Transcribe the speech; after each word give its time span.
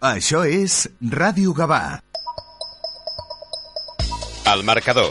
Això 0.00 0.46
és 0.48 0.86
Ràdio 1.12 1.52
Gavà. 1.52 2.00
El 4.48 4.62
marcador, 4.64 5.10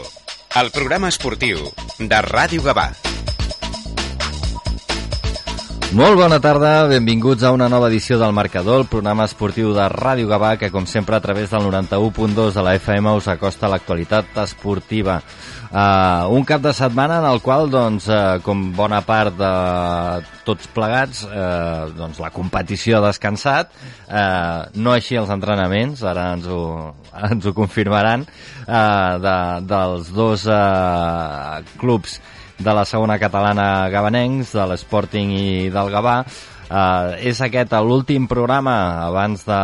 el 0.58 0.70
programa 0.74 1.06
esportiu 1.14 1.60
de 2.00 2.18
Ràdio 2.26 2.64
Gavà. 2.64 2.88
Molt 5.94 6.18
bona 6.18 6.40
tarda, 6.42 6.88
benvinguts 6.90 7.46
a 7.46 7.52
una 7.54 7.68
nova 7.70 7.86
edició 7.86 8.18
del 8.18 8.34
Marcador, 8.34 8.80
el 8.80 8.90
programa 8.90 9.28
esportiu 9.30 9.70
de 9.74 9.86
Ràdio 9.94 10.26
Gavà, 10.26 10.56
que 10.58 10.72
com 10.74 10.90
sempre 10.90 11.14
a 11.14 11.22
través 11.22 11.54
del 11.54 11.62
91.2 11.70 12.50
de 12.58 12.62
la 12.66 12.74
FM 12.74 13.14
us 13.14 13.30
acosta 13.30 13.66
a 13.66 13.70
l'actualitat 13.70 14.42
esportiva. 14.42 15.20
Uh, 15.70 16.26
un 16.34 16.42
cap 16.42 16.58
de 16.58 16.72
setmana 16.74 17.20
en 17.20 17.26
el 17.28 17.38
qual, 17.46 17.68
doncs, 17.70 18.08
uh, 18.10 18.40
com 18.42 18.72
bona 18.74 18.98
part 19.06 19.36
de 19.38 19.50
tots 20.42 20.66
plegats, 20.74 21.20
uh, 21.28 21.86
doncs 21.94 22.18
la 22.18 22.32
competició 22.34 22.98
ha 22.98 23.04
descansat, 23.04 23.70
uh, 24.10 24.66
no 24.74 24.90
així 24.90 25.14
els 25.20 25.30
entrenaments, 25.30 26.02
ara 26.02 26.32
ens 26.34 26.48
ho, 26.50 26.90
ens 27.30 27.46
ho 27.46 27.54
confirmaran, 27.54 28.26
uh, 28.66 29.14
de, 29.22 29.36
dels 29.70 30.10
dos 30.16 30.48
uh, 30.50 31.62
clubs 31.78 32.18
de 32.58 32.74
la 32.74 32.82
segona 32.84 33.20
catalana 33.22 33.86
gabanencs, 33.94 34.50
de 34.58 34.66
l'Sporting 34.72 35.30
i 35.38 35.50
del 35.70 35.94
Gavà. 35.94 36.24
Uh, 36.70 37.14
és 37.26 37.38
aquest 37.42 37.72
l'últim 37.82 38.26
programa 38.30 38.74
abans 39.06 39.46
de, 39.46 39.62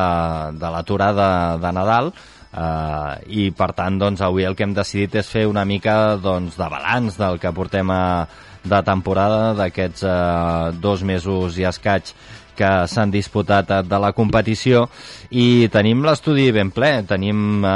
de 0.59 0.71
l'aturada 0.75 1.29
de 1.63 1.71
Nadal 1.75 2.15
uh, 2.57 3.21
i 3.29 3.51
per 3.57 3.71
tant 3.77 4.01
doncs, 4.01 4.25
avui 4.25 4.49
el 4.49 4.57
que 4.57 4.65
hem 4.67 4.75
decidit 4.77 5.21
és 5.23 5.31
fer 5.31 5.47
una 5.47 5.67
mica 5.69 6.17
doncs, 6.17 6.57
de 6.57 6.71
balanç 6.73 7.21
del 7.21 7.39
que 7.43 7.53
portem 7.53 7.93
a, 7.93 8.27
de 8.67 8.83
temporada 8.83 9.53
d'aquests 9.55 10.03
uh, 10.09 10.75
dos 10.81 11.05
mesos 11.07 11.61
i 11.61 11.69
escaig 11.69 12.17
que 12.57 12.71
s'han 12.89 13.13
disputat 13.13 13.71
de 13.87 13.99
la 14.01 14.11
competició 14.17 14.87
i 15.29 15.69
tenim 15.73 16.03
l'estudi 16.07 16.49
ben 16.57 16.73
ple. 16.75 16.91
Tenim 17.09 17.61
eh, 17.61 17.71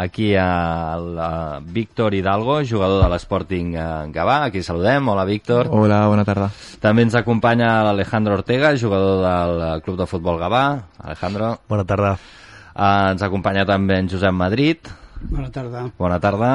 aquí 0.00 0.30
el 0.38 1.10
uh, 1.18 1.58
Víctor 1.60 2.14
Hidalgo, 2.14 2.60
jugador 2.64 3.02
de 3.02 3.10
l'Sporting 3.10 3.74
uh, 3.74 4.06
Gavà. 4.14 4.38
Aquí 4.46 4.62
saludem. 4.62 5.10
Hola, 5.10 5.26
Víctor. 5.26 5.72
Hola, 5.74 6.04
bona 6.06 6.24
tarda. 6.28 6.52
També 6.80 7.06
ens 7.06 7.18
acompanya 7.18 7.82
l'Alejandro 7.88 8.38
Ortega, 8.38 8.76
jugador 8.78 9.22
del 9.26 9.82
Club 9.82 10.00
de 10.04 10.10
Futbol 10.10 10.40
Gavà. 10.40 10.66
Alejandro. 11.02 11.56
Bona 11.68 11.88
tarda. 11.88 12.16
Uh, 12.76 13.14
ens 13.14 13.22
acompanya 13.24 13.64
també 13.64 13.96
en 13.96 14.08
Josep 14.12 14.34
Madrid. 14.36 14.92
Bona 15.30 15.48
tarda. 15.50 15.86
Bona 15.98 16.18
tarda. 16.20 16.50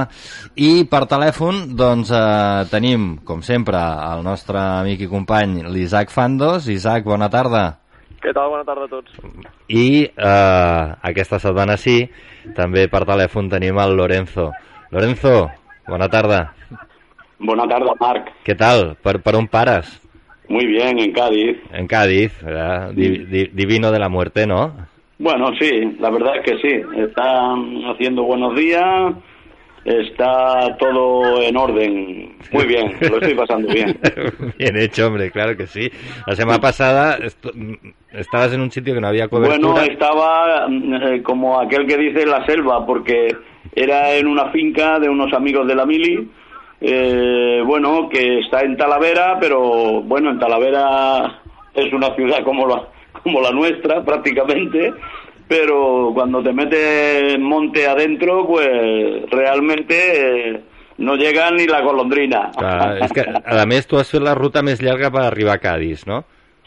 I 0.55 0.85
per 0.89 1.05
telèfon, 1.09 1.63
doncs, 1.75 2.11
eh, 2.13 2.67
tenim, 2.69 3.17
com 3.25 3.41
sempre, 3.41 3.79
el 4.13 4.21
nostre 4.23 4.59
amic 4.61 5.01
i 5.01 5.09
company, 5.09 5.63
l'Isaac 5.65 6.13
Fandos. 6.13 6.69
Isaac, 6.69 7.03
bona 7.03 7.29
tarda. 7.29 7.63
Què 8.21 8.33
tal? 8.37 8.51
Bona 8.53 8.63
tarda 8.63 8.85
a 8.85 8.91
tots. 8.91 9.17
I 9.67 10.05
eh, 10.05 10.83
aquesta 11.09 11.39
setmana 11.41 11.75
sí, 11.81 12.05
també 12.55 12.85
per 12.87 13.01
telèfon 13.09 13.49
tenim 13.49 13.81
el 13.81 13.97
Lorenzo. 13.97 14.51
Lorenzo, 14.93 15.49
bona 15.89 16.07
tarda. 16.07 16.43
Bona 17.41 17.65
tarda, 17.65 17.97
Marc. 17.99 18.29
Què 18.45 18.55
tal? 18.55 18.91
Per, 19.01 19.17
per 19.25 19.35
on 19.39 19.49
pares? 19.49 19.89
Muy 20.51 20.67
bien, 20.67 20.99
en 20.99 21.13
Cádiz. 21.15 21.57
En 21.71 21.87
Cádiz, 21.87 22.37
¿verdad? 22.43 22.91
Di, 22.93 23.25
di, 23.25 23.45
divino 23.53 23.89
de 23.89 23.99
la 23.99 24.09
muerte, 24.09 24.45
¿no? 24.45 24.90
Bueno, 25.21 25.51
sí, 25.59 25.69
la 25.99 26.09
verdad 26.09 26.37
es 26.37 26.43
que 26.43 26.57
sí. 26.57 26.81
Está 26.97 27.53
haciendo 27.91 28.23
buenos 28.23 28.55
días, 28.55 29.13
está 29.85 30.75
todo 30.79 31.43
en 31.43 31.55
orden. 31.55 32.35
Muy 32.51 32.65
bien, 32.65 32.97
lo 33.01 33.17
estoy 33.17 33.35
pasando 33.35 33.71
bien. 33.71 33.99
bien 34.57 34.77
hecho, 34.77 35.05
hombre, 35.05 35.29
claro 35.29 35.55
que 35.55 35.67
sí. 35.67 35.91
La 36.25 36.35
semana 36.35 36.59
pasada 36.59 37.19
estabas 38.13 38.51
en 38.53 38.61
un 38.61 38.71
sitio 38.71 38.95
que 38.95 38.99
no 38.99 39.09
había 39.09 39.27
cobertura. 39.27 39.59
Bueno, 39.59 39.79
estaba 39.79 40.67
eh, 40.67 41.21
como 41.21 41.59
aquel 41.59 41.85
que 41.85 41.97
dice 41.97 42.25
la 42.25 42.43
selva, 42.47 42.83
porque 42.83 43.27
era 43.75 44.15
en 44.15 44.25
una 44.25 44.49
finca 44.49 44.97
de 44.99 45.07
unos 45.07 45.31
amigos 45.33 45.67
de 45.67 45.75
la 45.75 45.85
Mili. 45.85 46.31
Eh, 46.81 47.61
bueno, 47.63 48.09
que 48.09 48.39
está 48.39 48.61
en 48.61 48.75
Talavera, 48.75 49.37
pero 49.39 50.01
bueno, 50.01 50.31
en 50.31 50.39
Talavera 50.39 51.41
es 51.75 51.93
una 51.93 52.15
ciudad 52.15 52.43
como 52.43 52.65
la, 52.65 52.87
como 53.23 53.41
la 53.41 53.51
nuestra 53.51 54.03
prácticamente, 54.03 54.93
pero 55.51 56.11
cuando 56.13 56.41
te 56.41 56.53
metes 56.53 57.37
monte 57.37 57.85
adentro, 57.85 58.47
pues 58.47 59.29
realmente 59.29 59.95
eh, 60.53 60.61
no 60.99 61.15
llega 61.15 61.51
ni 61.51 61.67
la 61.67 61.81
golondrina. 61.81 62.51
Clar, 62.55 63.01
és 63.03 63.11
que, 63.11 63.25
a 63.27 63.65
més, 63.67 63.83
tu 63.83 63.99
has 63.99 64.07
fet 64.13 64.23
la 64.23 64.31
ruta 64.37 64.63
més 64.63 64.79
llarga 64.79 65.09
per 65.11 65.25
arribar 65.25 65.57
a 65.57 65.59
Cádiz, 65.59 66.05
¿no? 66.07 66.21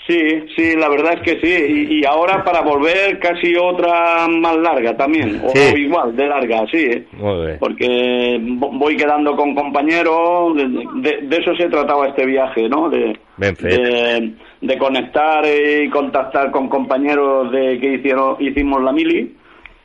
Sí, 0.07 0.19
sí, 0.55 0.77
la 0.77 0.91
verdad 0.91 1.15
es 1.15 1.21
que 1.23 1.41
sí. 1.41 1.87
Y, 1.89 2.01
y 2.01 2.05
ahora 2.05 2.45
para 2.45 2.61
volver 2.61 3.19
casi 3.21 3.57
otra 3.57 4.29
más 4.29 4.55
larga 4.59 4.95
también, 4.97 5.41
o, 5.43 5.49
Sí. 5.49 5.81
igual 5.81 6.15
de 6.15 6.27
larga, 6.27 6.67
sí. 6.71 6.87
Bé. 7.13 7.57
Porque 7.59 8.39
vo- 8.39 8.79
voy 8.79 8.99
quedando 8.99 9.35
con 9.35 9.55
compañeros, 9.55 10.55
de, 10.57 10.69
de- 10.97 11.19
de 11.23 11.37
eso 11.39 11.57
se 11.57 11.69
trataba 11.71 12.09
este 12.09 12.27
viaje, 12.27 12.69
¿no? 12.69 12.91
De, 12.91 13.17
de, 13.39 14.33
de 14.61 14.79
conectar 14.79 15.43
y 15.47 15.89
contactar 15.89 16.51
con 16.51 16.69
compañeros 16.69 17.51
de 17.51 17.79
que 17.81 17.95
hicieron 17.95 18.37
hicimos 18.41 18.83
la 18.83 18.93
mili 18.93 19.35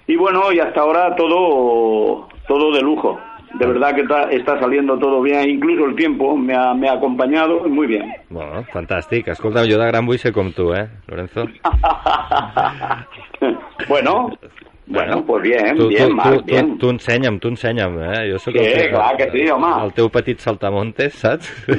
y 0.07 0.16
bueno 0.18 0.51
y 0.51 0.59
hasta 0.59 0.81
ahora 0.81 1.16
todo 1.16 2.28
todo 2.47 2.72
de 2.74 2.81
lujo 2.81 3.19
de 3.54 3.66
verdad 3.66 3.96
que 3.96 4.02
está, 4.02 4.32
está 4.32 4.60
saliendo 4.60 4.98
todo 4.98 5.22
bien 5.22 5.50
incluso 5.50 5.86
el 5.86 5.96
tiempo 5.96 6.36
me 6.38 6.56
ha, 6.56 6.74
me 6.74 6.88
ha 6.90 6.94
acompañado 6.94 7.68
muy 7.68 7.88
bien 7.88 8.14
Bueno, 8.30 8.64
fantàstic. 8.72 9.28
Escolta, 9.28 9.62
jo 9.66 9.78
de 9.80 9.88
gran 9.88 10.06
vull 10.06 10.20
ser 10.20 10.32
com 10.32 10.52
tu, 10.52 10.74
eh, 10.74 10.88
Lorenzo? 11.08 11.48
bueno 13.88 14.30
bueno 14.90 15.24
pues 15.26 15.44
bien 15.44 15.76
tu, 15.78 15.88
bien 15.88 16.10
tu, 16.10 16.16
Marc, 16.16 16.40
tu, 16.40 16.44
bien 16.46 16.70
tu, 16.72 16.78
tu 16.78 16.90
ensenya'm, 16.90 17.40
tu 17.40 17.48
ensenya'm, 17.50 17.98
eh? 18.02 18.32
Jo 18.32 18.40
sóc 18.40 18.54
Sí, 18.58 18.60
el, 18.66 18.74
teu- 18.74 18.90
clar 18.90 19.18
que 19.18 19.30
sí, 19.32 19.48
home. 19.50 19.68
el 19.86 19.94
teu 19.94 20.10
petit 20.10 20.40
saltamontes, 20.40 21.14
saps? 21.14 21.46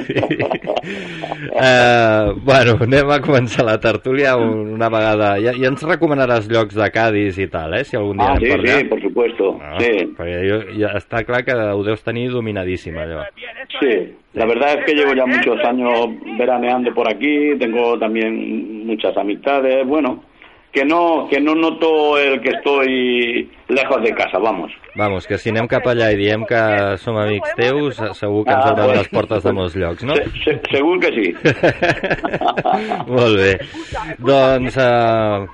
uh, 1.59 2.33
bueno, 2.43 2.77
anem 2.81 3.09
a 3.11 3.19
començar 3.23 3.65
la 3.67 3.77
tertúlia 3.79 4.35
un- 4.37 4.71
una 4.75 4.89
vegada. 4.89 5.33
Ja, 5.41 5.53
ja 5.53 5.67
ens 5.71 5.83
recomanaràs 5.83 6.47
llocs 6.51 6.75
de 6.77 6.89
Cádiz 6.91 7.37
i 7.39 7.47
tal, 7.51 7.73
eh? 7.77 7.83
Si 7.83 7.97
algun 7.97 8.17
dia 8.17 8.29
ah, 8.31 8.35
anem 8.37 8.45
sí, 8.45 8.51
per 8.51 8.59
allà. 8.59 8.77
sí, 8.79 8.83
por 8.85 9.01
supuesto 9.01 9.51
Ah, 9.61 9.77
sí 9.79 9.91
Perquè 10.17 10.41
jo, 10.47 10.57
ja 10.79 10.93
està 10.97 11.23
clar 11.27 11.43
que 11.45 11.53
ho 11.55 11.83
deus 11.83 12.03
tenir 12.03 12.29
dominadíssim, 12.31 12.97
allò. 12.97 13.23
Sí, 13.79 13.93
la 14.33 14.45
verdad 14.45 14.79
es 14.79 14.85
que 14.85 14.93
llevo 14.95 15.13
ya 15.13 15.25
muchos 15.25 15.59
años 15.65 16.09
veraneando 16.37 16.93
por 16.93 17.09
aquí, 17.09 17.55
tengo 17.59 17.97
también 17.99 18.85
muchas 18.85 19.15
amistades, 19.17 19.85
bueno, 19.87 20.23
que 20.71 20.85
no 20.85 21.27
que 21.29 21.39
no 21.41 21.53
noto 21.55 22.17
el 22.17 22.39
que 22.41 22.49
estoy 22.49 23.49
lejos 23.67 24.01
de 24.03 24.13
casa, 24.13 24.37
vamos. 24.39 24.71
Vamos, 24.95 25.25
que 25.27 25.37
si 25.37 25.49
anem 25.51 25.67
cap 25.71 25.85
allà 25.87 26.09
i 26.11 26.17
diem 26.19 26.43
que 26.47 26.61
som 26.99 27.15
amics 27.19 27.53
teus, 27.55 27.99
segur 28.19 28.43
que 28.45 28.51
ens 28.55 28.65
Ah, 28.65 28.71
obren 28.73 28.97
les 28.97 29.07
portes 29.11 29.43
de 29.43 29.53
molts 29.55 29.75
llocs, 29.75 30.03
no? 30.03 30.15
Se- 30.15 30.29
se- 30.43 30.61
segur 30.71 30.99
que 30.99 31.11
sí. 31.15 31.27
Molt 33.07 33.37
bé. 33.39 33.53
Doncs, 34.31 34.77
uh, 34.77 35.47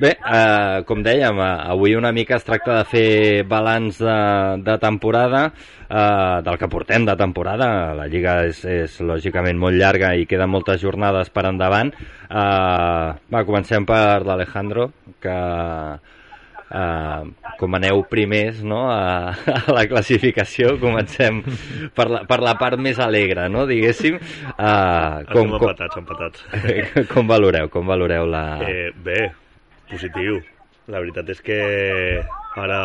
bé, 0.00 0.14
uh, 0.18 0.82
com 0.88 1.02
dèiem, 1.04 1.38
uh, 1.38 1.68
avui 1.74 1.96
una 1.98 2.12
mica 2.12 2.38
es 2.38 2.46
tracta 2.46 2.78
de 2.80 2.86
fer 2.90 3.08
balanç 3.48 4.00
de, 4.02 4.16
de 4.66 4.78
temporada, 4.82 5.44
uh, 5.88 6.38
del 6.46 6.60
que 6.60 6.70
portem 6.72 7.06
de 7.08 7.16
temporada. 7.20 7.68
La 7.98 8.08
Lliga 8.10 8.40
és, 8.48 8.64
és 8.64 8.96
lògicament 9.04 9.60
molt 9.60 9.78
llarga 9.78 10.14
i 10.16 10.26
queden 10.30 10.52
moltes 10.52 10.80
jornades 10.82 11.30
per 11.34 11.46
endavant. 11.50 11.92
Uh, 12.28 13.12
va, 13.32 13.44
comencem 13.48 13.86
per 13.88 14.22
l'Alejandro, 14.26 14.90
que 15.22 15.38
Uh, 16.72 17.28
com 17.60 17.74
aneu 17.76 18.00
primers 18.08 18.62
no, 18.64 18.86
a, 18.88 19.34
a 19.36 19.74
la 19.76 19.82
classificació, 19.90 20.78
comencem 20.80 21.42
per 21.92 22.06
la, 22.08 22.22
per 22.24 22.38
la 22.40 22.54
part 22.56 22.80
més 22.80 22.96
alegre, 22.96 23.44
no, 23.52 23.66
diguéssim. 23.68 24.16
Uh, 24.56 25.20
Com, 25.28 25.52
com... 25.52 25.58
empatats, 25.58 26.00
empatats. 26.00 26.46
com 27.12 27.28
valoreu, 27.28 27.68
com 27.68 27.92
valoreu 27.92 28.24
la... 28.24 28.44
Eh, 28.64 28.88
bé, 29.04 29.20
positiu. 29.92 30.40
La 30.90 30.98
veritat 30.98 31.28
és 31.30 31.42
que 31.44 31.58
ara 32.58 32.82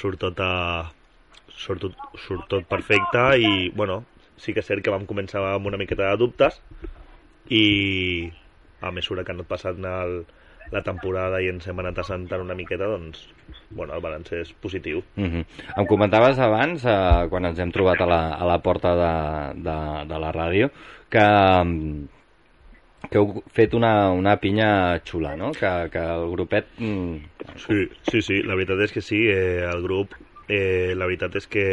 surt 0.00 0.22
tot, 0.24 0.40
a... 0.40 0.86
surt 1.52 1.84
tot, 1.84 2.06
surt 2.24 2.48
tot 2.50 2.70
perfecte 2.70 3.26
i, 3.38 3.52
bueno, 3.76 4.02
sí 4.40 4.54
que 4.54 4.64
és 4.64 4.70
cert 4.70 4.84
que 4.84 4.94
vam 4.94 5.04
començar 5.10 5.42
amb 5.52 5.68
una 5.70 5.80
miqueta 5.80 6.08
de 6.10 6.22
dubtes 6.22 6.56
i 7.52 8.30
a 8.80 8.90
mesura 8.92 9.24
que 9.24 9.32
ha 9.32 9.36
anat 9.36 9.48
passant 9.50 9.84
el, 9.88 10.24
la 10.72 10.82
temporada 10.84 11.40
i 11.42 11.50
ens 11.52 11.66
hem 11.68 11.80
anat 11.82 12.00
assentant 12.02 12.42
una 12.44 12.56
miqueta, 12.56 12.88
doncs, 12.88 13.26
bueno, 13.70 13.94
el 13.94 14.02
balanç 14.04 14.32
és 14.40 14.52
positiu. 14.60 15.02
Uh 15.16 15.24
-huh. 15.24 15.44
Em 15.76 15.86
comentaves 15.86 16.38
abans, 16.38 16.84
eh, 16.84 17.28
quan 17.28 17.44
ens 17.44 17.58
hem 17.58 17.70
trobat 17.70 18.00
a 18.00 18.06
la, 18.06 18.34
a 18.34 18.44
la 18.44 18.58
porta 18.58 18.94
de, 18.94 19.62
de, 19.62 19.78
de 20.08 20.18
la 20.18 20.32
ràdio, 20.32 20.70
que, 21.08 21.24
mm, 21.64 22.08
que 23.10 23.18
heu 23.20 23.42
fet 23.56 23.74
una, 23.78 24.10
una 24.12 24.36
pinya 24.42 24.68
xula, 25.06 25.34
no? 25.36 25.52
Que, 25.58 25.70
que 25.92 26.02
el 26.16 26.30
grupet... 26.32 26.70
mm, 26.78 27.16
Sí, 27.66 27.76
sí, 28.02 28.22
sí, 28.22 28.42
la 28.42 28.54
veritat 28.58 28.80
és 28.86 28.92
que 28.94 29.02
sí, 29.04 29.18
eh, 29.30 29.62
el 29.68 29.82
grup, 29.84 30.14
eh, 30.48 30.94
la 30.96 31.06
veritat 31.10 31.36
és 31.40 31.46
que 31.50 31.64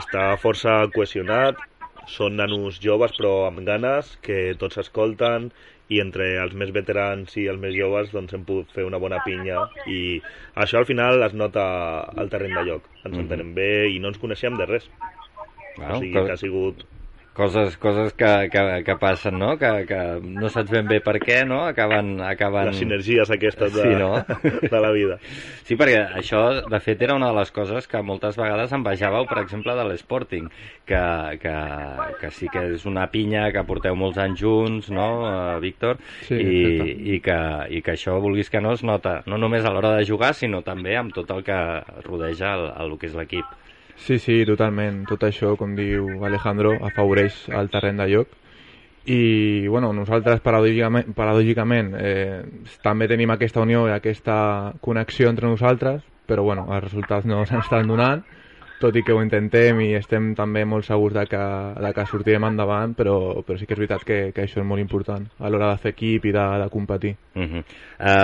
està 0.00 0.22
força 0.40 0.74
cohesionat, 0.94 1.64
són 2.08 2.36
nanos 2.40 2.78
joves 2.80 3.12
però 3.18 3.32
amb 3.48 3.60
ganes, 3.66 4.14
que 4.24 4.54
tots 4.60 4.78
s'escolten 4.78 5.50
i 5.92 5.98
entre 6.00 6.28
els 6.42 6.54
més 6.56 6.70
veterans 6.76 7.34
i 7.40 7.46
els 7.52 7.60
més 7.60 7.74
joves 7.76 8.12
doncs 8.14 8.32
hem 8.36 8.44
pogut 8.48 8.72
fer 8.72 8.84
una 8.88 9.00
bona 9.02 9.18
pinya 9.24 9.58
i 9.84 9.98
això 10.54 10.78
al 10.80 10.86
final 10.88 11.22
es 11.26 11.34
nota 11.34 11.64
al 12.22 12.30
terreny 12.32 12.54
de 12.56 12.64
lloc 12.68 12.88
ens 13.04 13.16
Mhm. 13.16 13.24
entenem 13.24 13.54
bé 13.56 13.68
i 13.92 13.98
no 13.98 14.08
ens 14.12 14.18
coneixem 14.24 14.56
de 14.56 14.66
res 14.66 14.90
Bueno, 15.76 15.92
o 15.92 15.96
sigui 15.98 16.12
co- 16.12 16.24
que 16.26 16.32
ha 16.32 16.36
sigut 16.36 16.84
coses, 17.38 17.76
coses 17.78 18.12
que, 18.18 18.32
que, 18.50 18.62
que 18.84 18.96
passen, 18.98 19.38
no? 19.38 19.52
Que, 19.60 19.70
que 19.86 20.00
no 20.20 20.50
saps 20.50 20.72
ben 20.74 20.88
bé 20.90 20.98
per 21.04 21.16
què, 21.22 21.44
no? 21.46 21.62
Acaben... 21.70 22.16
acaben... 22.26 22.72
les 22.72 22.80
sinergies 22.82 23.30
aquestes 23.30 23.72
de, 23.76 23.84
Sí, 23.86 23.94
no? 23.94 24.10
de 24.74 24.80
la 24.82 24.90
vida 24.94 25.20
Sí, 25.68 25.76
perquè 25.78 26.00
això, 26.18 26.42
de 26.66 26.80
fet, 26.82 27.04
era 27.06 27.14
una 27.14 27.30
de 27.30 27.38
les 27.38 27.52
coses 27.54 27.86
que 27.88 28.02
moltes 28.02 28.38
vegades 28.40 28.74
envejàveu, 28.74 29.28
per 29.30 29.38
exemple, 29.44 29.76
de 29.78 29.86
l'Sporting, 29.86 30.48
que, 30.88 31.02
que, 31.42 31.54
que 32.20 32.32
sí 32.34 32.50
que 32.52 32.64
és 32.74 32.86
una 32.88 33.06
pinya 33.12 33.46
que 33.54 33.62
porteu 33.68 33.96
molts 33.98 34.18
anys 34.22 34.42
junts, 34.42 34.90
no, 34.94 35.08
eh, 35.28 35.60
Víctor? 35.62 36.02
Sí, 36.26 36.34
I, 36.34 36.58
exacte. 36.72 36.98
i, 36.98 37.20
que, 37.24 37.38
I 37.78 37.84
que 37.84 37.94
això, 37.94 38.18
vulguis 38.24 38.50
que 38.50 38.64
no, 38.64 38.74
es 38.74 38.82
nota, 38.82 39.20
no 39.30 39.38
només 39.38 39.64
a 39.64 39.72
l'hora 39.74 39.94
de 39.98 40.08
jugar, 40.08 40.34
sinó 40.34 40.64
també 40.66 40.96
amb 40.98 41.14
tot 41.14 41.30
el 41.36 41.44
que 41.46 41.62
rodeja 42.08 42.56
el, 42.56 42.68
el 42.82 42.98
que 42.98 43.12
és 43.12 43.16
l'equip. 43.18 43.56
Sí, 43.98 44.18
sí, 44.22 44.42
totalment. 44.46 45.02
Tot 45.10 45.24
això, 45.26 45.54
com 45.58 45.74
diu 45.76 46.22
Alejandro, 46.24 46.76
afavoreix 46.88 47.48
el 47.58 47.68
terreny 47.72 47.98
de 47.98 48.06
lloc. 48.12 48.36
I, 49.08 49.66
bueno, 49.68 49.90
nosaltres, 49.96 50.40
paradògicament, 50.44 51.14
paradògicament 51.16 51.94
eh, 51.96 52.42
també 52.84 53.08
tenim 53.08 53.32
aquesta 53.32 53.62
unió 53.64 53.86
i 53.88 53.94
aquesta 53.94 54.38
connexió 54.84 55.30
entre 55.32 55.48
nosaltres, 55.48 56.02
però, 56.28 56.44
bueno, 56.44 56.66
els 56.74 56.84
resultats 56.84 57.28
no 57.28 57.40
s'estan 57.48 57.88
donant, 57.88 58.24
tot 58.80 58.96
i 58.96 59.02
que 59.02 59.12
ho 59.12 59.22
intentem 59.22 59.80
i 59.80 59.92
estem 59.98 60.32
també 60.38 60.64
molt 60.64 60.86
segurs 60.86 61.14
de 61.14 61.24
que, 61.26 61.42
de 61.82 61.92
que 61.94 62.06
sortirem 62.06 62.44
endavant, 62.48 62.94
però, 62.98 63.42
però 63.46 63.58
sí 63.58 63.66
que 63.66 63.74
és 63.74 63.80
veritat 63.82 64.04
que, 64.06 64.18
que 64.34 64.44
això 64.46 64.60
és 64.62 64.66
molt 64.66 64.80
important 64.80 65.26
a 65.38 65.50
l'hora 65.50 65.72
de 65.72 65.82
fer 65.82 65.92
equip 65.94 66.28
i 66.30 66.32
de, 66.32 66.46
de 66.62 66.68
competir. 66.70 67.14
Uh 67.34 67.42
-huh. 67.42 67.62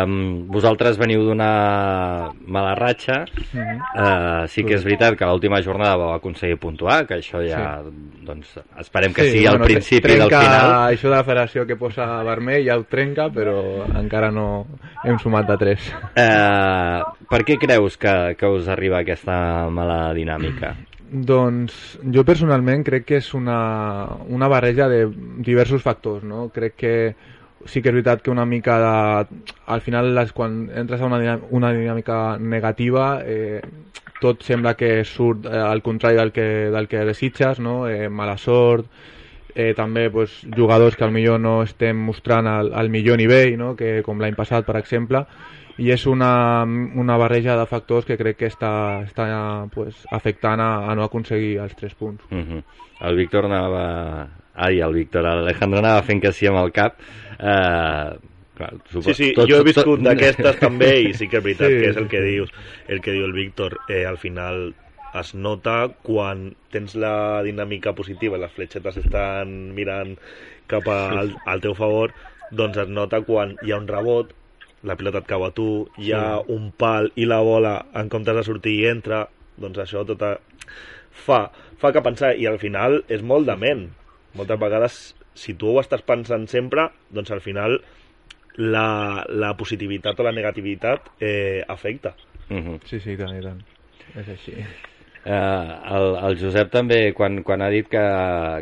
um, 0.04 0.46
vosaltres 0.50 0.98
veniu 0.98 1.22
d'una 1.24 2.32
mala 2.46 2.74
ratxa, 2.74 3.24
Uh 3.54 3.60
-huh. 3.60 4.42
uh, 4.44 4.46
sí 4.46 4.64
que 4.64 4.74
és 4.74 4.84
veritat 4.84 5.16
que 5.16 5.24
l'última 5.24 5.60
jornada 5.62 5.96
vau 5.96 6.12
aconseguir 6.14 6.56
puntuar, 6.58 7.06
que 7.06 7.14
això 7.14 7.40
ja, 7.46 7.82
doncs, 8.22 8.58
esperem 8.78 9.12
que 9.12 9.22
Sí, 9.22 9.30
sigui 9.30 9.46
al 9.46 9.58
bueno, 9.58 9.64
principi 9.64 10.00
trenca, 10.02 10.24
del 10.24 10.46
final. 10.46 10.92
Això 10.92 11.08
de 11.08 11.16
la 11.16 11.24
federació 11.24 11.66
que 11.66 11.76
posa 11.76 12.22
vermell 12.22 12.64
ja 12.66 12.76
ho 12.76 12.84
trenca, 12.84 13.28
però 13.28 13.84
encara 13.96 14.30
no 14.30 14.66
hem 15.04 15.18
sumat 15.18 15.46
de 15.46 15.56
3. 15.56 15.94
Eh, 16.16 17.02
per 17.28 17.44
què 17.44 17.58
creus 17.58 17.96
que, 17.96 18.34
que 18.38 18.46
us 18.46 18.68
arriba 18.68 18.98
aquesta 18.98 19.68
mala 19.70 20.12
dinàmica? 20.14 20.43
Doncs 21.14 21.98
jo 22.14 22.24
personalment 22.26 22.82
crec 22.86 23.04
que 23.06 23.20
és 23.20 23.30
una, 23.36 23.58
una 24.28 24.48
barreja 24.48 24.88
de 24.90 25.04
diversos 25.46 25.82
factors, 25.82 26.24
no? 26.24 26.48
Crec 26.54 26.76
que 26.80 26.94
sí 27.64 27.80
que 27.80 27.88
és 27.88 27.96
veritat 27.96 28.22
que 28.22 28.32
una 28.32 28.44
mica 28.44 28.78
de... 28.80 29.42
Al 29.72 29.80
final, 29.80 30.12
les, 30.16 30.32
quan 30.36 30.64
entres 30.74 31.00
a 31.00 31.08
una, 31.08 31.38
una 31.50 31.72
dinàmica 31.72 32.36
negativa, 32.38 33.22
eh, 33.24 33.60
tot 34.20 34.42
sembla 34.44 34.74
que 34.76 35.04
surt 35.04 35.46
eh, 35.46 35.56
al 35.58 35.82
contrari 35.82 36.18
del 36.18 36.32
que, 36.32 36.48
del 36.74 36.88
que 36.88 37.04
desitges, 37.04 37.60
no? 37.60 37.84
Eh, 37.88 38.08
mala 38.08 38.36
sort, 38.40 38.88
eh, 39.54 39.72
també 39.74 40.10
pues, 40.10 40.42
jugadors 40.56 40.96
que 40.96 41.04
al 41.04 41.12
millor 41.12 41.40
no 41.40 41.62
estem 41.62 41.96
mostrant 41.96 42.48
al, 42.50 42.72
al 42.74 42.90
millor 42.90 43.18
nivell, 43.18 43.56
no? 43.58 43.74
que, 43.76 44.00
com 44.02 44.20
l'any 44.20 44.34
passat, 44.34 44.66
per 44.66 44.76
exemple, 44.80 45.24
i 45.78 45.90
és 45.90 46.06
una, 46.06 46.62
una 46.62 47.16
barreja 47.18 47.56
de 47.58 47.66
factors 47.66 48.06
que 48.06 48.18
crec 48.20 48.38
que 48.42 48.50
està, 48.50 49.02
està 49.02 49.26
pues, 49.74 50.04
afectant 50.14 50.62
a, 50.62 50.70
a 50.90 50.94
no 50.94 51.06
aconseguir 51.06 51.56
els 51.64 51.74
tres 51.78 51.94
punts. 51.98 52.22
Uh 52.30 52.38
-huh. 52.38 52.62
El 53.00 53.16
Víctor 53.16 53.46
anava... 53.46 54.28
Ai, 54.54 54.78
el 54.78 54.92
Víctor, 54.94 55.22
l'Alejandro 55.22 55.80
anava 55.80 56.02
fent 56.02 56.22
que 56.22 56.30
sí 56.32 56.46
amb 56.46 56.58
el 56.58 56.70
cap. 56.70 57.00
Eh, 57.40 58.10
clar, 58.54 58.72
supo... 58.86 59.02
Sí, 59.02 59.14
sí, 59.14 59.34
jo 59.34 59.56
he 59.56 59.64
viscut 59.64 60.00
d'aquestes 60.00 60.60
també 60.60 61.00
i 61.00 61.14
sí 61.14 61.26
que 61.28 61.38
és 61.38 61.44
veritat 61.44 61.70
Sí, 61.70 61.78
que 61.80 61.90
és 61.90 61.96
el 61.96 62.08
que 62.08 62.20
dius, 62.20 62.50
el 62.86 63.00
que 63.00 63.10
diu 63.10 63.24
el 63.24 63.32
Víctor, 63.32 63.78
eh, 63.88 64.06
al 64.06 64.18
final 64.18 64.74
es 65.20 65.34
nota 65.34 65.88
quan 66.02 66.54
tens 66.70 66.94
la 66.94 67.42
dinàmica 67.42 67.94
positiva, 67.94 68.38
les 68.38 68.52
fletxetes 68.52 68.96
estan 68.96 69.74
mirant 69.74 70.16
cap 70.66 70.86
al, 70.88 71.34
al 71.46 71.60
teu 71.60 71.74
favor, 71.74 72.14
doncs 72.50 72.78
es 72.78 72.88
nota 72.88 73.22
quan 73.26 73.56
hi 73.62 73.72
ha 73.72 73.78
un 73.78 73.88
rebot, 73.88 74.34
la 74.84 74.96
pilota 75.00 75.22
et 75.22 75.28
cau 75.28 75.44
a 75.46 75.50
tu, 75.56 75.66
hi 75.98 76.12
ha 76.12 76.38
un 76.52 76.70
pal 76.76 77.10
i 77.16 77.26
la 77.28 77.40
bola 77.44 77.74
en 77.96 78.10
comptes 78.12 78.36
de 78.36 78.44
sortir 78.46 78.76
i 78.80 78.86
entra, 78.90 79.24
doncs 79.60 79.80
això 79.84 80.04
tot 80.06 80.22
a... 80.22 80.36
fa, 81.24 81.40
fa 81.80 81.92
que 81.92 82.04
pensar 82.04 82.34
i 82.36 82.46
al 82.50 82.60
final 82.62 83.02
és 83.08 83.24
molt 83.24 83.48
de 83.48 83.56
ment. 83.60 83.86
Moltes 84.38 84.60
vegades, 84.60 85.02
si 85.34 85.54
tu 85.58 85.72
ho 85.72 85.80
estàs 85.82 86.02
pensant 86.06 86.46
sempre, 86.50 86.88
doncs 87.14 87.32
al 87.34 87.42
final 87.44 87.78
la, 88.56 89.24
la 89.28 89.54
positivitat 89.58 90.20
o 90.20 90.26
la 90.26 90.34
negativitat 90.34 91.14
eh, 91.20 91.62
afecta. 91.68 92.14
Uh 92.50 92.58
-huh. 92.58 92.80
Sí, 92.84 93.00
sí, 93.00 93.12
i 93.12 93.16
tant, 93.16 93.36
i 93.36 93.42
tant. 93.42 93.62
És 94.14 94.28
així. 94.28 94.52
Eh, 95.24 95.68
el, 95.96 96.06
el 96.28 96.34
Josep 96.36 96.68
també, 96.72 96.98
quan, 97.16 97.38
quan 97.46 97.62
ha 97.64 97.70
dit 97.72 97.86
que, 97.88 98.02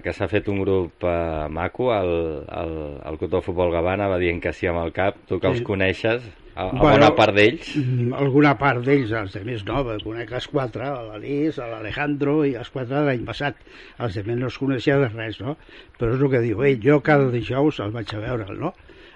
que 0.04 0.12
s'ha 0.14 0.28
fet 0.30 0.46
un 0.52 0.60
grup 0.62 1.02
eh, 1.02 1.48
maco, 1.50 1.88
el, 1.96 2.12
el, 2.46 2.76
el 3.10 3.18
Cotó 3.18 3.40
Futbol 3.42 3.72
Gavana 3.74 4.06
va 4.12 4.20
dient 4.22 4.38
que 4.44 4.52
sí 4.54 4.68
amb 4.70 4.78
el 4.84 4.92
cap, 4.94 5.18
tu 5.26 5.40
que 5.42 5.50
els 5.50 5.58
Sí. 5.58 5.64
coneixes, 5.66 6.22
a, 6.54 6.68
a 6.68 6.70
Bueno, 6.70 6.84
bona 7.00 7.08
part 7.16 7.34
d'ells. 7.34 7.72
Mm, 7.80 8.12
Alguna 8.14 8.52
part 8.60 8.84
d'ells, 8.86 9.10
els 9.10 9.34
de 9.34 9.42
més 9.48 9.64
no, 9.66 9.80
perquè 9.88 10.04
conec 10.04 10.30
els 10.38 10.46
quatre, 10.52 10.86
l'Alis, 11.08 11.58
l'Alejandro 11.58 12.36
i 12.46 12.54
els 12.60 12.70
quatre 12.70 12.94
de 12.94 13.02
l'any 13.08 13.26
passat. 13.26 13.58
Els 13.98 14.14
de 14.20 14.22
més 14.28 14.38
no 14.38 14.46
els 14.52 14.58
coneixia 14.62 15.00
de 15.02 15.08
res, 15.08 15.40
no? 15.42 15.56
Però 15.98 16.14
és 16.14 16.22
el 16.22 16.30
que 16.30 16.44
diu 16.46 16.62
ell, 16.62 16.78
jo 16.84 17.00
cada 17.02 17.26
dijous 17.32 17.80
el 17.82 17.90
vaig 17.96 18.14
a 18.14 18.22
veure, 18.22 18.46
no? 18.54 18.74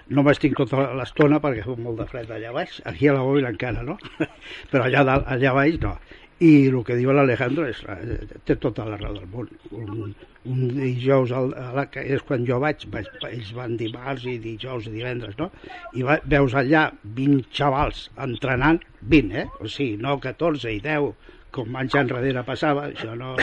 No 0.09 0.23
m'estic 0.23 0.53
tota 0.55 0.89
l'estona 0.95 1.39
perquè 1.43 1.63
fa 1.65 1.73
molt 1.79 1.99
de 1.99 2.05
fred 2.11 2.29
allà 2.31 2.51
baix, 2.55 2.81
aquí 2.87 3.07
a 3.07 3.13
la 3.15 3.23
Bòbila 3.23 3.49
encara, 3.55 3.83
no? 3.83 3.97
Però 4.71 4.83
allà, 4.87 5.03
dalt, 5.07 5.27
allà 5.27 5.53
baix 5.55 5.79
no. 5.83 5.95
I 6.39 6.49
el 6.69 6.81
que 6.85 6.95
diu 6.99 7.09
l'Alejandro 7.15 7.65
és, 7.65 7.79
eh, 7.89 8.17
té 8.45 8.55
tota 8.61 8.85
la 8.85 8.97
raó 8.99 9.15
del 9.15 9.29
món. 9.31 9.47
Un, 9.71 10.11
un 10.45 10.59
dijous, 10.75 11.31
al, 11.33 11.49
a 11.57 11.71
la, 11.73 11.85
que 11.89 12.03
és 12.15 12.21
quan 12.27 12.45
jo 12.45 12.59
vaig, 12.61 12.85
vaig, 12.93 13.09
ells 13.29 13.49
van 13.57 13.73
dimarts 13.79 14.27
i 14.29 14.37
dijous 14.43 14.85
i 14.85 14.93
divendres, 14.93 15.33
no? 15.39 15.49
I 15.97 16.05
va, 16.05 16.19
veus 16.35 16.53
allà 16.53 16.91
20 17.17 17.49
xavals 17.57 18.05
entrenant, 18.27 18.83
20, 19.01 19.33
eh? 19.41 19.47
O 19.59 19.71
sigui, 19.71 19.97
no 20.03 20.19
14 20.21 20.75
i 20.77 20.79
10, 20.85 21.33
com 21.57 21.81
anys 21.81 21.97
enrere 21.97 22.45
passava, 22.45 22.87
això 22.91 23.17
no... 23.17 23.35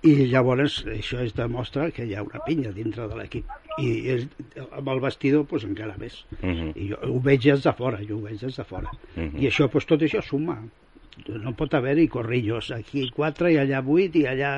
I 0.00 0.30
llavors 0.30 0.78
això 0.88 1.18
es 1.20 1.34
demostra 1.36 1.90
que 1.92 2.06
hi 2.08 2.14
ha 2.16 2.22
una 2.24 2.40
pinya 2.46 2.70
dintre 2.72 3.04
de 3.10 3.18
l'equip. 3.18 3.50
I 3.84 3.90
és, 4.14 4.22
amb 4.64 4.88
el 4.88 5.02
vestidor, 5.04 5.44
doncs 5.50 5.66
encara 5.68 5.98
més. 6.00 6.22
Uh 6.40 6.48
-huh. 6.48 6.70
I 6.74 6.88
jo 6.88 6.96
ho 7.04 7.20
veig 7.20 7.42
des 7.44 7.62
de 7.62 7.72
fora, 7.76 8.00
jo 8.08 8.16
ho 8.16 8.22
veig 8.22 8.40
des 8.40 8.56
de 8.56 8.64
fora. 8.64 8.90
Mhm. 9.16 9.36
I 9.36 9.48
això, 9.48 9.68
doncs, 9.68 9.84
tot 9.84 10.00
això 10.00 10.22
suma. 10.22 10.56
No 11.28 11.52
pot 11.58 11.74
haver-hi 11.74 12.06
corrillos, 12.08 12.70
aquí 12.72 13.02
quatre 13.14 13.50
i 13.52 13.58
allà 13.60 13.80
vuit 13.84 14.14
i 14.16 14.24
allà... 14.30 14.52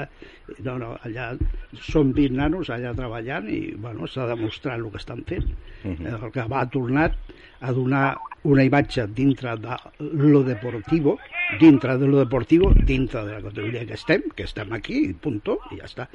No, 0.62 0.76
no, 0.78 0.92
allà 1.06 1.32
són 1.80 2.12
20 2.14 2.36
nanos 2.38 2.70
allà 2.70 2.92
treballant 2.94 3.48
i, 3.50 3.72
bueno, 3.80 4.06
s'ha 4.06 4.28
demostrat 4.28 4.78
el 4.78 4.90
que 4.92 5.00
estan 5.00 5.24
fent. 5.28 5.48
Mhm. 5.82 6.12
El 6.12 6.30
que 6.34 6.44
va 6.50 6.66
tornat 6.70 7.16
a 7.62 7.72
donar 7.72 8.04
una 8.44 8.64
imatge 8.64 9.06
dintre 9.06 9.56
de 9.56 9.76
lo 9.98 10.42
deportivo, 10.42 11.18
dintre 11.60 11.96
de 11.98 12.06
lo 12.08 12.18
deportivo, 12.18 12.72
dintre 12.74 13.24
de 13.24 13.34
la 13.34 13.42
categoria 13.42 13.86
que 13.86 13.94
estem, 13.94 14.22
que 14.34 14.44
estem 14.44 14.72
aquí, 14.72 15.02
punto, 15.14 15.58
i 15.70 15.78
ja 15.78 15.86
està. 15.86 16.08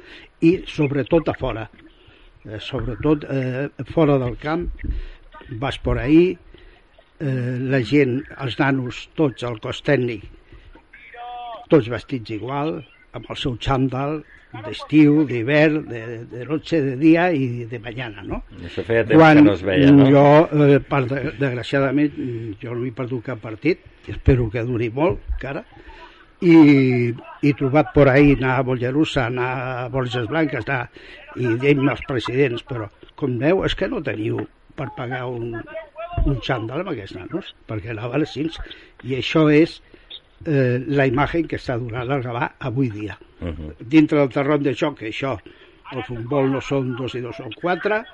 I 0.44 0.58
sobretot 0.68 1.32
a 1.32 1.36
fora, 1.38 1.68
eh, 2.44 2.60
sobretot 2.60 3.24
eh, 3.32 3.68
fora 3.94 4.18
del 4.18 4.36
camp, 4.36 4.68
vas 5.60 5.78
por 5.78 5.98
ahí, 5.98 6.36
eh, 7.20 7.58
la 7.72 7.80
gent, 7.82 8.20
els 8.40 8.58
nanos, 8.60 9.08
tots, 9.18 9.42
el 9.48 9.58
cos 9.64 9.82
tècnic, 9.86 10.24
tots 11.68 11.88
vestits 11.92 12.30
igual, 12.36 12.78
amb 13.16 13.26
el 13.32 13.36
seu 13.40 13.56
xandall, 13.60 14.20
d'estiu, 14.64 15.26
d'hivern, 15.28 15.82
de, 15.90 16.02
de 16.30 16.44
noche, 16.48 16.78
de 16.80 16.94
dia 16.96 17.26
i 17.36 17.66
de 17.68 17.78
mañana, 17.84 18.22
no? 18.24 18.38
Això 18.64 18.80
feia 18.86 19.02
temps 19.04 19.20
que 19.36 19.42
no 19.44 19.52
es 19.58 19.64
veia, 19.66 19.90
no? 19.92 20.06
jo, 20.08 20.22
eh, 20.64 20.78
per, 20.88 21.02
de- 21.10 21.34
desgraciadament, 21.36 22.14
jo 22.62 22.72
no 22.78 22.86
he 22.88 22.92
perdut 22.96 23.26
cap 23.26 23.42
partit, 23.44 23.82
espero 24.08 24.48
que 24.50 24.62
duri 24.64 24.88
molt, 24.94 25.20
encara, 25.34 25.66
i 26.40 26.54
he 27.42 27.52
trobat 27.58 27.92
por 27.92 28.08
ahí 28.08 28.32
anar 28.38 28.54
a 28.60 28.64
Mollerussa, 28.64 29.26
anar 29.26 29.50
a 29.82 29.88
Borges 29.92 30.28
Blanques, 30.30 30.64
anar, 30.64 30.86
i 31.36 31.52
diem 31.60 31.84
als 31.90 32.00
presidents, 32.08 32.64
però 32.64 32.88
com 33.18 33.36
veu 33.42 33.64
és 33.66 33.74
que 33.76 33.88
no 33.90 34.00
teniu 34.06 34.40
per 34.78 34.88
pagar 34.96 35.26
un, 35.28 35.58
un 36.26 36.40
xandall 36.44 36.82
amb 36.82 36.92
aquests 36.92 37.16
nanos, 37.16 37.54
perquè 37.68 37.92
anaven 37.94 38.24
així, 38.26 38.48
i 39.04 39.16
això 39.18 39.46
és 39.52 39.78
eh, 40.46 40.78
la 40.88 41.06
imatge 41.06 41.44
que 41.48 41.58
està 41.60 41.78
donant 41.78 42.10
el 42.18 42.22
Gavà 42.26 42.52
avui 42.70 42.90
dia 42.90 43.18
Uh 43.40 43.48
-huh. 43.48 43.74
dintre 43.78 44.18
del 44.18 44.28
terreny 44.28 44.62
de 44.62 44.74
joc, 44.74 44.98
que 44.98 45.08
això, 45.08 45.38
el 45.92 46.02
futbol 46.02 46.50
no 46.50 46.60
són 46.60 46.96
dos 46.96 47.14
i 47.14 47.20
dos 47.20 47.36
són 47.36 47.52
quatre, 47.52 48.04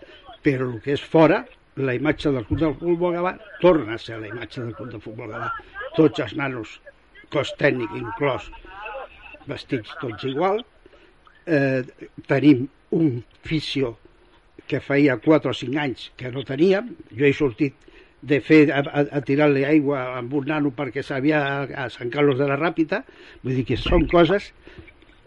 però 0.43 0.75
el 0.75 0.81
que 0.83 0.93
és 0.93 1.01
fora, 1.01 1.47
la 1.77 1.95
imatge 1.95 2.31
del 2.31 2.45
club 2.45 2.61
del 2.61 2.75
futbol 2.75 3.15
Gavà 3.15 3.39
torna 3.61 3.95
a 3.95 3.99
ser 3.99 4.21
la 4.21 4.29
imatge 4.29 4.61
del 4.61 4.75
club 4.75 4.91
del 4.91 5.01
futbol 5.01 5.31
Gavà. 5.31 5.51
Tots 5.97 6.21
els 6.21 6.35
nanos, 6.37 6.81
cos 7.31 7.55
tècnic 7.59 7.91
inclòs, 7.97 8.51
vestits 9.47 9.91
tots 10.01 10.25
igual, 10.25 10.65
eh, 11.47 11.83
tenim 12.27 12.69
un 12.91 13.25
fisio 13.43 13.97
que 14.67 14.81
feia 14.81 15.17
4 15.17 15.51
o 15.51 15.55
5 15.55 15.79
anys 15.79 16.13
que 16.17 16.31
no 16.31 16.45
teníem. 16.45 16.95
Jo 17.11 17.25
he 17.27 17.33
sortit 17.33 17.75
de 18.25 18.41
fer 18.41 18.63
a, 18.73 18.81
a, 18.81 19.05
a 19.19 19.23
tirar-li 19.27 19.65
aigua 19.69 20.01
amb 20.19 20.33
un 20.39 20.49
nano 20.49 20.73
perquè 20.77 21.05
s'havia 21.05 21.41
a 21.85 21.89
Sant 21.93 22.13
Carlos 22.13 22.41
de 22.41 22.49
la 22.49 22.59
Ràpita. 22.61 23.03
Vull 23.45 23.61
dir 23.61 23.67
que 23.69 23.81
són 23.81 24.09
coses 24.11 24.51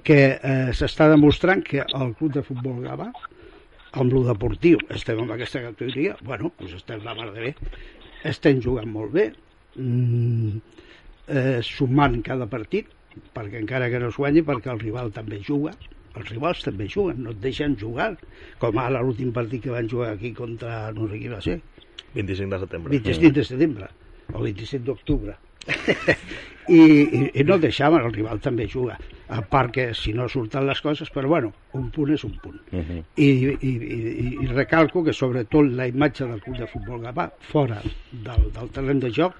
que 0.08 0.20
eh, 0.36 0.70
s'està 0.78 1.10
demostrant 1.12 1.64
que 1.68 1.84
el 1.84 2.14
club 2.18 2.38
de 2.38 2.46
futbol 2.46 2.80
Gavà 2.86 3.12
amb 3.98 4.14
lo 4.14 4.24
deportiu 4.28 4.80
estem 4.94 5.20
en 5.24 5.34
aquesta 5.34 5.62
categoria, 5.64 6.16
bueno, 6.24 6.52
doncs 6.60 6.78
estem 6.78 7.04
la 7.06 7.16
mar 7.18 7.32
de 7.34 7.48
bé, 7.48 7.54
estem 8.28 8.62
jugant 8.64 8.90
molt 8.92 9.14
bé, 9.16 9.28
mm, 9.76 10.58
eh, 11.28 11.60
sumant 11.66 12.20
cada 12.26 12.48
partit, 12.52 12.90
perquè 13.34 13.62
encara 13.62 13.90
que 13.90 14.00
no 14.00 14.12
es 14.12 14.20
guanyi, 14.20 14.44
perquè 14.46 14.72
el 14.74 14.84
rival 14.84 15.12
també 15.16 15.40
juga, 15.44 15.74
els 16.18 16.30
rivals 16.30 16.64
també 16.66 16.88
juguen, 16.90 17.24
no 17.24 17.34
et 17.34 17.42
deixen 17.42 17.76
jugar, 17.80 18.12
com 18.62 18.78
ara 18.82 19.02
l'últim 19.02 19.34
partit 19.34 19.64
que 19.64 19.74
van 19.74 19.90
jugar 19.90 20.14
aquí 20.14 20.34
contra, 20.34 20.92
no 20.94 21.10
sé 21.10 21.20
qui 21.22 21.34
va 21.34 21.42
ser, 21.42 21.60
25 22.14 22.56
de 22.56 22.60
setembre. 22.60 22.92
25 22.92 23.34
de 23.34 23.44
setembre, 23.44 23.90
o 24.34 24.42
27 24.44 24.84
d'octubre. 24.86 25.36
I, 26.68 26.80
i, 26.80 27.20
i 27.40 27.44
no 27.48 27.58
deixaven, 27.60 28.04
el 28.04 28.14
rival 28.14 28.40
també 28.44 28.68
juga 28.68 28.98
a 29.28 29.42
part 29.42 29.72
que 29.76 29.94
si 29.96 30.14
no 30.16 30.28
surten 30.32 30.66
les 30.68 30.80
coses 30.84 31.10
però 31.12 31.28
bueno, 31.28 31.52
un 31.76 31.90
punt 31.92 32.14
és 32.16 32.24
un 32.24 32.34
punt 32.44 32.60
Uh 32.72 32.80
-huh. 32.80 33.04
I, 33.16 33.28
i, 33.62 33.70
i, 33.70 34.38
i 34.44 34.48
recalco 34.48 35.04
que 35.04 35.14
sobretot 35.14 35.66
la 35.72 35.88
imatge 35.88 36.26
del 36.26 36.42
club 36.42 36.58
de 36.58 36.68
futbol 36.68 37.02
Gavà 37.02 37.30
fora 37.40 37.82
del, 38.12 38.52
del 38.52 38.70
terreny 38.70 39.00
de 39.00 39.12
joc 39.12 39.34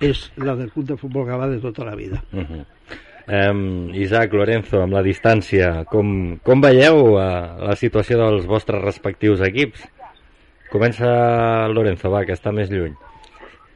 és 0.00 0.32
la 0.36 0.54
del 0.56 0.70
club 0.70 0.86
de 0.86 0.96
futbol 0.96 1.26
Gavà 1.26 1.48
de 1.48 1.58
tota 1.58 1.84
la 1.84 1.94
vida 1.94 2.22
Uh 2.32 2.40
-huh. 2.40 2.64
Um, 3.28 3.94
Isaac, 3.94 4.32
Lorenzo, 4.32 4.82
amb 4.82 4.92
la 4.92 5.02
distància, 5.02 5.84
com, 5.84 6.38
com 6.42 6.60
veieu 6.60 7.14
uh, 7.14 7.20
la 7.68 7.76
situació 7.76 8.18
dels 8.18 8.46
vostres 8.46 8.82
respectius 8.82 9.40
equips? 9.40 9.86
Comença 10.72 11.68
Lorenzo, 11.68 12.08
va, 12.08 12.24
que 12.24 12.32
està 12.32 12.50
més 12.50 12.70
lluny. 12.72 12.94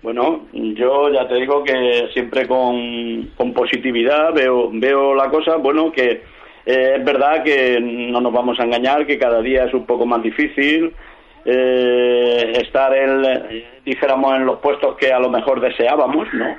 Bueno, 0.02 0.46
yo 0.52 1.10
ya 1.12 1.26
te 1.28 1.34
digo 1.34 1.62
que 1.64 2.08
siempre 2.14 2.46
con, 2.46 3.32
con 3.36 3.52
positividad 3.52 4.32
veo, 4.32 4.70
veo 4.72 5.14
la 5.14 5.28
cosa, 5.28 5.56
bueno, 5.56 5.90
que 5.92 6.22
eh, 6.64 6.94
es 6.96 7.04
verdad 7.04 7.42
que 7.42 7.80
no 7.80 8.20
nos 8.20 8.32
vamos 8.32 8.58
a 8.58 8.64
engañar, 8.64 9.06
que 9.06 9.18
cada 9.18 9.42
día 9.42 9.64
es 9.64 9.74
un 9.74 9.84
poco 9.84 10.06
más 10.06 10.22
difícil 10.22 10.94
eh, 11.44 12.52
estar 12.62 12.94
en, 12.96 13.62
dijéramos, 13.84 14.36
en 14.36 14.46
los 14.46 14.58
puestos 14.60 14.96
que 14.96 15.12
a 15.12 15.18
lo 15.18 15.28
mejor 15.28 15.60
deseábamos, 15.60 16.32
¿no? 16.32 16.56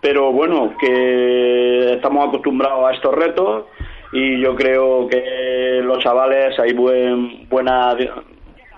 Pero 0.00 0.32
bueno, 0.32 0.74
que 0.80 1.94
estamos 1.94 2.28
acostumbrados 2.28 2.88
a 2.88 2.94
estos 2.94 3.14
retos 3.14 3.66
y 4.12 4.40
yo 4.40 4.54
creo 4.54 5.08
que 5.08 5.80
los 5.82 5.98
chavales 6.02 6.58
hay 6.58 6.72
buen, 6.72 7.48
buena, 7.48 7.96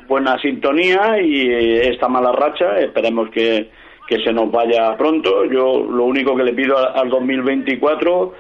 buena 0.06 0.38
sintonía 0.38 1.20
y 1.20 1.50
esta 1.82 2.08
mala 2.08 2.32
racha 2.32 2.78
esperemos 2.78 3.30
que, 3.30 3.70
que 4.06 4.18
se 4.22 4.32
nos 4.32 4.50
vaya 4.50 4.96
pronto. 4.96 5.44
Yo 5.44 5.86
lo 5.88 6.04
único 6.04 6.36
que 6.36 6.44
le 6.44 6.52
pido 6.52 6.78
al, 6.78 6.96
al 6.96 7.08
2024 7.08 8.32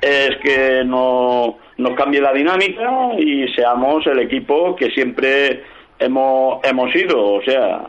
es 0.00 0.30
que 0.42 0.82
no, 0.84 1.58
nos 1.76 1.94
cambie 1.94 2.20
la 2.20 2.32
dinámica 2.32 2.90
y 3.18 3.48
seamos 3.54 4.06
el 4.06 4.20
equipo 4.20 4.74
que 4.76 4.90
siempre 4.90 5.62
hemos, 5.98 6.64
hemos 6.64 6.90
sido, 6.92 7.34
o 7.34 7.42
sea, 7.42 7.82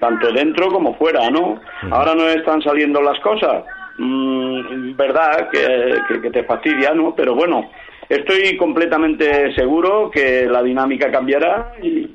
tanto 0.00 0.32
dentro 0.32 0.68
como 0.68 0.94
fuera, 0.94 1.30
¿no? 1.30 1.60
Ahora 1.90 2.14
no 2.14 2.26
están 2.28 2.62
saliendo 2.62 3.00
las 3.02 3.18
cosas, 3.20 3.64
mm, 3.98 4.96
verdad 4.96 5.48
que, 5.50 5.94
que, 6.08 6.20
que 6.22 6.30
te 6.30 6.44
fastidia, 6.44 6.92
¿no? 6.94 7.14
Pero 7.14 7.34
bueno, 7.34 7.70
estoy 8.08 8.56
completamente 8.56 9.54
seguro 9.54 10.10
que 10.10 10.46
la 10.46 10.62
dinámica 10.62 11.10
cambiará 11.10 11.72
y, 11.82 12.10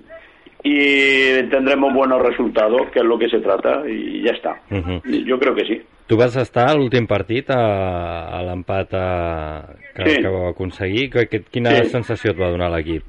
y 0.70 1.44
tendremos 1.50 1.94
buenos 1.94 2.22
resultados, 2.22 2.90
que 2.92 3.00
es 3.00 3.06
lo 3.06 3.18
que 3.18 3.30
se 3.30 3.40
trata, 3.40 3.84
y 3.88 4.22
ya 4.24 4.32
está. 4.32 4.62
Uh 4.72 4.76
-huh. 4.76 5.26
Yo 5.26 5.40
creo 5.40 5.56
que 5.56 5.66
sí. 5.66 5.82
Tu 6.08 6.16
vas 6.16 6.36
estar 6.38 6.70
a 6.70 6.74
l'últim 6.76 7.06
partit 7.06 7.50
a, 7.50 8.30
a 8.38 8.42
l'empat 8.44 8.94
a- 8.94 9.66
que, 9.96 10.10
Sí. 10.10 10.22
que 10.22 10.28
vau 10.28 10.48
aconseguir. 10.48 11.10
Que, 11.10 11.42
quina 11.52 11.72
Sí. 11.72 11.90
sensació 11.90 12.32
et 12.32 12.40
va 12.40 12.50
donar 12.50 12.72
l'equip? 12.72 13.04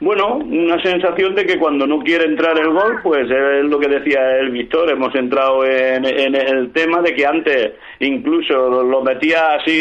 Bueno, 0.00 0.36
una 0.38 0.82
sensación 0.82 1.34
de 1.36 1.44
que 1.46 1.58
cuando 1.58 1.86
no 1.86 2.00
quiere 2.00 2.24
entrar 2.24 2.58
el 2.58 2.70
gol, 2.72 2.98
pues 3.04 3.30
es 3.30 3.64
lo 3.64 3.78
que 3.78 3.86
decía 3.86 4.36
el 4.40 4.50
Víctor, 4.50 4.90
hemos 4.90 5.14
entrado 5.14 5.64
en, 5.64 6.04
en 6.04 6.34
el 6.34 6.72
tema 6.72 7.00
de 7.02 7.14
que 7.14 7.24
antes 7.24 7.72
incluso 8.00 8.82
lo 8.82 9.02
metía 9.02 9.52
así 9.60 9.76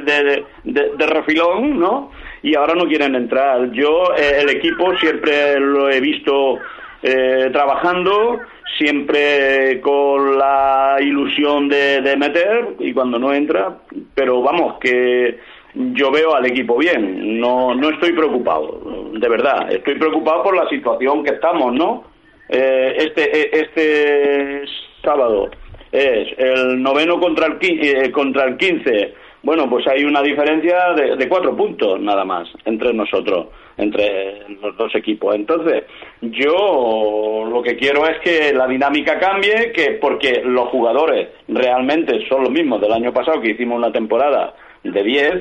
de, 0.00 0.44
de, 0.64 0.82
de 0.96 1.06
refilón, 1.06 1.78
¿no? 1.78 2.10
Y 2.42 2.54
ahora 2.54 2.74
no 2.74 2.86
quieren 2.86 3.14
entrar. 3.14 3.70
Yo, 3.72 4.14
eh, 4.16 4.40
el 4.40 4.50
equipo 4.50 4.96
siempre 4.98 5.58
lo 5.58 5.90
he 5.90 6.00
visto 6.00 6.58
eh, 7.02 7.50
trabajando, 7.52 8.40
siempre 8.78 9.80
con 9.80 10.38
la 10.38 10.96
ilusión 11.00 11.68
de, 11.68 12.00
de 12.00 12.16
meter 12.16 12.74
y 12.78 12.92
cuando 12.92 13.18
no 13.18 13.32
entra, 13.32 13.78
pero 14.14 14.42
vamos, 14.42 14.78
que 14.80 15.38
yo 15.74 16.10
veo 16.10 16.34
al 16.34 16.46
equipo 16.46 16.78
bien, 16.78 17.38
no, 17.38 17.74
no 17.74 17.90
estoy 17.90 18.12
preocupado, 18.12 19.10
de 19.12 19.28
verdad, 19.28 19.70
estoy 19.70 19.96
preocupado 19.96 20.42
por 20.42 20.56
la 20.56 20.68
situación 20.68 21.22
que 21.22 21.34
estamos, 21.34 21.74
¿no? 21.74 22.04
Eh, 22.48 22.94
este, 22.98 23.40
eh, 23.40 23.50
este 23.52 24.62
sábado 25.02 25.50
es 25.92 26.28
el 26.38 26.82
noveno 26.82 27.18
contra 27.18 27.46
el, 27.46 27.58
eh, 27.60 28.10
contra 28.10 28.44
el 28.44 28.56
15. 28.56 29.14
Bueno, 29.46 29.70
pues 29.70 29.86
hay 29.86 30.02
una 30.02 30.22
diferencia 30.22 30.92
de, 30.96 31.14
de 31.14 31.28
cuatro 31.28 31.56
puntos 31.56 32.00
nada 32.00 32.24
más 32.24 32.48
entre 32.64 32.92
nosotros, 32.92 33.46
entre 33.76 34.40
los 34.60 34.76
dos 34.76 34.92
equipos. 34.96 35.36
Entonces, 35.36 35.84
yo 36.20 37.46
lo 37.48 37.62
que 37.62 37.76
quiero 37.76 38.08
es 38.08 38.18
que 38.24 38.52
la 38.52 38.66
dinámica 38.66 39.20
cambie, 39.20 39.70
que 39.70 39.98
porque 40.00 40.42
los 40.44 40.68
jugadores 40.70 41.28
realmente 41.46 42.26
son 42.28 42.42
los 42.42 42.50
mismos 42.50 42.80
del 42.80 42.92
año 42.92 43.12
pasado, 43.12 43.40
que 43.40 43.50
hicimos 43.52 43.78
una 43.78 43.92
temporada 43.92 44.52
de 44.82 45.04
10, 45.04 45.34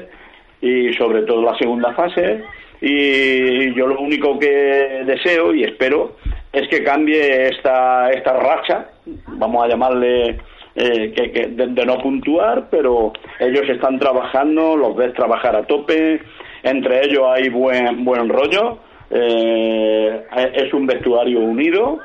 y 0.61 0.93
sobre 0.93 1.23
todo 1.23 1.41
la 1.41 1.57
segunda 1.57 1.91
fase, 1.95 2.43
y 2.81 3.73
yo 3.73 3.87
lo 3.87 3.99
único 3.99 4.37
que 4.37 5.01
deseo 5.03 5.51
y 5.51 5.63
espero 5.63 6.17
es 6.53 6.67
que 6.67 6.83
cambie 6.83 7.47
esta, 7.47 8.11
esta 8.11 8.33
racha, 8.33 8.87
vamos 9.29 9.65
a 9.65 9.67
llamarle 9.67 10.37
eh, 10.75 11.13
que, 11.15 11.31
que 11.31 11.47
de, 11.47 11.67
de 11.67 11.85
no 11.85 11.97
puntuar, 11.99 12.67
pero 12.69 13.13
ellos 13.39 13.63
están 13.69 13.97
trabajando, 13.99 14.75
los 14.75 14.95
ves 14.95 15.13
trabajar 15.13 15.55
a 15.55 15.63
tope, 15.65 16.21
entre 16.63 17.05
ellos 17.05 17.23
hay 17.33 17.49
buen, 17.49 18.03
buen 18.03 18.27
rollo, 18.29 18.79
eh, 19.09 20.23
es 20.55 20.73
un 20.73 20.85
vestuario 20.85 21.39
unido, 21.39 21.99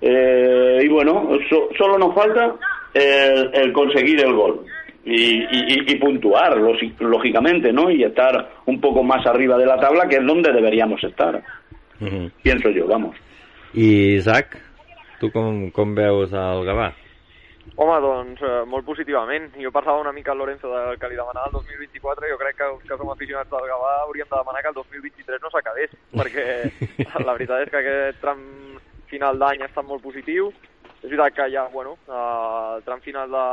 eh, 0.00 0.80
y 0.82 0.88
bueno, 0.88 1.28
so- 1.48 1.68
solo 1.76 1.98
nos 1.98 2.14
falta 2.14 2.54
el, 2.94 3.50
el 3.52 3.72
conseguir 3.72 4.20
el 4.24 4.32
gol 4.32 4.64
y, 5.04 5.42
y- 5.42 5.84
y 5.86 5.94
puntuar, 5.96 6.56
lógi- 6.58 6.94
lógicamente, 6.98 7.72
¿no? 7.72 7.90
Y 7.90 8.02
estar 8.02 8.50
un 8.66 8.80
poco 8.80 9.02
más 9.02 9.24
arriba 9.26 9.56
de 9.58 9.66
la 9.66 9.78
tabla, 9.78 10.08
que 10.08 10.16
es 10.16 10.26
donde 10.26 10.52
deberíamos 10.52 11.02
estar, 11.04 11.42
Uh 12.00 12.04
-huh. 12.06 12.30
pienso 12.42 12.70
yo, 12.70 12.86
vamos. 12.86 13.14
I 13.74 14.14
Isaac, 14.14 14.56
tu 15.20 15.30
com, 15.30 15.70
com 15.70 15.94
veus 15.94 16.32
el 16.32 16.64
Gavà? 16.64 16.92
Home, 17.76 17.96
doncs, 18.04 18.40
eh, 18.42 18.64
molt 18.66 18.84
positivament. 18.84 19.50
Jo 19.60 19.70
parlava 19.72 20.00
una 20.00 20.12
mica 20.12 20.32
al 20.32 20.38
Lorenzo 20.38 20.68
del 20.72 20.98
que 20.98 21.08
li 21.08 21.16
demanava 21.16 21.48
el 21.48 21.56
2024, 21.58 22.28
jo 22.32 22.38
crec 22.40 22.56
que 22.56 22.66
els 22.68 22.82
que 22.88 22.98
som 22.98 23.12
aficionats 23.12 23.50
del 23.50 23.68
Gavà 23.68 23.92
hauríem 24.02 24.28
de 24.28 24.36
demanar 24.36 24.62
que 24.62 24.72
el 24.72 24.78
2023 24.80 25.42
no 25.42 25.50
s'acabés, 25.50 25.94
perquè 26.12 26.46
la 27.26 27.36
veritat 27.36 27.64
és 27.64 27.70
que 27.72 27.80
aquest 27.80 28.20
tram 28.24 28.42
final 29.12 29.38
d'any 29.38 29.62
ha 29.62 29.70
estat 29.70 29.86
molt 29.86 30.02
positiu. 30.02 30.52
És 31.00 31.08
veritat 31.08 31.36
que 31.36 31.48
ja, 31.54 31.64
bueno, 31.72 31.96
eh, 32.08 32.76
el 32.76 32.84
tram 32.84 33.00
final 33.00 33.30
de, 33.32 33.46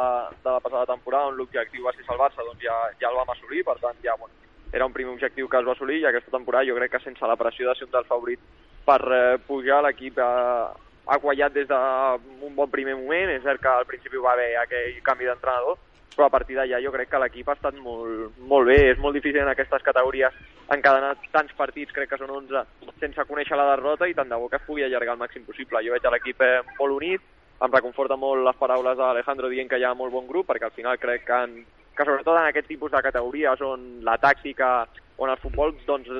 de 0.44 0.52
la 0.52 0.60
passada 0.60 0.90
temporada, 0.92 1.32
on 1.32 1.40
l'objectiu 1.40 1.88
va 1.88 1.96
ser 1.96 2.04
salvar-se, 2.10 2.44
doncs 2.44 2.64
ja, 2.64 2.76
ja 3.00 3.12
el 3.12 3.22
vam 3.22 3.32
assolir, 3.32 3.64
per 3.64 3.78
tant, 3.80 3.96
ja, 4.04 4.18
bueno, 4.20 4.36
era 4.74 4.86
un 4.86 4.94
primer 4.94 5.14
objectiu 5.14 5.48
que 5.48 5.60
es 5.60 5.66
va 5.66 5.72
assolir 5.72 6.02
i 6.02 6.08
aquesta 6.10 6.34
temporada 6.34 6.68
jo 6.68 6.76
crec 6.76 6.92
que 6.92 7.04
sense 7.04 7.28
la 7.28 7.38
pressió 7.40 7.70
de 7.70 7.76
ser 7.76 7.88
un 7.88 7.94
dels 7.94 8.10
favorits 8.10 8.44
per 8.88 9.00
eh, 9.16 9.38
pujar 9.48 9.80
l'equip 9.84 10.20
eh, 10.20 10.87
ha 11.08 11.20
quallat 11.24 11.54
des 11.54 11.68
d'un 11.68 12.56
bon 12.56 12.70
primer 12.70 12.96
moment, 12.96 13.30
és 13.32 13.44
cert 13.44 13.62
que 13.62 13.70
al 13.72 13.86
principi 13.88 14.20
va 14.20 14.34
haver 14.34 14.56
aquell 14.60 14.98
canvi 15.04 15.26
d'entrenador, 15.26 15.78
però 16.18 16.28
a 16.28 16.34
partir 16.34 16.58
d'allà 16.58 16.82
jo 16.82 16.92
crec 16.92 17.12
que 17.12 17.20
l'equip 17.22 17.50
ha 17.50 17.56
estat 17.56 17.76
molt, 17.78 18.36
molt 18.52 18.68
bé, 18.68 18.78
és 18.92 19.00
molt 19.00 19.14
difícil 19.16 19.44
en 19.44 19.52
aquestes 19.52 19.86
categories 19.86 20.34
encadenar 20.74 21.14
tants 21.32 21.54
partits, 21.56 21.94
crec 21.94 22.10
que 22.10 22.20
són 22.20 22.34
11, 22.34 22.64
sense 23.00 23.26
conèixer 23.30 23.56
la 23.56 23.70
derrota 23.76 24.10
i 24.10 24.16
tant 24.18 24.30
de 24.30 24.40
bo 24.42 24.50
que 24.50 24.58
es 24.58 24.66
pugui 24.66 24.84
allargar 24.84 25.14
el 25.16 25.22
màxim 25.22 25.46
possible. 25.46 25.84
Jo 25.86 25.94
veig 25.94 26.10
l'equip 26.12 26.42
eh, 26.42 26.62
molt 26.80 26.98
unit, 26.98 27.22
em 27.62 27.74
reconforta 27.74 28.18
molt 28.20 28.44
les 28.46 28.58
paraules 28.58 28.98
d'Alejandro 28.98 29.50
dient 29.54 29.70
que 29.70 29.80
hi 29.80 29.86
ha 29.86 29.94
molt 29.98 30.14
bon 30.14 30.28
grup, 30.28 30.50
perquè 30.50 30.68
al 30.68 30.76
final 30.76 31.00
crec 31.00 31.24
que, 31.30 31.40
en, 31.48 31.56
que 31.96 32.06
sobretot 32.06 32.36
en 32.36 32.50
aquest 32.50 32.68
tipus 32.74 32.92
de 32.92 33.02
categories 33.06 33.62
on 33.66 33.88
la 34.06 34.18
tàctica, 34.22 34.88
on 35.18 35.32
el 35.32 35.42
futbol, 35.42 35.74
doncs 35.88 36.12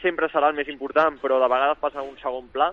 sempre 0.00 0.30
serà 0.30 0.50
el 0.50 0.58
més 0.58 0.70
important, 0.70 1.18
però 1.20 1.38
de 1.42 1.50
vegades 1.50 1.82
passa 1.82 2.02
un 2.06 2.16
segon 2.22 2.48
pla, 2.54 2.72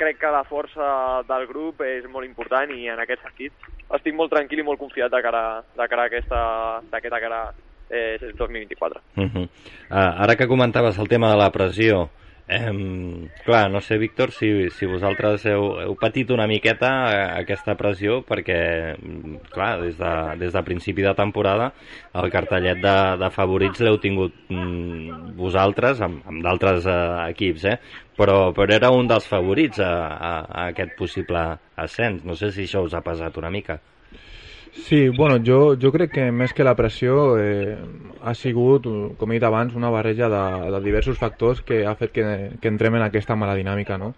crec 0.00 0.20
que 0.22 0.32
la 0.32 0.44
força 0.48 0.86
del 1.28 1.46
grup 1.50 1.84
és 1.84 2.06
molt 2.08 2.28
important 2.28 2.72
i 2.72 2.88
en 2.88 3.02
aquest 3.02 3.22
sentit 3.26 3.68
estic 3.98 4.14
molt 4.16 4.32
tranquil 4.32 4.62
i 4.62 4.66
molt 4.66 4.80
confiat 4.80 5.12
de 5.12 5.20
cara, 5.24 5.42
de 5.76 5.88
cara 5.90 6.06
a 6.06 6.10
aquesta, 6.10 6.40
d'aquesta 6.92 7.20
cara 7.20 7.40
eh, 7.90 8.32
2024. 8.38 9.02
Uh 9.16 9.24
-huh. 9.24 9.44
uh, 9.44 10.22
ara 10.24 10.36
que 10.36 10.46
comentaves 10.46 10.98
el 10.98 11.08
tema 11.08 11.30
de 11.30 11.36
la 11.36 11.50
pressió, 11.50 12.08
Eh, 12.52 13.30
clar, 13.44 13.70
no 13.70 13.80
sé, 13.80 13.96
Víctor, 13.96 14.32
si, 14.34 14.48
si 14.74 14.86
vosaltres 14.90 15.44
heu, 15.46 15.66
heu 15.84 15.92
patit 16.00 16.32
una 16.34 16.48
miqueta 16.50 16.88
eh, 17.12 17.20
aquesta 17.44 17.76
pressió, 17.78 18.16
perquè, 18.26 18.56
mm, 18.98 19.36
clar, 19.54 19.68
des 19.84 19.94
de, 20.00 20.10
des 20.40 20.56
de 20.56 20.62
principi 20.66 21.04
de 21.06 21.12
temporada 21.14 21.68
el 22.22 22.32
cartellet 22.34 22.80
de, 22.82 22.96
de 23.22 23.28
favorits 23.36 23.84
l'heu 23.86 24.00
tingut 24.02 24.34
mm, 24.50 25.36
vosaltres, 25.38 26.02
amb, 26.02 26.24
amb 26.26 26.42
d'altres 26.48 26.90
eh, 26.90 26.98
equips, 27.36 27.68
eh? 27.70 27.76
Però, 28.18 28.40
però 28.56 28.74
era 28.80 28.90
un 28.98 29.06
dels 29.12 29.30
favorits 29.30 29.78
a, 29.86 29.92
a, 30.18 30.32
a 30.42 30.66
aquest 30.74 30.96
possible 30.98 31.44
ascens. 31.86 32.26
No 32.26 32.34
sé 32.34 32.50
si 32.50 32.66
això 32.66 32.82
us 32.82 32.98
ha 32.98 33.04
pesat 33.06 33.38
una 33.38 33.54
mica. 33.54 33.78
Sí, 34.72 35.08
bueno, 35.08 35.42
jo, 35.44 35.76
jo 35.82 35.90
crec 35.90 36.12
que 36.14 36.24
més 36.30 36.52
que 36.54 36.62
la 36.62 36.76
pressió 36.78 37.36
eh, 37.42 37.74
ha 38.22 38.34
sigut, 38.38 38.86
com 39.18 39.32
he 39.32 39.38
dit 39.38 39.46
abans, 39.46 39.74
una 39.74 39.90
barreja 39.90 40.28
de, 40.30 40.42
de 40.70 40.80
diversos 40.84 41.18
factors 41.18 41.60
que 41.66 41.82
ha 41.86 41.96
fet 41.98 42.12
que, 42.14 42.26
que 42.62 42.70
entrem 42.70 42.94
en 42.94 43.02
aquesta 43.02 43.34
mala 43.34 43.56
dinàmica, 43.58 43.98
no? 43.98 44.12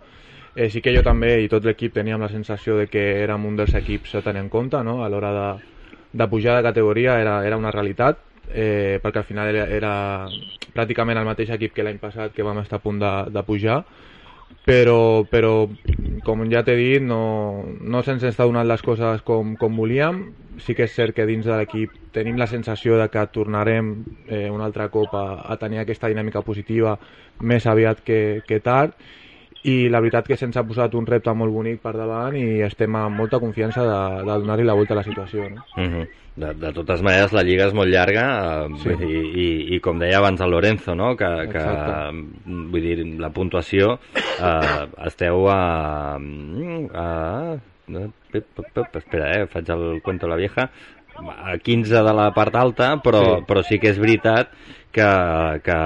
Eh, 0.54 0.68
sí 0.68 0.82
que 0.84 0.92
jo 0.92 1.00
també 1.02 1.38
i 1.40 1.48
tot 1.48 1.64
l'equip 1.64 1.94
teníem 1.96 2.20
la 2.20 2.28
sensació 2.28 2.76
de 2.76 2.86
que 2.92 3.02
érem 3.22 3.46
un 3.48 3.56
dels 3.56 3.72
equips 3.80 4.18
a 4.18 4.22
tenir 4.26 4.42
en 4.44 4.50
compte, 4.52 4.82
no? 4.84 5.00
A 5.04 5.08
l'hora 5.08 5.32
de, 5.38 5.48
de 6.12 6.28
pujar 6.28 6.58
de 6.58 6.68
categoria 6.68 7.16
era, 7.20 7.38
era 7.48 7.56
una 7.56 7.72
realitat, 7.72 8.20
eh, 8.52 9.00
perquè 9.02 9.22
al 9.22 9.28
final 9.28 9.48
era, 9.54 9.64
era 9.72 9.94
pràcticament 10.76 11.16
el 11.16 11.28
mateix 11.28 11.54
equip 11.56 11.72
que 11.72 11.86
l'any 11.86 12.00
passat 12.02 12.36
que 12.36 12.44
vam 12.44 12.60
estar 12.60 12.76
a 12.76 12.84
punt 12.84 13.00
de, 13.00 13.14
de 13.32 13.44
pujar, 13.48 13.80
però, 14.66 15.24
però 15.28 15.68
com 16.26 16.44
ja 16.50 16.62
t'he 16.66 16.76
dit, 16.78 17.02
no, 17.02 17.64
no 17.80 18.02
se'ns 18.06 18.24
està 18.28 18.46
donant 18.46 18.68
les 18.68 18.84
coses 18.84 19.24
com, 19.26 19.56
com 19.60 19.78
volíem. 19.78 20.22
Sí 20.62 20.76
que 20.76 20.84
és 20.84 20.94
cert 20.94 21.16
que 21.16 21.26
dins 21.26 21.46
de 21.48 21.56
l'equip 21.56 21.96
tenim 22.14 22.36
la 22.38 22.46
sensació 22.50 22.98
de 23.00 23.08
que 23.10 23.24
tornarem 23.32 23.94
eh, 24.28 24.48
un 24.52 24.60
altre 24.60 24.90
cop 24.92 25.16
a, 25.16 25.26
a 25.48 25.56
tenir 25.58 25.80
aquesta 25.80 26.10
dinàmica 26.12 26.44
positiva 26.44 26.98
més 27.40 27.66
aviat 27.66 28.04
que, 28.04 28.20
que 28.46 28.60
tard 28.60 28.94
i 29.62 29.88
la 29.88 30.00
veritat 30.02 30.26
que 30.26 30.36
se'ns 30.38 30.56
ha 30.58 30.64
posat 30.66 30.94
un 30.98 31.06
repte 31.06 31.32
molt 31.38 31.54
bonic 31.54 31.78
per 31.82 31.92
davant 31.94 32.34
i 32.38 32.62
estem 32.66 32.96
amb 32.98 33.20
molta 33.20 33.38
confiança 33.42 33.84
de, 33.86 34.00
de 34.26 34.38
donar-li 34.42 34.66
la 34.66 34.74
volta 34.74 34.96
a 34.96 34.98
la 34.98 35.06
situació. 35.06 35.48
No? 35.50 35.62
Uh 35.76 35.84
-huh. 35.84 36.06
de, 36.34 36.54
de 36.54 36.72
totes 36.72 37.02
maneres, 37.02 37.32
la 37.32 37.42
Lliga 37.42 37.66
és 37.66 37.74
molt 37.74 37.90
llarga 37.90 38.66
eh, 38.66 38.68
sí. 38.82 38.90
i, 38.90 39.20
i, 39.44 39.74
i 39.76 39.80
com 39.80 39.98
deia 39.98 40.18
abans 40.18 40.40
el 40.40 40.50
Lorenzo, 40.50 40.94
no? 40.94 41.16
que, 41.16 41.48
que 41.52 41.64
vull 42.46 42.82
dir, 42.82 43.06
la 43.20 43.30
puntuació 43.30 43.98
eh, 44.40 44.86
esteu 45.06 45.48
a... 45.48 46.18
a, 46.94 47.06
a 47.54 47.58
espera, 48.94 49.30
eh, 49.36 49.46
faig 49.46 49.68
el 49.68 50.00
cuento 50.02 50.26
la 50.26 50.36
vieja 50.36 50.70
a 51.30 51.56
15 51.58 52.02
de 52.02 52.14
la 52.14 52.30
part 52.34 52.56
alta 52.56 52.96
però, 53.04 53.22
sí. 53.24 53.44
però 53.48 53.64
sí 53.66 53.78
que 53.82 53.92
és 53.92 54.00
veritat 54.02 54.52
que, 54.92 55.60
que, 55.64 55.78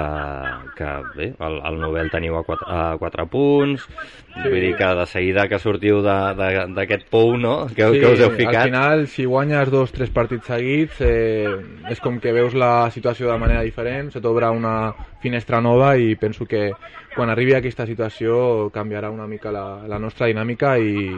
que 0.76 1.02
bé, 1.14 1.34
el, 1.38 1.60
el 1.64 1.78
Nobel 1.78 2.10
teniu 2.10 2.36
a 2.36 2.42
4, 2.42 2.66
a 2.66 2.80
4 2.98 3.26
punts, 3.30 3.86
sí. 3.86 4.42
vull 4.42 4.58
dir 4.58 4.72
que 4.76 4.88
de 4.98 5.06
seguida 5.06 5.46
que 5.48 5.60
sortiu 5.62 6.02
d'aquest 6.02 7.06
pou, 7.12 7.36
no?, 7.38 7.54
que, 7.70 7.86
sí, 7.86 8.02
que 8.02 8.10
us 8.10 8.24
heu 8.26 8.34
ficat. 8.34 8.58
al 8.64 8.72
final, 8.72 9.06
si 9.14 9.24
guanyes 9.30 9.70
dos, 9.70 9.94
tres 9.94 10.10
partits 10.10 10.50
seguits, 10.50 11.00
eh, 11.06 11.54
és 11.88 12.02
com 12.02 12.18
que 12.20 12.34
veus 12.34 12.58
la 12.58 12.90
situació 12.90 13.30
de 13.30 13.38
manera 13.38 13.62
diferent, 13.62 14.10
se 14.10 14.20
t'obre 14.20 14.50
una 14.50 14.90
finestra 15.22 15.62
nova 15.62 15.94
i 15.96 16.16
penso 16.18 16.44
que 16.44 16.72
quan 17.14 17.30
arribi 17.30 17.54
a 17.54 17.62
aquesta 17.62 17.86
situació 17.86 18.72
canviarà 18.74 19.14
una 19.14 19.30
mica 19.30 19.54
la, 19.54 19.86
la 19.88 20.02
nostra 20.02 20.26
dinàmica 20.26 20.76
i, 20.82 21.14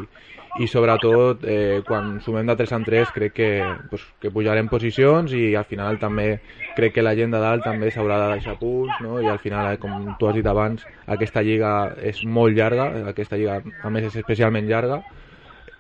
i 0.59 0.67
sobretot 0.67 1.45
eh, 1.47 1.81
quan 1.87 2.17
sumem 2.25 2.47
de 2.47 2.57
3 2.59 2.73
en 2.79 2.87
3 2.87 3.13
crec 3.15 3.35
que, 3.35 3.51
pues, 3.91 4.03
que 4.21 4.33
pujarem 4.35 4.69
posicions 4.69 5.33
i 5.33 5.55
al 5.59 5.67
final 5.71 6.01
també 6.03 6.41
crec 6.77 6.97
que 6.97 7.05
la 7.05 7.15
gent 7.19 7.35
de 7.35 7.43
dalt 7.43 7.65
també 7.67 7.93
s'haurà 7.95 8.19
de 8.25 8.33
deixar 8.39 8.57
punts 8.59 8.99
no? 9.05 9.21
i 9.23 9.31
al 9.31 9.39
final, 9.43 9.73
eh, 9.73 9.79
com 9.79 10.15
tu 10.19 10.29
has 10.29 10.37
dit 10.39 10.47
abans, 10.47 10.85
aquesta 11.07 11.43
lliga 11.47 11.95
és 12.03 12.25
molt 12.25 12.59
llarga, 12.59 12.91
aquesta 13.13 13.39
lliga 13.39 13.61
a 13.63 13.91
més 13.95 14.11
és 14.11 14.19
especialment 14.23 14.67
llarga 14.67 15.03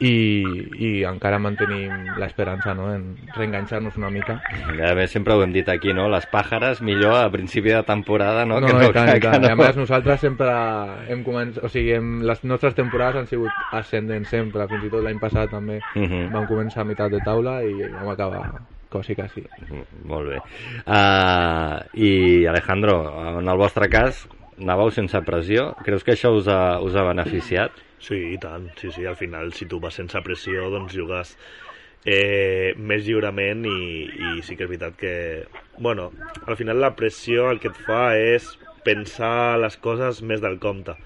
i, 0.00 0.12
i 0.78 0.90
encara 1.04 1.40
mantenim 1.42 1.90
l'esperança 2.20 2.72
no? 2.74 2.86
en 2.94 3.16
reenganxar-nos 3.34 3.96
una 3.98 4.10
mica. 4.14 4.36
A 4.78 4.94
més, 4.94 5.10
sempre 5.10 5.34
ho 5.34 5.42
hem 5.42 5.52
dit 5.52 5.68
aquí, 5.68 5.92
no? 5.92 6.06
Les 6.08 6.26
pàjares 6.30 6.80
millor 6.86 7.16
a 7.18 7.30
principi 7.34 7.70
de 7.74 7.82
temporada, 7.82 8.44
no? 8.46 8.60
no 8.60 8.66
que 8.68 8.72
no, 8.72 8.78
no, 8.78 8.90
i 8.90 8.92
tant, 8.94 9.10
que, 9.10 9.16
i 9.18 9.20
tant. 9.20 9.42
no. 9.42 9.48
I 9.48 9.52
a 9.52 9.56
més, 9.58 9.76
nosaltres 9.76 10.20
sempre 10.20 10.48
hem 11.10 11.24
començat... 11.26 11.64
O 11.64 11.68
sigui, 11.72 11.92
hem, 11.98 12.22
les 12.22 12.44
nostres 12.44 12.74
temporades 12.78 13.16
han 13.24 13.26
sigut 13.26 13.50
ascendents 13.72 14.30
sempre. 14.30 14.68
Fins 14.70 14.84
i 14.86 14.90
tot 14.94 15.02
l'any 15.02 15.18
passat 15.18 15.50
també 15.50 15.80
uh 15.80 15.98
Mhm. 15.98 16.12
-huh. 16.12 16.32
vam 16.32 16.46
començar 16.46 16.80
a 16.82 16.84
meitat 16.84 17.10
de 17.10 17.18
taula 17.24 17.62
i 17.64 17.72
vam 17.74 18.08
acabar 18.08 18.52
quasi, 18.88 19.14
quasi. 19.14 19.42
Molt 20.04 20.28
bé. 20.28 20.38
Uh, 20.86 21.82
I, 21.94 22.46
Alejandro, 22.46 23.38
en 23.40 23.48
el 23.48 23.56
vostre 23.58 23.88
cas, 23.88 24.28
anàveu 24.58 24.90
sense 24.90 25.20
pressió. 25.22 25.74
Creus 25.84 26.02
que 26.04 26.12
això 26.12 26.30
us 26.36 26.48
ha, 26.48 26.80
us 26.80 26.94
ha 26.96 27.02
beneficiat? 27.02 27.70
Sí, 28.00 28.18
i 28.34 28.38
tant. 28.38 28.68
Sí, 28.78 28.92
sí, 28.94 29.04
al 29.06 29.16
final, 29.16 29.52
si 29.52 29.66
tu 29.66 29.80
vas 29.80 29.96
sense 29.98 30.20
pressió, 30.24 30.68
doncs 30.70 30.94
jugues 30.94 31.34
eh, 32.06 32.74
més 32.78 33.04
lliurement 33.06 33.64
i, 33.68 33.78
i 34.08 34.30
sí 34.46 34.56
que 34.56 34.66
és 34.66 34.70
veritat 34.70 34.96
que... 35.00 35.14
Bueno, 35.78 36.10
al 36.46 36.56
final 36.58 36.80
la 36.80 36.94
pressió 36.98 37.50
el 37.50 37.60
que 37.62 37.72
et 37.72 37.80
fa 37.86 38.16
és 38.18 38.54
pensar 38.86 39.58
les 39.60 39.76
coses 39.82 40.22
més 40.22 40.42
del 40.44 40.58
compte. 40.62 40.96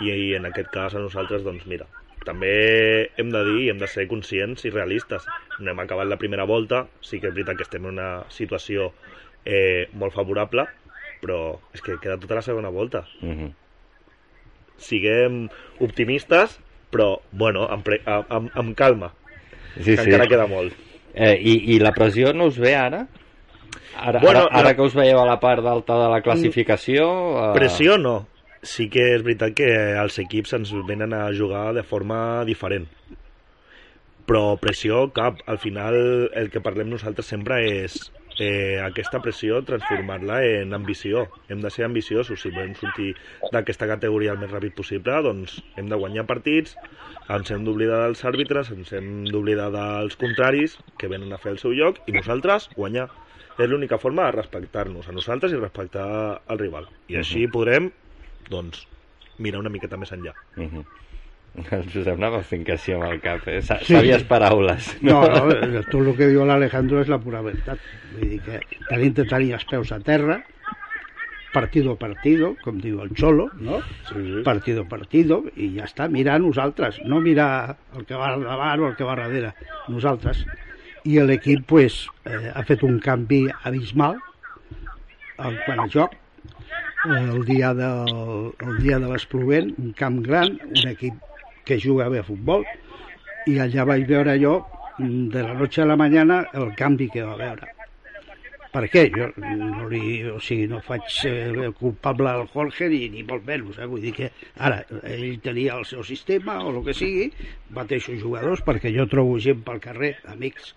I, 0.00 0.12
i 0.12 0.34
en 0.36 0.48
aquest 0.48 0.70
cas 0.72 0.94
a 0.94 1.02
nosaltres, 1.02 1.44
doncs 1.44 1.64
mira, 1.70 1.88
també 2.26 2.52
hem 3.16 3.30
de 3.32 3.42
dir 3.48 3.58
i 3.64 3.68
hem 3.72 3.80
de 3.80 3.88
ser 3.90 4.08
conscients 4.10 4.66
i 4.66 4.72
realistes. 4.74 5.28
No 5.58 5.72
hem 5.72 5.84
acabat 5.84 6.08
la 6.10 6.20
primera 6.20 6.44
volta, 6.48 6.84
sí 7.00 7.20
que 7.20 7.30
és 7.30 7.36
veritat 7.36 7.60
que 7.60 7.66
estem 7.66 7.86
en 7.86 7.96
una 7.96 8.10
situació 8.34 8.90
eh, 9.44 9.86
molt 9.94 10.14
favorable, 10.16 10.66
però 11.22 11.56
és 11.72 11.84
que 11.84 11.96
queda 12.02 12.18
tota 12.20 12.38
la 12.38 12.44
segona 12.44 12.68
volta. 12.68 13.06
Uh 13.22 13.32
-huh. 13.32 13.52
Siguem 14.78 15.46
optimistes, 15.80 16.58
però, 16.92 17.16
bueno, 17.32 17.66
amb, 17.70 17.84
pre 17.84 18.00
amb, 18.06 18.50
amb, 18.54 18.74
calma, 18.76 19.12
Sí, 19.76 19.94
que 19.94 20.02
encara 20.02 20.26
queda 20.30 20.46
molt. 20.48 20.72
Eh, 21.14 21.34
i, 21.40 21.54
I 21.74 21.78
la 21.80 21.92
pressió 21.96 22.32
no 22.36 22.46
us 22.50 22.58
ve 22.60 22.74
ara? 22.76 23.06
Ara, 23.96 24.20
Bueno, 24.20 24.44
ara, 24.46 24.58
ara 24.60 24.68
la- 24.70 24.74
que 24.76 24.82
us 24.84 24.94
veieu 24.96 25.18
a 25.20 25.26
la 25.28 25.38
part 25.40 25.62
d'alta 25.64 25.96
de 26.02 26.08
la 26.12 26.20
classificació... 26.24 27.06
Eh... 27.40 27.52
Pressió 27.56 27.96
no. 27.98 28.26
Sí 28.66 28.88
que 28.92 29.02
és 29.14 29.22
veritat 29.24 29.54
que 29.56 29.68
els 30.00 30.18
equips 30.18 30.52
ens 30.58 30.72
venen 30.88 31.12
a 31.14 31.26
jugar 31.32 31.70
de 31.76 31.84
forma 31.86 32.42
diferent. 32.48 32.88
Però 34.26 34.56
pressió 34.58 35.06
cap. 35.14 35.38
Al 35.46 35.58
final 35.62 35.96
el 36.34 36.50
que 36.50 36.60
parlem 36.64 36.90
nosaltres 36.90 37.28
sempre 37.30 37.60
és 37.84 37.98
eh, 38.38 38.78
aquesta 38.82 39.20
pressió 39.24 39.60
transformar-la 39.66 40.40
en 40.44 40.74
ambició. 40.76 41.26
Hem 41.48 41.62
de 41.64 41.70
ser 41.70 41.86
ambiciosos. 41.86 42.40
Si 42.42 42.52
volem 42.52 42.74
sortir 42.78 43.12
d'aquesta 43.52 43.88
categoria 43.88 44.34
el 44.34 44.40
més 44.42 44.52
ràpid 44.52 44.76
possible, 44.76 45.20
doncs 45.24 45.58
hem 45.76 45.90
de 45.92 45.98
guanyar 46.00 46.26
partits, 46.28 46.76
ens 47.32 47.52
hem 47.52 47.64
d'oblidar 47.66 48.02
dels 48.04 48.24
àrbitres, 48.28 48.72
ens 48.74 48.92
hem 48.96 49.24
d'oblidar 49.30 49.70
dels 49.74 50.18
contraris 50.20 50.76
que 50.98 51.10
venen 51.12 51.32
a 51.32 51.40
fer 51.42 51.54
el 51.54 51.62
seu 51.62 51.74
lloc 51.76 52.02
i 52.06 52.16
nosaltres 52.16 52.70
guanyar. 52.76 53.08
És 53.56 53.70
l'única 53.70 53.96
forma 53.96 54.26
de 54.26 54.36
respectar-nos 54.36 55.08
a 55.08 55.16
nosaltres 55.16 55.54
i 55.54 55.60
respectar 55.60 56.08
el 56.52 56.58
rival. 56.60 56.90
I 57.08 57.16
així 57.22 57.46
podrem, 57.48 57.88
doncs, 58.52 58.84
mirar 59.40 59.62
una 59.62 59.72
miqueta 59.72 59.96
més 59.96 60.12
enllà. 60.12 60.34
Uh 60.56 60.68
-huh. 60.68 60.84
El 61.56 61.86
Josep 61.88 62.14
anava 62.18 62.42
fent 62.44 62.64
que 62.66 62.76
sí 62.78 62.92
amb 62.92 63.06
el 63.08 63.20
cap, 63.24 63.46
eh? 63.48 63.60
Sa 63.64 63.78
Sí. 63.84 63.96
Paraules. 64.28 64.90
No, 65.02 65.22
no, 65.26 65.50
eh, 65.52 65.82
tot 65.90 66.02
el 66.02 66.12
que 66.18 66.28
diu 66.28 66.44
l'Alejandro 66.44 67.00
és 67.00 67.08
la 67.08 67.18
pura 67.22 67.40
veritat. 67.44 67.80
Vull 68.16 68.28
dir 68.34 68.40
que 68.44 68.60
tenim 68.90 69.14
de 69.16 69.24
tenir 69.24 69.54
els 69.56 69.64
peus 69.64 69.92
a 69.92 69.98
terra, 70.00 70.42
partido 71.54 71.94
a 71.94 71.96
partido, 71.96 72.54
com 72.62 72.76
diu 72.82 73.00
el 73.00 73.14
Xolo, 73.16 73.48
no? 73.60 73.80
Sí, 74.10 74.20
sí. 74.20 74.42
Partido 74.44 74.84
a 74.84 74.88
partido, 74.90 75.40
i 75.56 75.70
ja 75.78 75.86
està, 75.88 76.10
mirar 76.12 76.36
nosaltres, 76.44 77.00
no 77.08 77.22
mirar 77.24 77.76
el 77.96 78.04
que 78.04 78.14
va 78.20 78.34
davant 78.36 78.84
o 78.84 78.90
el 78.90 78.96
que 78.98 79.08
va 79.08 79.16
darrere, 79.16 79.54
nosaltres. 79.88 80.44
I 81.06 81.20
l'equip, 81.22 81.64
pues, 81.70 82.02
eh, 82.26 82.52
ha 82.52 82.62
fet 82.68 82.82
un 82.82 82.98
canvi 83.00 83.46
abismal 83.64 84.18
en 85.38 85.58
quant 85.64 85.80
a 85.80 85.88
joc, 85.88 86.14
Eh, 87.06 87.30
el 87.30 87.44
dia, 87.44 87.72
del, 87.74 88.08
el 88.58 88.78
dia 88.82 88.98
de 88.98 89.06
l'Espluent, 89.06 89.68
un 89.78 89.92
camp 89.94 90.16
gran, 90.26 90.56
un 90.66 90.88
equip 90.90 91.14
que 91.66 91.80
juga 91.82 92.08
bé 92.08 92.22
a 92.22 92.26
futbol, 92.26 92.64
i 93.50 93.58
allà 93.62 93.84
vaig 93.86 94.06
veure 94.08 94.36
jo, 94.40 94.60
de 94.98 95.42
la 95.42 95.54
noche 95.54 95.82
a 95.82 95.86
la 95.90 95.96
mañana, 95.96 96.46
el 96.54 96.74
canvi 96.78 97.10
que 97.12 97.26
va 97.26 97.36
veure. 97.36 97.72
Per 98.76 98.82
què? 98.92 99.06
Jo 99.08 99.30
no, 99.40 99.86
li, 99.88 100.20
o 100.28 100.36
sigui, 100.42 100.66
no 100.68 100.82
faig 100.84 101.06
eh, 101.24 101.68
culpable 101.78 102.28
al 102.28 102.42
Jorge 102.52 102.90
ni, 102.92 103.06
ni 103.08 103.22
molt 103.24 103.46
menys. 103.48 103.78
Eh? 103.80 103.86
Vull 103.88 104.02
dir 104.04 104.12
que 104.16 104.28
ara 104.68 104.82
ell 105.08 105.38
tenia 105.44 105.78
el 105.80 105.86
seu 105.88 106.04
sistema 106.04 106.58
o 106.60 106.74
el 106.74 106.82
que 106.84 106.96
sigui, 106.96 107.30
mateixos 107.78 108.20
jugadors, 108.20 108.60
perquè 108.66 108.92
jo 108.92 109.08
trobo 109.08 109.38
gent 109.40 109.62
pel 109.64 109.80
carrer, 109.80 110.16
amics. 110.28 110.74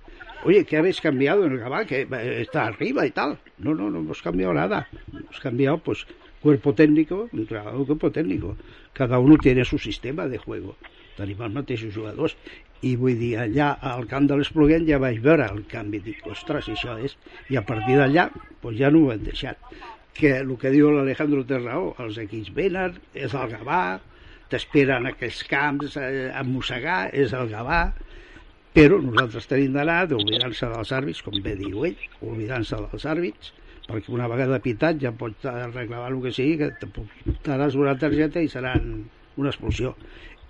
Oye, 0.48 0.64
¿qué 0.64 0.78
habéis 0.78 1.02
cambiado 1.02 1.44
en 1.46 1.58
el 1.58 1.60
Gabá? 1.60 1.84
Que 1.84 2.08
eh, 2.08 2.42
está 2.42 2.68
arriba 2.68 3.06
y 3.06 3.12
tal. 3.12 3.38
No, 3.58 3.76
no, 3.76 3.90
no 3.90 4.00
hemos 4.00 4.22
cambiado 4.22 4.54
nada. 4.54 4.88
Hemos 5.12 5.40
cambiado, 5.42 5.80
pues, 5.80 6.08
cuerpo 6.42 6.74
técnico, 6.74 7.28
un 7.32 7.46
trabajo 7.46 7.86
cuerpo 7.86 8.12
técnico. 8.12 8.56
Cada 8.94 9.20
uno 9.20 9.38
tiene 9.38 9.66
su 9.66 9.78
sistema 9.78 10.28
de 10.28 10.38
juego. 10.38 10.76
Tenim 11.20 11.42
els 11.44 11.54
mateixos 11.54 11.94
jugadors. 11.94 12.36
I 12.82 12.96
vull 12.96 13.18
dir, 13.20 13.34
allà 13.44 13.74
al 13.84 14.06
camp 14.08 14.30
de 14.30 14.38
l'Espluguent 14.40 14.86
ja 14.88 15.02
vaig 15.04 15.20
veure 15.24 15.50
el 15.52 15.66
canvi. 15.68 16.00
Dic, 16.00 16.24
ostres, 16.32 16.70
això 16.72 16.96
és... 17.04 17.18
I 17.52 17.60
a 17.60 17.66
partir 17.68 17.98
d'allà, 18.00 18.30
pues 18.62 18.78
ja 18.80 18.88
no 18.92 19.04
ho 19.04 19.12
hem 19.12 19.26
deixat. 19.28 19.60
que 20.20 20.36
el 20.44 20.52
que 20.60 20.72
diu 20.74 20.90
l'Alejandro 20.92 21.46
té 21.48 21.60
raó, 21.62 21.94
els 22.04 22.18
equips 22.20 22.52
venen, 22.56 22.98
és 23.16 23.34
el 23.40 23.54
Gavà, 23.54 24.00
t'esperen 24.52 25.08
aquells 25.08 25.44
camps 25.48 25.96
a 26.00 26.44
mossegar, 26.48 27.02
és 27.16 27.34
el 27.38 27.52
Gavà, 27.54 27.82
però 28.76 29.00
nosaltres 29.02 29.48
tenim 29.50 29.78
d'anar 29.78 30.02
d'oblidar-se 30.10 30.70
dels 30.74 30.92
àrbits, 31.00 31.24
com 31.26 31.40
bé 31.46 31.56
diu 31.60 31.86
ell, 31.88 32.04
oblidant-se 32.20 32.82
dels 32.84 33.08
àrbits, 33.14 33.54
perquè 33.90 34.14
una 34.14 34.30
vegada 34.30 34.62
pitat 34.64 35.00
ja 35.02 35.12
pots 35.18 35.48
reclamar 35.74 36.12
el 36.12 36.20
que 36.24 36.34
sigui, 36.36 36.58
que 36.58 36.72
te 36.80 37.58
una 37.82 37.96
targeta 37.98 38.42
i 38.42 38.52
serà 38.52 38.76
una 38.78 39.50
expulsió. 39.50 39.96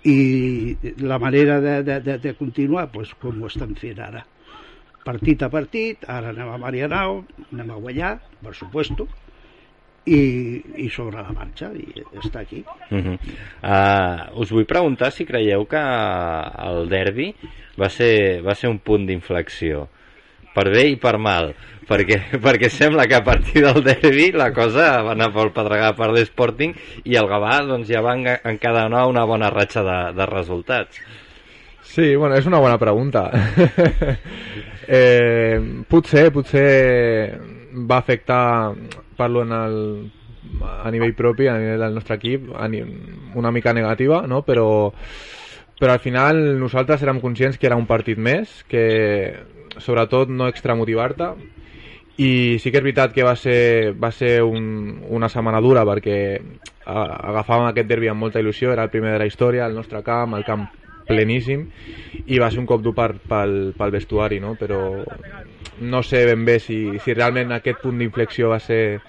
I 0.04 0.76
la 1.00 1.18
manera 1.18 1.60
de, 1.60 1.82
de, 1.84 2.00
de, 2.00 2.18
de 2.18 2.34
continuar, 2.36 2.86
doncs, 2.92 3.14
com 3.20 3.42
ho 3.42 3.48
estan 3.48 3.74
fent 3.76 4.00
ara. 4.00 4.22
Partit 5.04 5.42
a 5.42 5.48
partit, 5.52 6.04
ara 6.08 6.32
anem 6.34 6.48
a 6.52 6.60
Marianao, 6.60 7.22
anem 7.52 7.72
a 7.72 7.80
guanyar, 7.80 8.14
per 8.44 8.54
supuesto, 8.56 9.08
i, 10.08 10.20
i 10.80 10.88
sobre 10.88 11.20
la 11.20 11.32
marxa 11.36 11.70
i 11.76 11.84
està 12.16 12.40
aquí 12.40 12.62
uh 12.64 12.96
-huh. 12.96 13.16
uh, 13.62 14.40
us 14.40 14.50
vull 14.50 14.64
preguntar 14.64 15.10
si 15.12 15.26
creieu 15.26 15.66
que 15.66 15.82
el 16.68 16.88
derbi 16.88 17.34
va 17.78 17.88
ser, 17.88 18.42
va 18.42 18.54
ser 18.54 18.70
un 18.70 18.78
punt 18.78 19.06
d'inflexió 19.06 19.88
per 20.54 20.66
bé 20.72 20.88
i 20.90 20.98
per 21.00 21.16
mal 21.18 21.52
perquè, 21.90 22.20
perquè 22.44 22.70
sembla 22.70 23.06
que 23.10 23.18
a 23.18 23.24
partir 23.26 23.64
del 23.64 23.82
derbi 23.86 24.30
la 24.32 24.50
cosa 24.54 25.00
va 25.06 25.16
anar 25.16 25.32
pel 25.34 25.50
pedregar 25.54 25.94
per 25.98 26.10
l'Sporting 26.14 26.76
i 27.04 27.16
el 27.18 27.30
Gavà 27.30 27.60
doncs, 27.66 27.88
ja 27.90 28.02
va 28.04 28.14
encadenar 28.16 29.06
una 29.10 29.26
bona 29.26 29.50
ratxa 29.50 29.86
de, 29.86 29.98
de 30.18 30.30
resultats 30.30 31.02
Sí, 31.90 32.14
bueno, 32.14 32.36
és 32.38 32.46
una 32.46 32.60
bona 32.62 32.76
pregunta. 32.78 33.24
eh, 34.86 35.58
potser, 35.90 36.28
potser 36.30 37.34
va 37.74 37.96
afectar 37.96 38.76
parlo 39.18 39.42
en 39.42 39.50
el, 39.56 39.80
a 40.70 40.90
nivell 40.94 41.16
propi, 41.18 41.48
a 41.50 41.56
nivell 41.58 41.82
del 41.82 41.96
nostre 41.98 42.14
equip, 42.20 42.46
una 43.34 43.50
mica 43.50 43.74
negativa, 43.74 44.22
no? 44.30 44.44
però, 44.46 44.92
però 45.80 45.96
al 45.96 46.04
final 46.04 46.40
nosaltres 46.60 47.02
érem 47.02 47.18
conscients 47.18 47.58
que 47.58 47.66
era 47.66 47.80
un 47.80 47.88
partit 47.90 48.22
més, 48.22 48.60
que 48.70 48.84
sobretot 49.80 50.30
no 50.30 50.48
extramotivar-te, 50.48 51.32
i 52.20 52.58
sí 52.60 52.70
que 52.70 52.80
és 52.80 52.84
veritat 52.84 53.14
que 53.16 53.24
va 53.24 53.34
ser, 53.38 53.94
va 53.96 54.10
ser 54.12 54.42
un, 54.44 54.98
una 55.08 55.30
setmana 55.32 55.60
dura 55.64 55.86
perquè 55.88 56.18
agafàvem 56.90 57.70
aquest 57.70 57.88
derbi 57.88 58.10
amb 58.10 58.20
molta 58.20 58.42
il·lusió, 58.42 58.74
era 58.74 58.84
el 58.84 58.92
primer 58.92 59.14
de 59.14 59.22
la 59.22 59.28
història, 59.30 59.66
el 59.66 59.78
nostre 59.78 60.02
camp, 60.04 60.36
el 60.36 60.44
camp 60.44 60.66
pleníssim 61.10 61.64
i 62.26 62.38
va 62.38 62.50
ser 62.50 62.60
un 62.62 62.68
cop 62.68 62.82
dur 62.84 62.92
pel, 62.94 63.16
pel, 63.28 63.56
pel 63.78 63.94
vestuari, 63.94 64.40
no? 64.42 64.54
però 64.60 64.80
no 65.80 66.02
sé 66.06 66.26
ben 66.28 66.44
bé 66.44 66.58
si, 66.60 66.82
si 67.00 67.16
realment 67.16 67.56
aquest 67.56 67.80
punt 67.82 67.98
d'inflexió 67.98 68.52
va 68.52 68.60
ser 68.60 69.00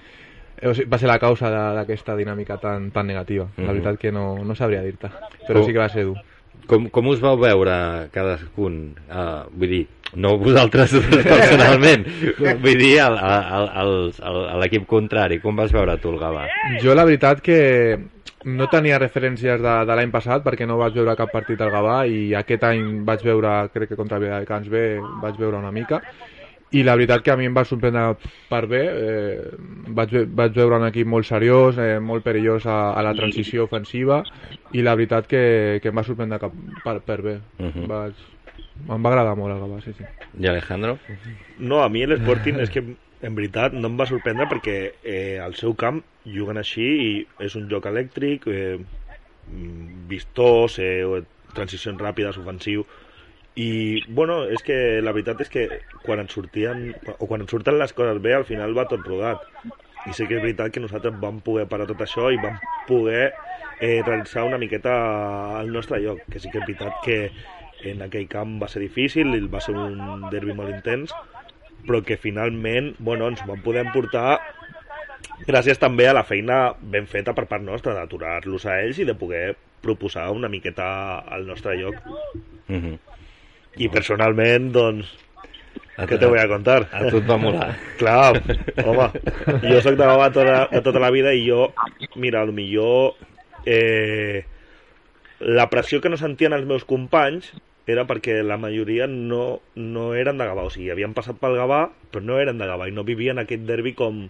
va 0.62 0.98
ser 0.98 1.08
la 1.10 1.18
causa 1.18 1.50
d'aquesta 1.74 2.14
dinàmica 2.14 2.56
tan, 2.62 2.90
tan 2.94 3.06
negativa. 3.06 3.44
Mm 3.44 3.50
-hmm. 3.50 3.66
La 3.66 3.72
mhm. 3.72 3.72
veritat 3.72 4.00
que 4.00 4.12
no, 4.12 4.44
no 4.44 4.54
sabria 4.54 4.82
dir-te, 4.82 5.08
però 5.48 5.58
com, 5.58 5.66
sí 5.66 5.72
que 5.72 5.78
va 5.78 5.88
ser 5.88 6.04
dur. 6.04 6.18
Com, 6.66 6.88
com 6.88 7.06
us 7.08 7.20
vau 7.20 7.36
veure 7.36 8.08
cadascun? 8.12 8.94
Uh, 9.10 9.50
vull 9.50 9.68
dir, 9.68 9.86
no 10.14 10.36
vosaltres 10.40 10.94
personalment, 11.32 12.04
vull 12.62 12.80
dir 12.80 12.96
l'equip 14.60 14.88
contrari. 14.90 15.40
Com 15.42 15.56
vas 15.56 15.72
veure 15.72 15.96
tu 16.00 16.12
el 16.12 16.20
Gavà? 16.20 16.48
Jo 16.82 16.96
la 16.96 17.06
veritat 17.08 17.40
que 17.44 17.60
no 18.44 18.66
tenia 18.66 18.98
referències 18.98 19.60
de, 19.62 19.74
de 19.86 19.96
l'any 19.96 20.10
passat 20.10 20.42
perquè 20.44 20.66
no 20.66 20.78
vaig 20.80 20.96
veure 20.98 21.16
cap 21.18 21.30
partit 21.32 21.60
al 21.62 21.72
Gavà 21.72 22.02
i 22.10 22.32
aquest 22.34 22.64
any 22.66 23.02
vaig 23.06 23.24
veure, 23.24 23.56
crec 23.74 23.92
que 23.92 23.98
contra 23.98 24.20
Viladecans 24.22 24.68
B 24.68 24.86
vaig 25.22 25.38
veure 25.38 25.60
una 25.60 25.72
mica 25.74 26.02
i 26.72 26.82
la 26.82 26.94
veritat 26.96 27.22
que 27.22 27.32
a 27.32 27.36
mi 27.36 27.46
em 27.46 27.54
va 27.54 27.64
sorprendre 27.68 28.16
per 28.48 28.62
bé 28.66 28.82
eh, 28.88 29.40
vaig, 29.92 30.14
vaig 30.32 30.54
veure 30.56 30.78
un 30.80 30.86
equip 30.88 31.08
molt 31.14 31.28
seriós, 31.28 31.78
eh, 31.78 31.98
molt 32.00 32.24
perillós 32.24 32.66
a, 32.66 32.78
a 32.96 33.02
la 33.04 33.12
transició 33.16 33.66
ofensiva 33.68 34.22
i 34.72 34.84
la 34.84 34.96
veritat 34.96 35.28
que, 35.28 35.42
que 35.82 35.92
em 35.92 36.00
va 36.00 36.06
sorprendre 36.06 36.40
cap, 36.40 36.56
per, 36.84 36.98
per 37.04 37.18
bé 37.22 37.34
uh 37.36 37.68
-huh. 37.68 37.86
vaig, 37.90 38.24
em 38.88 39.04
va 39.04 39.12
agradar 39.12 39.36
molt 39.38 39.54
el 39.54 39.62
Gavà, 39.62 39.80
sí, 39.84 39.94
sí. 39.98 40.06
I 40.40 40.48
Alejandro? 40.50 40.96
No, 41.58 41.82
a 41.82 41.88
mi 41.92 42.04
l'Sporting 42.06 42.58
és 42.62 42.72
que 42.72 42.82
en 43.22 43.36
veritat 43.38 43.76
no 43.76 43.90
em 43.90 43.98
va 44.00 44.08
sorprendre 44.10 44.48
perquè 44.50 44.76
eh, 45.04 45.38
al 45.42 45.54
seu 45.58 45.76
camp 45.78 46.02
juguen 46.26 46.58
així 46.58 46.88
i 47.04 47.12
és 47.46 47.54
un 47.58 47.68
joc 47.70 47.86
elèctric 47.90 48.48
eh, 48.50 48.80
vistós 50.10 50.78
eh, 50.82 51.22
transicions 51.54 52.00
ràpides, 52.00 52.40
ofensiu 52.40 52.84
i 53.54 54.02
bueno, 54.08 54.46
és 54.48 54.62
que 54.64 55.00
la 55.04 55.12
veritat 55.12 55.42
és 55.44 55.50
que 55.52 55.66
quan 56.06 56.22
ens 56.22 56.32
sortien 56.32 56.86
o 57.18 57.28
quan 57.28 57.44
ens 57.44 57.52
surten 57.52 57.76
les 57.78 57.92
coses 57.92 58.20
bé 58.24 58.34
al 58.34 58.46
final 58.48 58.72
va 58.76 58.88
tot 58.88 59.04
rodat 59.06 59.44
i 60.08 60.14
sí 60.16 60.26
que 60.26 60.38
és 60.38 60.42
veritat 60.42 60.72
que 60.72 60.82
nosaltres 60.82 61.18
vam 61.20 61.42
poder 61.44 61.68
parar 61.70 61.86
tot 61.90 62.00
això 62.00 62.30
i 62.32 62.40
vam 62.40 62.56
poder 62.88 63.34
eh, 63.78 64.00
realitzar 64.06 64.46
una 64.48 64.58
miqueta 64.58 64.94
el 65.60 65.70
nostre 65.74 66.00
lloc 66.00 66.24
que 66.32 66.40
sí 66.40 66.50
que 66.50 66.62
és 66.62 66.66
veritat 66.66 67.04
que 67.04 67.18
en 67.90 68.02
aquell 68.06 68.28
camp 68.30 68.58
va 68.62 68.68
ser 68.70 68.82
difícil 68.84 69.32
va 69.52 69.60
ser 69.60 69.74
un 69.78 70.28
derbi 70.32 70.54
molt 70.56 70.74
intens 70.74 71.14
però 71.86 72.02
que 72.06 72.16
finalment 72.16 72.92
bueno, 72.98 73.28
ens 73.28 73.42
van 73.46 73.62
poder 73.62 73.84
portar 73.94 74.40
gràcies 75.46 75.80
també 75.82 76.06
a 76.08 76.14
la 76.14 76.26
feina 76.26 76.74
ben 76.78 77.08
feta 77.10 77.34
per 77.34 77.48
part 77.50 77.64
nostra 77.64 77.94
d'aturar-los 77.96 78.66
a 78.66 78.78
ells 78.84 79.02
i 79.02 79.08
de 79.08 79.18
poder 79.18 79.56
proposar 79.82 80.30
una 80.30 80.48
miqueta 80.48 81.18
al 81.26 81.46
nostre 81.46 81.76
lloc 81.80 81.98
mm 82.68 82.78
-hmm. 82.78 82.98
i 83.76 83.88
personalment 83.88 84.72
doncs 84.72 85.18
a 85.96 86.06
què 86.06 86.18
te 86.18 86.26
voy 86.26 86.38
a 86.38 86.48
contar? 86.48 86.88
A 86.90 87.04
tu 87.10 87.18
et 87.18 87.26
va 87.28 87.36
molar. 87.36 87.76
Clar, 87.98 88.40
home, 88.84 89.10
jo 89.60 89.80
sóc 89.84 89.98
de 89.98 90.06
Gavà 90.08 90.30
tota, 90.32 90.68
de 90.72 90.80
tota 90.80 90.98
la 90.98 91.10
vida 91.10 91.34
i 91.36 91.44
jo, 91.46 91.66
mira, 92.16 92.46
millor 92.46 93.14
eh, 93.66 94.44
la 95.40 95.68
pressió 95.68 96.00
que 96.00 96.08
no 96.08 96.16
sentien 96.16 96.54
els 96.56 96.66
meus 96.66 96.86
companys 96.88 97.52
era 97.86 98.04
perquè 98.06 98.38
la 98.46 98.58
majoria 98.60 99.08
no, 99.10 99.60
no 99.74 100.12
eren 100.14 100.38
de 100.38 100.46
Gavà, 100.46 100.66
o 100.68 100.70
sigui, 100.70 100.90
havien 100.94 101.14
passat 101.16 101.38
pel 101.40 101.56
Gavà, 101.58 101.82
però 102.12 102.22
no 102.24 102.38
eren 102.38 102.60
de 102.60 102.68
Gavà 102.70 102.88
i 102.88 102.94
no 102.94 103.06
vivien 103.06 103.42
aquest 103.42 103.66
derbi 103.66 103.94
com 103.98 104.24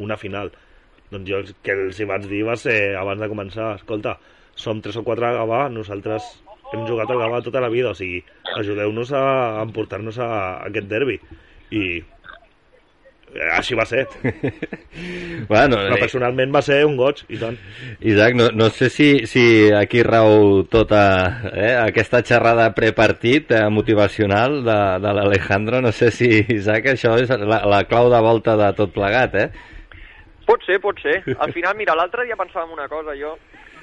una 0.00 0.16
final. 0.16 0.52
Doncs 1.12 1.28
jo 1.28 1.40
el 1.42 1.54
que 1.64 1.76
els 1.76 2.00
hi 2.00 2.08
vaig 2.08 2.28
dir 2.30 2.44
va 2.48 2.56
ser, 2.60 2.78
abans 2.96 3.20
de 3.20 3.30
començar, 3.30 3.74
escolta, 3.76 4.16
som 4.58 4.80
tres 4.84 4.96
o 4.96 5.04
quatre 5.04 5.28
a 5.28 5.36
Gavà, 5.36 5.66
nosaltres 5.72 6.26
hem 6.72 6.84
jugat 6.88 7.10
al 7.12 7.20
Gavà 7.20 7.42
tota 7.44 7.62
la 7.64 7.72
vida, 7.72 7.92
o 7.92 7.98
sigui, 7.98 8.22
ajudeu-nos 8.56 9.12
a 9.16 9.24
emportar-nos 9.64 10.18
a, 10.20 10.28
a 10.28 10.40
aquest 10.68 10.88
derbi. 10.88 11.20
I 11.72 12.00
així 13.56 13.76
va 13.78 13.84
ser. 13.88 14.04
bueno, 15.52 15.76
Però 15.76 15.96
eh, 15.96 16.00
personalment 16.00 16.52
va 16.54 16.62
ser 16.64 16.80
un 16.86 16.96
goig, 16.98 17.22
i 17.28 17.38
tant. 17.40 17.58
Isaac, 18.00 18.36
no, 18.38 18.48
no 18.56 18.68
sé 18.74 18.88
si, 18.92 19.08
si 19.30 19.44
aquí 19.74 20.02
rau 20.06 20.64
tota 20.70 21.02
eh, 21.52 21.74
aquesta 21.80 22.22
xerrada 22.26 22.70
prepartit 22.76 23.52
eh, 23.52 23.64
motivacional 23.72 24.60
de, 24.66 24.78
de 25.04 25.14
l'Alejandro. 25.20 25.82
No 25.84 25.92
sé 25.92 26.10
si, 26.14 26.30
Isaac, 26.56 26.92
això 26.94 27.16
és 27.20 27.30
la, 27.30 27.62
la 27.68 27.84
clau 27.90 28.10
de 28.12 28.22
volta 28.24 28.56
de 28.60 28.72
tot 28.78 28.94
plegat, 28.96 29.38
eh? 29.38 29.48
Pot 30.48 30.64
ser, 30.64 30.78
pot 30.80 30.96
ser. 31.04 31.20
Al 31.36 31.52
final, 31.52 31.76
mira, 31.76 31.96
l'altre 31.98 32.24
dia 32.24 32.38
pensàvem 32.38 32.76
una 32.76 32.88
cosa, 32.88 33.16
jo... 33.18 33.36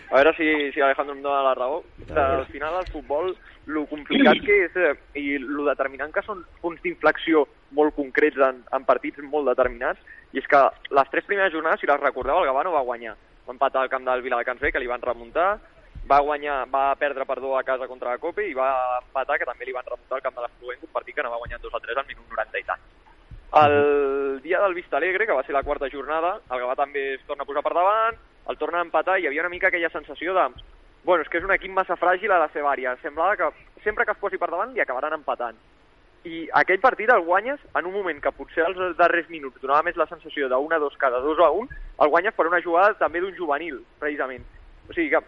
A 0.06 0.20
veure 0.20 0.36
si, 0.38 0.46
si 0.72 0.82
Alejandro 0.86 1.16
em 1.16 1.22
dona 1.24 1.42
la 1.42 1.56
raó. 1.58 1.80
Al 2.14 2.46
final, 2.52 2.76
el 2.78 2.92
futbol 2.94 3.32
lo 3.66 3.86
complicat 3.90 4.42
que 4.46 4.58
és 4.68 4.76
eh, 4.78 4.94
i 5.18 5.38
lo 5.42 5.66
determinant 5.66 6.12
que 6.14 6.24
són 6.26 6.44
punts 6.62 6.82
d'inflexió 6.84 7.46
molt 7.78 7.96
concrets 7.98 8.38
en, 8.38 8.62
en 8.76 8.84
partits 8.86 9.24
molt 9.26 9.50
determinats, 9.50 10.02
i 10.34 10.42
és 10.42 10.50
que 10.50 10.62
les 10.94 11.10
tres 11.12 11.26
primeres 11.26 11.54
jornades, 11.54 11.82
si 11.82 11.90
les 11.90 12.02
recordeu, 12.02 12.40
el 12.40 12.50
Gavà 12.50 12.66
no 12.66 12.76
va 12.76 12.86
guanyar. 12.86 13.16
Va 13.46 13.56
empatar 13.56 13.82
al 13.82 13.90
camp 13.90 14.06
del 14.06 14.22
Viladecans 14.26 14.62
B, 14.62 14.72
que 14.74 14.82
li 14.82 14.90
van 14.90 15.02
remuntar, 15.02 15.56
va 16.10 16.22
guanyar, 16.22 16.66
va 16.70 16.94
perdre, 17.02 17.26
perdó, 17.26 17.56
a 17.58 17.64
casa 17.64 17.88
contra 17.88 18.14
la 18.14 18.22
Copa 18.22 18.44
i 18.46 18.54
va 18.54 18.70
empatar, 19.02 19.40
que 19.42 19.50
també 19.50 19.66
li 19.66 19.74
van 19.74 19.88
remuntar 19.88 20.20
al 20.20 20.26
camp 20.26 20.38
de 20.38 20.46
l'Espluent, 20.46 20.86
un 20.86 20.94
partit 20.94 21.18
que 21.18 21.26
no 21.26 21.34
va 21.34 21.42
guanyar 21.42 21.62
2 21.64 21.74
a 21.74 21.82
3 21.88 21.98
al 21.98 22.08
minut 22.12 22.38
90 22.38 22.62
i 22.62 22.70
tant. 22.70 22.86
El 23.56 24.42
dia 24.44 24.60
del 24.62 24.74
Vista 24.76 24.98
Alegre, 24.98 25.26
que 25.26 25.34
va 25.34 25.44
ser 25.48 25.54
la 25.56 25.64
quarta 25.64 25.90
jornada, 25.90 26.40
el 26.52 26.62
Gavà 26.62 26.76
també 26.78 27.14
es 27.16 27.26
torna 27.26 27.46
a 27.46 27.50
posar 27.50 27.64
per 27.66 27.74
davant, 27.74 28.18
el 28.50 28.58
torna 28.62 28.82
a 28.82 28.86
empatar 28.86 29.18
i 29.18 29.26
hi 29.26 29.30
havia 29.30 29.46
una 29.46 29.54
mica 29.54 29.72
aquella 29.72 29.90
sensació 29.90 30.36
de 30.36 30.50
bueno, 31.06 31.24
és 31.24 31.30
que 31.30 31.38
és 31.38 31.46
un 31.46 31.54
equip 31.54 31.72
massa 31.72 31.96
fràgil 32.02 32.34
a 32.34 32.42
la 32.42 32.50
seva 32.52 32.74
àrea. 32.74 32.96
Semblava 33.04 33.38
que 33.38 33.50
sempre 33.86 34.06
que 34.06 34.16
es 34.16 34.20
posi 34.20 34.40
per 34.42 34.50
davant 34.50 34.74
li 34.74 34.82
acabaran 34.82 35.14
empatant. 35.14 35.58
I 36.26 36.48
aquell 36.58 36.82
partit 36.82 37.12
el 37.14 37.22
guanyes 37.22 37.62
en 37.78 37.86
un 37.86 37.94
moment 37.94 38.20
que 38.22 38.34
potser 38.34 38.66
als 38.66 38.98
darrers 38.98 39.30
minuts 39.30 39.62
donava 39.62 39.86
més 39.86 40.00
la 40.02 40.10
sensació 40.10 40.50
1 40.50 40.76
a 40.76 40.80
2 40.82 40.98
cada 40.98 41.22
2 41.22 41.42
a 41.46 41.52
1, 41.54 41.68
el 42.02 42.10
guanyes 42.10 42.34
per 42.34 42.48
una 42.50 42.62
jugada 42.66 42.98
també 42.98 43.22
d'un 43.22 43.38
juvenil, 43.38 43.84
precisament. 44.02 44.44
O 44.90 44.98
sigui 44.98 45.12
que 45.14 45.22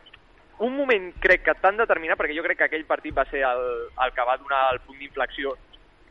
un 0.65 0.73
moment 0.73 1.11
crec 1.21 1.45
que 1.45 1.53
tan 1.61 1.77
determinat, 1.77 2.17
perquè 2.17 2.33
jo 2.33 2.43
crec 2.43 2.57
que 2.57 2.69
aquell 2.71 2.89
partit 2.89 3.13
va 3.13 3.27
ser 3.29 3.45
el, 3.45 3.63
el 3.93 4.13
que 4.17 4.25
va 4.25 4.39
donar 4.41 4.63
el 4.73 4.81
punt 4.81 4.97
d'inflexió 4.97 5.53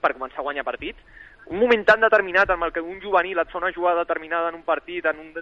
per 0.00 0.14
començar 0.14 0.38
a 0.38 0.46
guanyar 0.46 0.62
partits, 0.62 1.02
un 1.50 1.58
moment 1.58 1.82
tan 1.86 2.00
determinat 2.00 2.50
en 2.54 2.62
el 2.62 2.72
que 2.72 2.82
un 2.82 3.00
juvenil 3.02 3.42
et 3.42 3.50
fa 3.50 3.58
una 3.58 3.72
jugada 3.74 4.06
determinada 4.06 4.50
en 4.50 4.62
un 4.62 4.62
partit, 4.62 5.06
en 5.06 5.18
un 5.18 5.34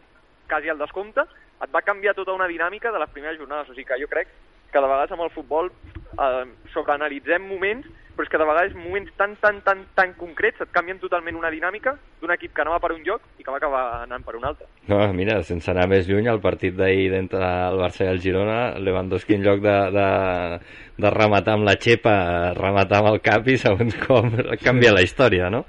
quasi 0.48 0.68
al 0.68 0.78
descompte, 0.78 1.24
et 1.62 1.74
va 1.74 1.84
canviar 1.86 2.14
tota 2.14 2.34
una 2.34 2.48
dinàmica 2.50 2.92
de 2.92 3.02
les 3.02 3.12
primeres 3.14 3.38
jornades. 3.38 3.70
O 3.70 3.74
sigui 3.74 3.88
que 3.88 4.00
jo 4.00 4.10
crec 4.10 4.32
que 4.72 4.80
de 4.80 4.88
vegades 4.90 5.12
amb 5.14 5.22
el 5.22 5.30
futbol 5.30 5.70
eh, 5.70 6.44
sobreanalitzem 6.72 7.46
moments 7.46 7.86
però 8.14 8.24
és 8.24 8.30
que 8.30 8.38
de 8.38 8.46
vegades 8.46 8.74
moments 8.78 9.10
tan, 9.18 9.34
tan, 9.42 9.58
tan, 9.66 9.80
tan 9.98 10.12
concrets 10.18 10.62
et 10.62 10.70
canvien 10.74 11.00
totalment 11.02 11.36
una 11.38 11.50
dinàmica 11.50 11.96
d'un 12.22 12.32
equip 12.34 12.52
que 12.54 12.62
anava 12.62 12.78
per 12.82 12.92
un 12.94 13.02
lloc 13.06 13.24
i 13.40 13.44
que 13.44 13.50
va 13.50 13.58
acabar 13.58 13.82
anant 14.04 14.22
per 14.26 14.36
un 14.38 14.46
altre. 14.46 14.68
No, 14.90 15.00
mira, 15.16 15.40
sense 15.46 15.72
anar 15.72 15.88
més 15.90 16.06
lluny, 16.06 16.28
el 16.30 16.40
partit 16.44 16.76
d'ahir 16.78 17.08
d'entre 17.10 17.42
el 17.42 17.80
Barça 17.82 18.06
i 18.06 18.12
el 18.12 18.22
Girona, 18.22 18.58
Lewandowski 18.78 19.34
en 19.34 19.46
lloc 19.46 19.62
de, 19.64 19.76
de, 19.96 20.08
de 21.02 21.14
rematar 21.16 21.58
amb 21.58 21.66
la 21.66 21.76
xepa, 21.86 22.16
rematar 22.58 23.02
amb 23.02 23.14
el 23.14 23.22
cap 23.24 23.50
i 23.50 23.58
segons 23.60 23.98
com 24.06 24.30
canvia 24.62 24.94
la 24.94 25.02
història, 25.02 25.50
no? 25.50 25.64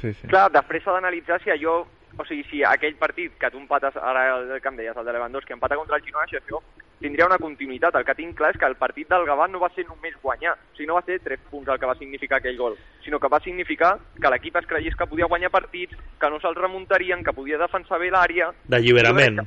Sí, 0.00 0.10
sí. 0.10 0.26
Clar, 0.26 0.48
després 0.54 0.82
s'ha 0.82 0.98
d'analitzar 0.98 1.38
si 1.44 1.54
allò 1.54 1.84
o 2.18 2.24
sigui, 2.24 2.44
si 2.50 2.62
aquell 2.64 2.96
partit 3.00 3.34
que 3.40 3.50
tu 3.50 3.58
empates, 3.58 3.96
ara 3.96 4.24
el 4.36 4.60
que 4.60 4.70
em 4.70 4.76
deies, 4.78 4.96
el 4.96 5.04
de 5.04 5.12
Lewandowski, 5.12 5.54
empata 5.56 5.76
contra 5.76 5.96
el 5.96 6.04
Girona, 6.04 6.26
això 6.30 6.60
tindria 7.00 7.26
una 7.26 7.40
continuïtat. 7.42 7.96
El 7.98 8.06
que 8.06 8.14
tinc 8.16 8.36
clar 8.38 8.52
és 8.54 8.60
que 8.60 8.68
el 8.70 8.78
partit 8.80 9.10
del 9.10 9.26
Gavà 9.28 9.48
no 9.50 9.60
va 9.62 9.70
ser 9.74 9.86
només 9.88 10.14
guanyar, 10.22 10.54
o 10.54 10.76
sigui, 10.76 10.88
no 10.88 10.98
va 10.98 11.04
ser 11.06 11.18
tres 11.24 11.42
punts 11.50 11.68
el 11.68 11.80
que 11.80 11.90
va 11.90 11.98
significar 11.98 12.38
aquell 12.38 12.56
gol, 12.60 12.78
sinó 13.04 13.20
que 13.20 13.32
va 13.32 13.42
significar 13.44 13.96
que 14.20 14.30
l'equip 14.30 14.56
es 14.60 14.70
creies 14.70 14.96
que 14.96 15.10
podia 15.10 15.28
guanyar 15.30 15.52
partits, 15.54 15.98
que 16.20 16.30
no 16.30 16.40
se'ls 16.40 16.60
remuntarien, 16.60 17.24
que 17.24 17.36
podia 17.36 17.60
defensar 17.60 18.00
bé 18.00 18.10
l'àrea... 18.14 18.52
D'alliberament. 18.70 19.44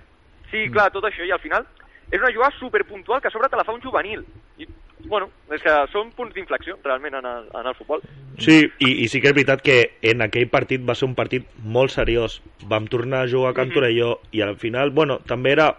Sí, 0.52 0.68
clar, 0.72 0.92
tot 0.92 1.08
això, 1.08 1.26
i 1.28 1.34
al 1.36 1.44
final 1.44 1.66
és 2.12 2.20
una 2.22 2.32
jugada 2.34 2.56
superpuntual 2.60 3.22
que 3.22 3.28
a 3.28 3.32
sobre 3.32 3.50
te 3.50 3.58
la 3.58 3.66
fa 3.68 3.74
un 3.74 3.82
juvenil. 3.82 4.24
I, 4.58 4.68
bueno, 5.08 5.30
és 5.54 5.62
que 5.64 5.74
són 5.92 6.10
punts 6.16 6.34
d'inflexió 6.36 6.78
realment 6.84 7.18
en 7.20 7.28
el, 7.28 7.50
en 7.60 7.70
el 7.70 7.76
futbol. 7.78 8.04
Sí, 8.44 8.60
i, 8.80 8.90
i 9.04 9.08
sí 9.12 9.22
que 9.22 9.32
és 9.32 9.36
veritat 9.36 9.64
que 9.64 9.78
en 10.12 10.24
aquell 10.26 10.48
partit 10.52 10.84
va 10.88 10.96
ser 10.96 11.08
un 11.10 11.16
partit 11.18 11.48
molt 11.64 11.94
seriós. 11.94 12.40
Vam 12.70 12.88
tornar 12.92 13.26
a 13.26 13.32
jugar 13.32 13.52
a 13.52 13.58
Can 13.58 13.74
Torelló 13.74 14.16
mm 14.16 14.24
-hmm. 14.24 14.38
i 14.38 14.42
al 14.42 14.58
final, 14.58 14.92
bueno, 14.92 15.20
també 15.20 15.52
era 15.52 15.76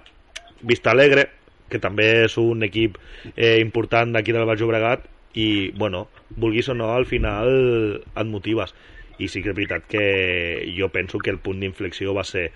Vista 0.60 0.90
Alegre, 0.90 1.30
que 1.68 1.78
també 1.78 2.24
és 2.24 2.36
un 2.38 2.62
equip 2.62 2.98
eh, 3.36 3.58
important 3.60 4.12
d'aquí 4.12 4.32
del 4.32 4.46
Baix 4.46 4.60
Llobregat 4.60 5.04
i, 5.34 5.70
bueno, 5.72 6.08
vulguis 6.30 6.68
o 6.68 6.74
no, 6.74 6.94
al 6.94 7.06
final 7.06 8.02
et 8.16 8.26
motives. 8.26 8.74
I 9.18 9.28
sí 9.28 9.42
que 9.42 9.50
és 9.50 9.56
veritat 9.56 9.86
que 9.86 10.74
jo 10.78 10.88
penso 10.88 11.18
que 11.18 11.30
el 11.30 11.38
punt 11.38 11.60
d'inflexió 11.60 12.14
va 12.14 12.24
ser 12.24 12.52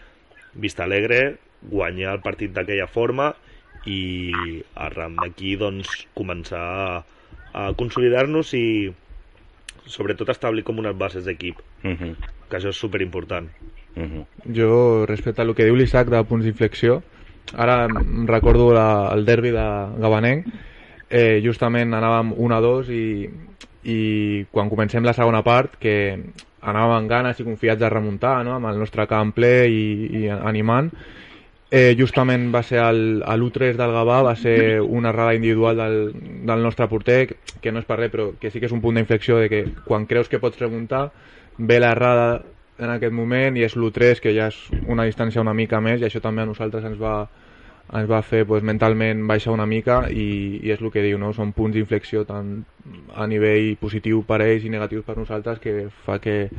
Vista 0.55 0.85
Alegre, 0.85 1.37
guanyar 1.63 2.15
el 2.15 2.21
partit 2.21 2.53
d'aquella 2.53 2.87
forma 2.87 3.35
i 3.87 4.63
arran 4.75 5.17
d'aquí 5.17 5.57
doncs 5.57 6.07
començar 6.15 6.63
a, 6.63 7.05
a 7.53 7.73
consolidar-nos 7.79 8.55
i 8.55 8.93
sobretot 9.87 10.29
establir 10.31 10.63
com 10.63 10.79
unes 10.79 10.97
bases 10.97 11.25
d'equip 11.25 11.59
Uh 11.83 11.99
-huh. 11.99 12.15
que 12.49 12.57
això 12.57 12.69
és 12.69 12.77
superimportant 12.77 13.49
Uh 13.97 14.05
-huh. 14.05 14.25
Jo, 14.55 15.07
respecte 15.07 15.43
al 15.43 15.55
que 15.55 15.65
diu 15.65 15.77
l'Isaac 15.77 16.09
de 16.09 16.25
punts 16.25 16.45
d'inflexió, 16.45 17.03
ara 17.55 17.87
recordo 18.27 18.73
la, 18.73 19.11
el 19.13 19.25
derbi 19.25 19.51
de 19.51 19.67
Gabanenc, 19.99 20.47
eh, 21.11 21.41
justament 21.45 21.93
anàvem 21.93 22.33
1-2 22.33 22.89
i, 22.89 23.29
i 23.85 24.47
quan 24.51 24.71
comencem 24.71 25.05
la 25.05 25.13
segona 25.13 25.43
part, 25.43 25.77
que 25.77 26.19
anàvem 26.63 26.97
amb 26.97 27.11
ganes 27.11 27.41
i 27.41 27.45
confiats 27.45 27.81
de 27.81 27.91
remuntar, 27.91 28.45
no? 28.45 28.55
amb 28.55 28.67
el 28.67 28.79
nostre 28.79 29.07
camp 29.07 29.33
ple 29.35 29.69
i, 29.69 30.09
i 30.23 30.29
animant, 30.29 30.91
eh, 31.73 31.97
justament 31.99 32.51
va 32.53 32.61
ser 32.63 32.83
el, 32.85 33.23
a 33.25 33.33
l'1-3 33.33 33.79
del 33.81 33.93
Gavà, 33.97 34.19
va 34.27 34.35
ser 34.37 34.83
una 34.83 35.09
errada 35.09 35.33
individual 35.35 35.79
del, 35.81 35.95
del 36.45 36.63
nostre 36.63 36.85
porter, 36.89 37.37
que 37.65 37.73
no 37.73 37.81
és 37.81 37.87
per 37.89 37.97
res, 37.97 38.11
però 38.13 38.27
que 38.39 38.51
sí 38.53 38.61
que 38.61 38.69
és 38.69 38.75
un 38.77 38.83
punt 38.85 39.01
d'inflexió 39.01 39.39
de 39.41 39.49
que 39.49 39.63
quan 39.87 40.05
creus 40.11 40.29
que 40.29 40.41
pots 40.43 40.61
remuntar, 40.61 41.07
ve 41.57 41.79
l'errada 41.81 42.43
en 42.77 42.93
aquest 42.93 43.17
moment 43.17 43.57
i 43.57 43.65
és 43.65 43.73
l'1-3 43.79 44.21
que 44.21 44.35
ja 44.37 44.51
és 44.53 44.59
una 44.85 45.09
distància 45.09 45.41
una 45.41 45.57
mica 45.57 45.81
més 45.81 46.03
i 46.03 46.07
això 46.11 46.21
també 46.21 46.45
a 46.45 46.51
nosaltres 46.51 46.85
ens 46.85 47.01
va, 47.01 47.15
ens 47.89 48.11
va 48.11 48.21
fer 48.21 48.45
pues, 48.45 48.61
mentalment 48.61 49.25
baixar 49.31 49.57
una 49.57 49.67
mica 49.67 50.03
i, 50.13 50.61
i 50.61 50.77
és 50.77 50.85
el 50.85 50.93
que 50.93 51.07
diu, 51.09 51.17
no? 51.17 51.33
són 51.33 51.57
punts 51.57 51.73
d'inflexió 51.79 52.27
tant 52.29 52.53
a 53.17 53.27
nivell 53.33 53.79
positiu 53.81 54.27
per 54.29 54.43
ells 54.45 54.69
i 54.69 54.77
negatius 54.77 55.09
per 55.09 55.17
nosaltres 55.17 55.65
que 55.65 55.89
fa 56.05 56.21
que, 56.21 56.51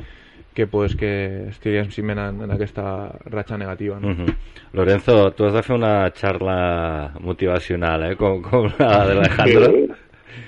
que, 0.54 0.66
pues, 0.66 0.94
que 0.96 1.48
estiguem 1.48 1.90
simplement 1.90 2.36
en, 2.36 2.42
en 2.44 2.50
aquesta 2.52 3.10
ratxa 3.26 3.58
negativa. 3.58 3.98
No? 4.00 4.08
Uh 4.08 4.12
-huh. 4.14 4.34
Lorenzo, 4.72 5.32
tu 5.32 5.44
has 5.44 5.52
de 5.52 5.62
fer 5.62 5.76
una 5.76 6.10
xarra 6.14 7.10
motivacional, 7.20 8.12
¿eh? 8.12 8.16
Com, 8.16 8.40
com 8.42 8.68
la 8.78 9.06
de 9.06 9.12
Alejandro. 9.18 9.72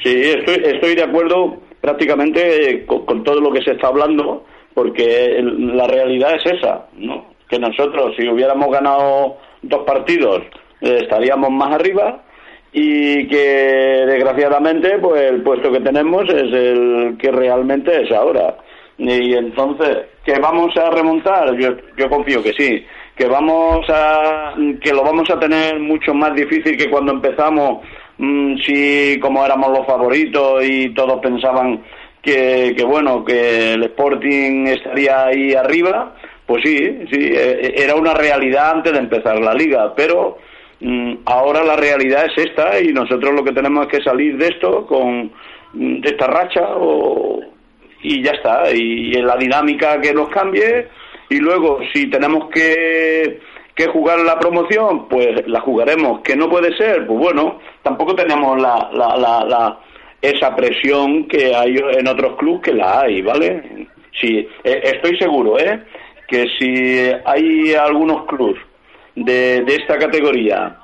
Sí, 0.02 0.14
estoy, 0.38 0.62
estoy 0.64 0.94
de 0.94 1.02
acuerdo 1.02 1.56
prácticamente 1.80 2.84
con, 2.86 3.04
con 3.06 3.24
todo 3.24 3.40
lo 3.40 3.50
que 3.52 3.62
se 3.62 3.72
está 3.72 3.88
hablando, 3.88 4.44
porque 4.74 5.26
el- 5.38 5.76
la 5.76 5.86
realidad 5.86 6.34
es 6.36 6.52
esa, 6.54 6.86
¿no? 6.98 7.26
Que 7.48 7.58
nosotros, 7.58 8.14
si 8.16 8.28
hubiéramos 8.28 8.70
ganado 8.72 9.36
dos 9.62 9.84
partidos, 9.86 10.42
eh, 10.82 10.98
estaríamos 11.02 11.50
más 11.50 11.72
arriba 11.74 12.22
y 12.72 13.26
que 13.28 14.04
desgraciadamente, 14.06 14.98
pues 15.00 15.22
el 15.30 15.42
puesto 15.42 15.70
que 15.72 15.80
tenemos 15.80 16.24
es 16.28 16.52
el 16.52 17.16
que 17.18 17.30
realmente 17.30 18.02
es 18.02 18.10
ahora. 18.12 18.56
Y 18.98 19.34
entonces, 19.34 20.06
¿que 20.24 20.38
vamos 20.40 20.76
a 20.76 20.90
remontar? 20.90 21.54
Yo, 21.56 21.76
yo 21.96 22.08
confío 22.08 22.42
que 22.42 22.52
sí. 22.52 22.84
Que 23.14 23.26
vamos 23.26 23.86
a, 23.88 24.54
que 24.80 24.92
lo 24.92 25.02
vamos 25.02 25.28
a 25.30 25.38
tener 25.38 25.78
mucho 25.80 26.14
más 26.14 26.34
difícil 26.34 26.76
que 26.76 26.90
cuando 26.90 27.12
empezamos, 27.12 27.82
mm, 28.18 28.56
si 28.58 29.18
como 29.20 29.44
éramos 29.44 29.70
los 29.70 29.86
favoritos 29.86 30.64
y 30.64 30.92
todos 30.94 31.20
pensaban 31.20 31.82
que, 32.22 32.74
que 32.76 32.84
bueno, 32.84 33.24
que 33.24 33.74
el 33.74 33.84
Sporting 33.84 34.66
estaría 34.66 35.26
ahí 35.26 35.54
arriba, 35.54 36.14
pues 36.46 36.62
sí, 36.64 36.78
sí, 37.10 37.18
eh, 37.32 37.74
era 37.76 37.94
una 37.94 38.14
realidad 38.14 38.72
antes 38.76 38.92
de 38.92 38.98
empezar 38.98 39.38
la 39.40 39.54
liga, 39.54 39.94
pero 39.94 40.38
mm, 40.80 41.14
ahora 41.24 41.64
la 41.64 41.76
realidad 41.76 42.26
es 42.26 42.46
esta 42.46 42.80
y 42.80 42.92
nosotros 42.92 43.34
lo 43.34 43.44
que 43.44 43.52
tenemos 43.52 43.86
es 43.86 43.92
que 43.92 44.04
salir 44.04 44.36
de 44.36 44.48
esto 44.48 44.86
con 44.86 45.32
mm, 45.72 46.00
de 46.00 46.08
esta 46.08 46.26
racha 46.26 46.62
o, 46.76 47.40
y 48.14 48.22
ya 48.22 48.32
está, 48.32 48.70
y, 48.72 49.14
en 49.14 49.26
la 49.26 49.36
dinámica 49.36 50.00
que 50.00 50.12
nos 50.14 50.28
cambie 50.28 50.88
y 51.28 51.38
luego 51.38 51.80
si 51.92 52.08
tenemos 52.08 52.48
que 52.50 53.40
que 53.74 53.88
jugar 53.88 54.20
la 54.20 54.38
promoción, 54.38 55.06
pues 55.06 55.46
la 55.46 55.60
jugaremos. 55.60 56.22
Que 56.22 56.34
no 56.34 56.48
puede 56.48 56.74
ser, 56.78 57.06
pues 57.06 57.18
bueno, 57.18 57.58
tampoco 57.82 58.14
tenemos 58.14 58.58
la, 58.58 58.88
la, 58.90 59.16
la, 59.18 59.44
la- 59.44 59.78
esa 60.22 60.56
presión 60.56 61.28
que 61.28 61.54
hay 61.54 61.76
en 61.98 62.08
otros 62.08 62.36
clubes 62.38 62.62
que 62.62 62.72
la 62.72 63.00
hay, 63.02 63.20
¿vale? 63.20 63.86
Sí, 64.18 64.48
eh, 64.64 64.80
estoy 64.82 65.18
seguro, 65.18 65.58
¿eh? 65.58 65.82
Que 66.26 66.46
si 66.58 67.10
hay 67.26 67.74
algunos 67.74 68.24
clubes 68.24 68.62
de, 69.14 69.60
de 69.62 69.74
esta 69.74 69.98
categoría 69.98 70.74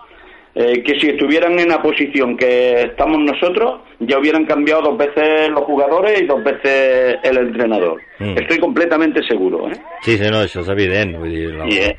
eh, 0.55 0.83
que 0.83 1.01
si 1.01 1.09
estuvieran 1.09 1.59
en 1.59 1.69
la 1.69 1.81
posición 1.81 2.37
que 2.37 2.83
estamos 2.83 3.19
nosotros, 3.21 3.81
ya 4.01 4.19
hubieran 4.19 4.45
cambiado 4.45 4.83
dos 4.83 4.99
veces 4.99 5.49
los 5.51 5.63
jugadores 5.65 6.21
y 6.21 6.27
dos 6.27 6.43
veces 6.45 7.17
el 7.23 7.39
entrenador. 7.39 8.01
Mm. 8.19 8.37
Estoy 8.37 8.59
completamente 8.59 9.23
seguro, 9.27 9.69
¿eh? 9.71 9.75
Sí, 10.03 10.19
sí, 10.19 10.29
no, 10.31 10.43
això 10.43 10.61
és 10.61 10.69
evident. 10.69 11.17
Vull 11.19 11.31
dir, 11.31 11.55
no. 11.55 11.67
Y, 11.67 11.79
eh, 11.79 11.97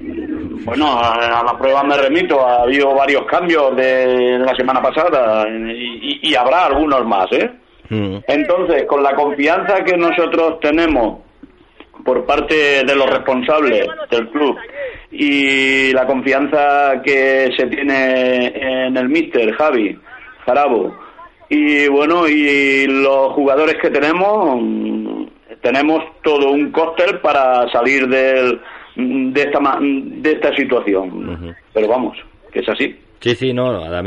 bueno, 0.66 0.88
a, 1.00 1.40
a 1.40 1.44
la 1.44 1.58
prueba 1.58 1.84
me 1.84 1.98
remito, 1.98 2.46
ha 2.46 2.64
habido 2.64 2.94
varios 2.94 3.26
cambios 3.26 3.76
de 3.76 4.38
la 4.40 4.54
semana 4.56 4.82
pasada 4.82 5.48
y, 5.50 6.20
y- 6.22 6.30
y 6.30 6.36
habrá 6.36 6.66
algunos 6.66 7.06
más, 7.06 7.32
¿eh? 7.32 7.50
Mm. 7.90 8.18
Entonces, 8.28 8.84
con 8.86 9.02
la 9.02 9.16
confianza 9.16 9.84
que 9.84 9.98
nosotros 9.98 10.60
tenemos 10.60 11.20
por 12.04 12.26
parte 12.26 12.84
de 12.84 12.96
los 12.96 13.10
responsables 13.10 13.88
del 14.10 14.30
club 14.30 14.58
y 15.12 15.92
la 15.94 16.06
confianza 16.06 17.02
que 17.04 17.50
se 17.56 17.68
tiene 17.68 18.88
en 18.88 18.98
el 18.98 19.10
míster 19.10 19.54
Javi 19.54 19.98
Jarabo. 20.46 20.96
Y 21.50 21.88
bueno 21.88 22.28
y 22.28 22.88
los 22.88 23.34
jugadores 23.34 23.76
que 23.82 23.90
tenemos 23.90 24.60
tenemos 25.62 26.04
todo 26.24 26.52
un 26.52 26.72
cóctel 26.72 27.20
para 27.20 27.72
salir 27.72 28.08
del, 28.08 28.60
de 28.96 29.42
esta 29.42 29.60
de 29.80 30.32
esta 30.32 30.56
situación. 30.56 31.56
Pero 31.74 31.88
vamos 31.88 32.18
que 32.52 32.60
es 32.60 32.70
así. 32.70 32.96
Sí, 33.20 33.36
sí, 33.36 33.54
no, 33.54 33.84
a 33.84 34.02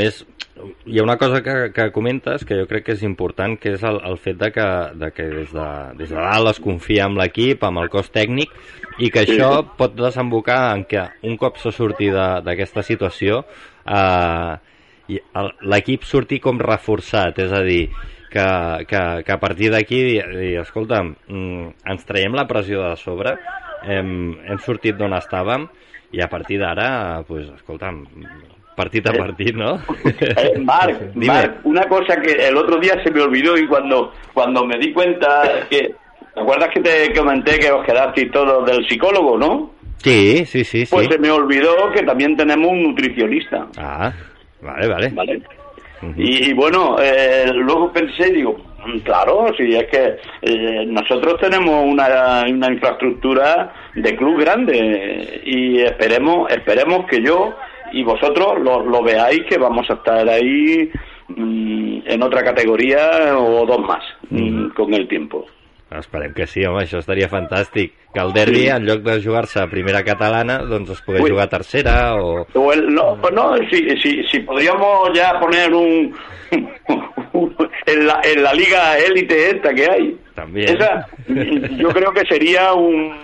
hi 0.86 0.98
ha 0.98 1.02
una 1.02 1.16
cosa 1.18 1.42
que, 1.42 1.72
que 1.74 1.90
comentes 1.92 2.44
que 2.44 2.56
jo 2.58 2.66
crec 2.70 2.86
que 2.86 2.94
és 2.96 3.02
important, 3.04 3.56
que 3.60 3.74
és 3.76 3.84
el, 3.84 3.98
el 4.08 4.16
fet 4.22 4.38
de 4.40 4.50
que, 4.54 4.66
de 4.96 5.10
que 5.12 5.26
des, 5.32 5.52
de, 5.52 5.68
des 5.98 6.12
de 6.12 6.16
dalt 6.16 6.52
es 6.52 6.60
confia 6.62 7.06
amb 7.06 7.20
l'equip, 7.20 7.64
amb 7.66 7.82
el 7.82 7.90
cos 7.92 8.08
tècnic, 8.14 8.54
i 9.02 9.10
que 9.12 9.26
això 9.26 9.50
pot 9.76 9.96
desembocar 9.98 10.60
en 10.74 10.86
que 10.88 11.04
un 11.28 11.36
cop 11.40 11.60
se 11.60 11.72
surti 11.76 12.08
d'aquesta 12.12 12.84
situació, 12.86 13.42
eh, 13.84 14.56
l'equip 15.68 16.06
surti 16.08 16.40
com 16.42 16.60
reforçat, 16.62 17.38
és 17.44 17.52
a 17.52 17.62
dir, 17.66 17.84
que, 18.32 18.48
que, 18.88 19.02
que 19.26 19.32
a 19.32 19.40
partir 19.42 19.70
d'aquí, 19.74 20.02
dir, 20.08 20.24
dir, 20.32 20.52
escolta, 20.64 21.02
mm, 21.04 21.76
ens 21.92 22.08
traiem 22.08 22.34
la 22.36 22.48
pressió 22.48 22.82
de 22.88 22.96
sobre, 23.00 23.36
hem, 23.84 24.10
hem 24.48 24.60
sortit 24.64 24.96
d'on 24.98 25.14
estàvem, 25.20 25.68
i 26.16 26.22
a 26.22 26.30
partir 26.32 26.58
d'ara, 26.62 27.22
pues, 27.28 27.50
escolta'm, 27.58 28.04
partit 28.76 29.06
a 29.08 29.12
Eh, 29.12 29.18
partit, 29.18 29.54
¿no? 29.56 29.76
Eh, 30.04 30.58
Marc, 30.60 31.00
una 31.64 31.82
cosa 31.88 32.20
que 32.20 32.32
el 32.46 32.56
otro 32.56 32.78
día 32.78 33.02
se 33.02 33.10
me 33.10 33.22
olvidó 33.22 33.56
y 33.56 33.66
cuando, 33.66 34.12
cuando 34.32 34.64
me 34.64 34.78
di 34.78 34.92
cuenta 34.92 35.66
que... 35.68 35.94
¿Te 36.34 36.42
acuerdas 36.42 36.68
que 36.68 36.80
te 36.80 37.14
comenté 37.14 37.58
que 37.58 37.70
os 37.72 37.82
quedasteis 37.86 38.30
todos 38.30 38.66
del 38.66 38.86
psicólogo, 38.86 39.38
no? 39.38 39.70
Sí, 39.96 40.44
sí, 40.44 40.64
sí, 40.64 40.84
sí. 40.84 40.94
Pues 40.94 41.08
se 41.08 41.18
me 41.18 41.30
olvidó 41.30 41.90
que 41.94 42.02
también 42.02 42.36
tenemos 42.36 42.70
un 42.70 42.82
nutricionista, 42.82 43.66
Ah, 43.78 44.12
vale, 44.60 44.86
vale. 44.86 45.08
¿vale? 45.14 45.40
y, 46.18 46.50
y, 46.50 46.52
bueno, 46.52 46.98
eh, 47.00 47.46
luego 47.54 47.90
pensé, 47.90 48.30
digo, 48.30 48.54
mm, 48.84 48.98
claro, 48.98 49.46
si 49.56 49.74
es 49.74 49.86
que 49.86 50.16
eh, 50.42 50.84
nosotros 50.86 51.40
tenemos 51.40 51.82
una, 51.86 52.44
una 52.46 52.70
infraestructura 52.70 53.72
de 53.94 54.14
club 54.14 54.38
grande 54.38 55.40
y 55.42 55.80
esperemos, 55.80 56.50
esperemos 56.50 57.06
que 57.06 57.22
yo 57.22 57.54
y 57.92 58.02
vosotros 58.04 58.60
lo, 58.62 58.82
lo 58.84 59.02
veáis 59.02 59.42
que 59.48 59.58
vamos 59.58 59.86
a 59.90 59.94
estar 59.94 60.28
ahí 60.28 60.90
mm, 61.28 61.98
en 62.06 62.22
otra 62.22 62.42
categoría 62.42 63.36
o 63.38 63.66
dos 63.66 63.80
más 63.80 64.02
mm, 64.30 64.68
con 64.70 64.92
el 64.94 65.06
tiempo. 65.08 65.44
Esperem 65.88 66.32
que 66.34 66.48
sí, 66.50 66.64
home, 66.66 66.82
això 66.82 66.98
estaria 66.98 67.28
fantàstic. 67.30 67.92
Que 68.12 68.18
el 68.20 68.32
derbi, 68.34 68.64
Sí. 68.64 68.68
en 68.74 68.84
lloc 68.88 69.04
de 69.06 69.22
jugar-se 69.22 69.60
a 69.62 69.68
primera 69.70 70.02
catalana, 70.02 70.58
doncs 70.66 70.90
es 70.90 71.00
pogués 71.06 71.22
jugar 71.22 71.44
a 71.46 71.48
tercera 71.52 72.16
o... 72.16 72.44
O 72.54 72.72
el- 72.72 72.92
no, 72.92 73.14
no 73.32 73.54
si, 73.70 73.88
si, 74.02 74.24
si 74.24 74.40
podríamos 74.40 75.10
ya 75.14 75.38
poner 75.38 75.72
un, 75.72 76.12
en, 77.86 78.06
la, 78.06 78.20
en 78.24 78.42
la 78.42 78.52
liga 78.54 78.98
élite 78.98 79.50
esta 79.50 79.74
que 79.74 79.90
hay. 79.90 80.20
También. 80.34 80.68
Esa, 80.76 81.06
yo 81.28 81.88
creo 81.90 82.12
que 82.12 82.26
sería 82.26 82.72
un 82.74 83.14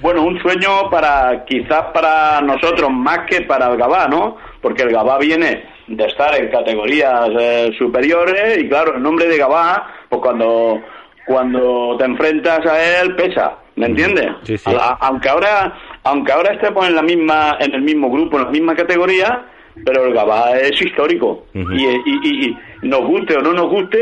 bueno 0.00 0.22
un 0.22 0.40
sueño 0.42 0.90
para 0.90 1.44
quizás 1.44 1.86
para 1.94 2.40
nosotros 2.40 2.90
más 2.90 3.20
que 3.28 3.42
para 3.42 3.68
el 3.70 3.76
Gabá, 3.78 4.08
¿no? 4.08 4.36
Porque 4.60 4.82
el 4.82 4.90
Gabá 4.92 5.18
viene 5.18 5.64
de 5.86 6.04
estar 6.04 6.34
en 6.36 6.48
categorías 6.50 7.28
eh, 7.38 7.70
superiores 7.78 8.58
y 8.58 8.68
claro, 8.68 8.96
el 8.96 9.02
nombre 9.02 9.26
de 9.26 9.38
Gabá, 9.38 9.88
pues 10.08 10.20
cuando 10.22 10.80
cuando 11.26 11.96
te 11.98 12.04
enfrentas 12.06 12.64
a 12.66 13.00
él 13.02 13.14
pesa, 13.14 13.58
¿me 13.76 13.86
entiendes? 13.86 14.28
Sí, 14.44 14.56
sí. 14.58 14.70
A- 14.74 14.96
aunque 15.00 15.28
ahora 15.28 15.74
aunque 16.04 16.32
ahora 16.32 16.54
estemos 16.54 16.86
en 16.88 16.94
la 16.94 17.02
misma 17.02 17.56
en 17.60 17.74
el 17.74 17.82
mismo 17.82 18.10
grupo, 18.10 18.38
en 18.38 18.44
la 18.44 18.50
misma 18.50 18.74
categoría, 18.74 19.44
pero 19.84 20.04
el 20.06 20.14
Gabá 20.14 20.52
es 20.58 20.80
histórico 20.80 21.46
Ujú. 21.54 21.72
y, 21.72 21.84
y- 21.84 22.20
y- 22.24 22.56
y 22.82 22.88
nos 22.88 23.00
guste 23.06 23.36
o 23.36 23.40
no 23.40 23.52
nos 23.52 23.68
guste 23.70 23.98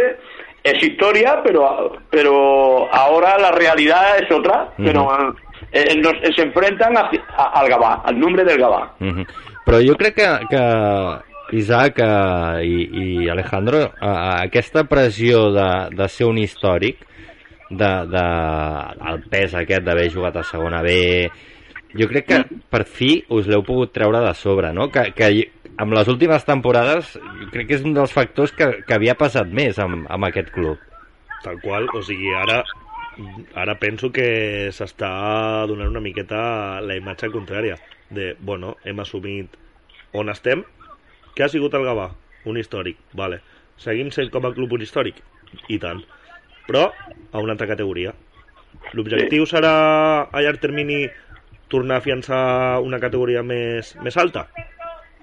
es 0.65 0.83
historia, 0.83 1.41
pero 1.45 1.93
pero 2.11 2.93
ahora 2.93 3.39
la 3.39 3.53
realidad 3.53 4.19
es 4.21 4.31
otra, 4.35 4.73
Ujú. 4.79 4.85
pero 4.85 5.35
eh, 5.73 5.95
nos, 6.03 6.15
se 6.35 6.43
enfrentan 6.43 6.97
a- 6.97 7.11
a- 7.37 7.61
al 7.61 7.69
Gabá, 7.69 8.03
al 8.05 8.19
nombre 8.19 8.45
del 8.45 8.59
Gabá. 8.59 8.95
Mhm. 8.99 9.25
Però 9.65 9.79
jo 9.87 9.95
crec 9.97 10.15
que, 10.15 10.29
que 10.51 11.57
Isaac 11.59 11.99
eh, 11.99 12.65
i, 12.65 13.23
i 13.25 13.29
Alejandro, 13.29 13.79
eh, 13.83 13.91
aquesta 14.45 14.85
pressió 14.85 15.51
de, 15.53 15.89
de 15.95 16.09
ser 16.09 16.27
un 16.27 16.39
històric, 16.39 16.99
de, 17.71 17.91
de, 18.07 18.25
el 19.11 19.23
pes 19.31 19.55
aquest 19.59 19.83
d'haver 19.83 20.11
jugat 20.13 20.37
a 20.37 20.43
segona 20.47 20.83
B, 20.83 21.29
jo 21.99 22.07
crec 22.11 22.27
que 22.27 22.39
per 22.71 22.85
fi 22.87 23.25
us 23.35 23.47
l'heu 23.51 23.63
pogut 23.67 23.91
treure 23.93 24.21
de 24.23 24.35
sobre, 24.35 24.73
no? 24.73 24.89
Que, 24.91 25.11
que 25.15 25.31
amb 25.83 25.93
les 25.97 26.09
últimes 26.09 26.45
temporades 26.49 27.15
crec 27.53 27.69
que 27.69 27.79
és 27.79 27.85
un 27.85 27.95
dels 27.97 28.13
factors 28.15 28.53
que, 28.57 28.69
que 28.87 28.97
havia 28.97 29.17
passat 29.19 29.51
més 29.53 29.79
amb, 29.83 30.07
amb 30.13 30.29
aquest 30.29 30.53
club. 30.55 30.81
Tal 31.45 31.61
qual, 31.63 31.89
o 31.93 32.03
sigui, 32.05 32.33
ara 32.35 32.63
ara 33.57 33.77
penso 33.81 34.11
que 34.13 34.69
s'està 34.77 35.11
donant 35.69 35.93
una 35.93 36.05
miqueta 36.05 36.81
la 36.85 36.97
imatge 36.99 37.31
contrària 37.33 37.79
de, 38.11 38.35
bueno, 38.41 38.77
hem 38.85 39.01
assumit 39.01 39.57
on 40.17 40.33
estem, 40.33 40.63
què 41.37 41.45
ha 41.45 41.53
sigut 41.53 41.75
el 41.77 41.85
Gavà? 41.85 42.11
Un 42.47 42.61
històric, 42.61 43.01
vale. 43.19 43.41
Seguim 43.83 44.13
sent 44.15 44.31
com 44.33 44.47
a 44.47 44.53
club 44.57 44.73
un 44.77 44.85
històric? 44.85 45.19
I 45.69 45.81
tant. 45.83 46.01
Però 46.69 46.87
a 46.89 47.43
una 47.43 47.57
altra 47.57 47.69
categoria. 47.69 48.15
L'objectiu 48.97 49.45
serà 49.49 49.75
a 50.31 50.43
llarg 50.45 50.63
termini 50.63 51.05
tornar 51.73 51.99
a 51.99 52.05
fiançar 52.05 52.41
una 52.85 53.01
categoria 53.03 53.43
més, 53.43 53.95
més 54.05 54.17
alta? 54.17 54.47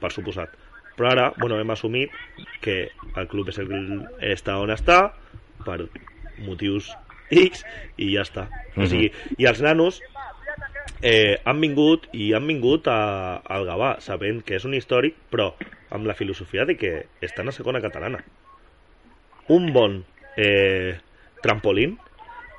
Per 0.03 0.11
suposat. 0.11 0.53
Però 0.97 1.09
ara, 1.13 1.29
bueno, 1.39 1.57
hem 1.59 1.71
assumit 1.73 2.13
que 2.63 2.77
el 3.15 3.29
club 3.31 3.49
és 3.53 3.59
el, 3.63 3.71
està 4.33 4.59
on 4.61 4.73
està 4.73 4.99
per 5.65 5.79
motius 6.43 6.91
X 7.31 7.63
i 7.97 8.13
ja 8.13 8.25
està. 8.27 8.49
O 8.73 8.87
sigui, 8.89 9.11
i 9.37 9.45
els 9.45 9.61
nanos 9.61 10.01
eh, 11.03 11.37
han 11.45 11.59
vingut 11.61 12.07
i 12.15 12.31
han 12.33 12.47
vingut 12.49 12.87
a, 12.89 13.41
al 13.43 13.67
Gavà 13.67 13.97
sabent 14.01 14.41
que 14.47 14.57
és 14.57 14.65
un 14.65 14.73
històric 14.77 15.19
però 15.33 15.51
amb 15.93 16.09
la 16.09 16.15
filosofia 16.17 16.65
de 16.65 16.77
que 16.79 16.93
estan 17.21 17.51
a 17.51 17.53
segona 17.53 17.83
catalana 17.83 18.23
un 19.53 19.69
bon 19.75 19.99
eh, 20.39 20.97
trampolín 21.43 21.99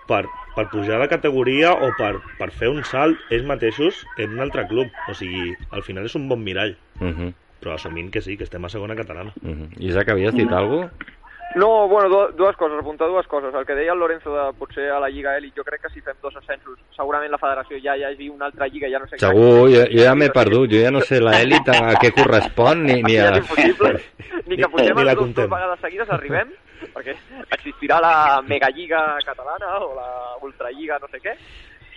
per, 0.06 0.28
per 0.54 0.68
pujar 0.70 1.00
de 1.02 1.08
categoria 1.10 1.72
o 1.74 1.90
per, 1.98 2.18
per 2.38 2.50
fer 2.54 2.70
un 2.70 2.84
salt 2.86 3.18
ells 3.34 3.46
mateixos 3.48 4.04
en 4.16 4.36
un 4.36 4.44
altre 4.44 4.66
club. 4.70 4.92
O 5.10 5.16
sigui, 5.18 5.56
al 5.74 5.82
final 5.86 6.06
és 6.06 6.14
un 6.18 6.28
bon 6.30 6.42
mirall. 6.44 6.76
Mhm, 7.00 7.34
però 7.60 7.74
assumint 7.74 8.10
que 8.12 8.22
sí, 8.22 8.36
que 8.36 8.44
estem 8.46 8.64
a 8.64 8.70
segona 8.72 8.96
catalana. 8.96 9.34
Mhm. 9.42 9.80
Isaac, 9.80 10.10
havies 10.14 10.34
dit 10.34 10.50
alguna 10.52 10.90
cosa? 10.90 11.14
No, 11.54 11.86
bueno, 11.88 12.08
du 12.08 12.20
dues 12.36 12.56
coses, 12.56 12.78
apuntar 12.80 13.06
dues 13.08 13.26
coses. 13.28 13.54
El 13.54 13.64
que 13.64 13.76
deia 13.78 13.92
el 13.92 13.98
Lorenzo 13.98 14.32
de 14.34 14.52
potser 14.58 14.88
a 14.90 14.98
la 14.98 15.08
Lliga 15.08 15.36
Elit, 15.38 15.54
jo 15.54 15.62
crec 15.62 15.84
que 15.84 15.90
si 15.92 16.00
fem 16.02 16.16
dos 16.22 16.34
ascensos, 16.36 16.80
segurament 16.96 17.30
la 17.30 17.38
federació 17.38 17.78
ja 17.82 17.94
hi 17.94 18.02
hagi 18.08 18.28
una 18.28 18.48
altra 18.50 18.66
lliga, 18.66 18.90
ja 18.90 18.98
no 18.98 19.06
sé 19.06 19.20
Segur, 19.22 19.68
jo, 19.70 19.84
jo 19.92 20.02
ja 20.02 20.14
m'he 20.18 20.30
perdut, 20.34 20.66
jo 20.72 20.80
ja 20.82 20.90
no 20.90 21.02
sé 21.06 21.20
l'elit 21.22 21.70
a 21.70 21.94
què 22.02 22.10
correspon 22.16 22.82
ni, 22.88 22.96
ni 23.06 23.14
Ja 23.14 23.28
a... 23.30 23.36
és 23.38 23.44
impossible. 23.44 23.92
Ni 24.50 24.58
que 24.58 24.68
pugem 24.68 24.98
Ni 24.98 25.04
la 25.06 25.14
contem. 25.16 25.46
dos 25.46 25.54
vegades 25.54 25.80
seguides 25.80 26.10
arribem, 26.10 26.50
perquè 26.92 27.14
existirà 27.56 28.00
la 28.02 28.42
megallliga 28.44 29.04
catalana 29.24 29.78
o 29.78 29.94
la 29.94 30.10
ultralliga 30.42 30.98
no 31.00 31.08
sé 31.12 31.22
què. 31.22 31.36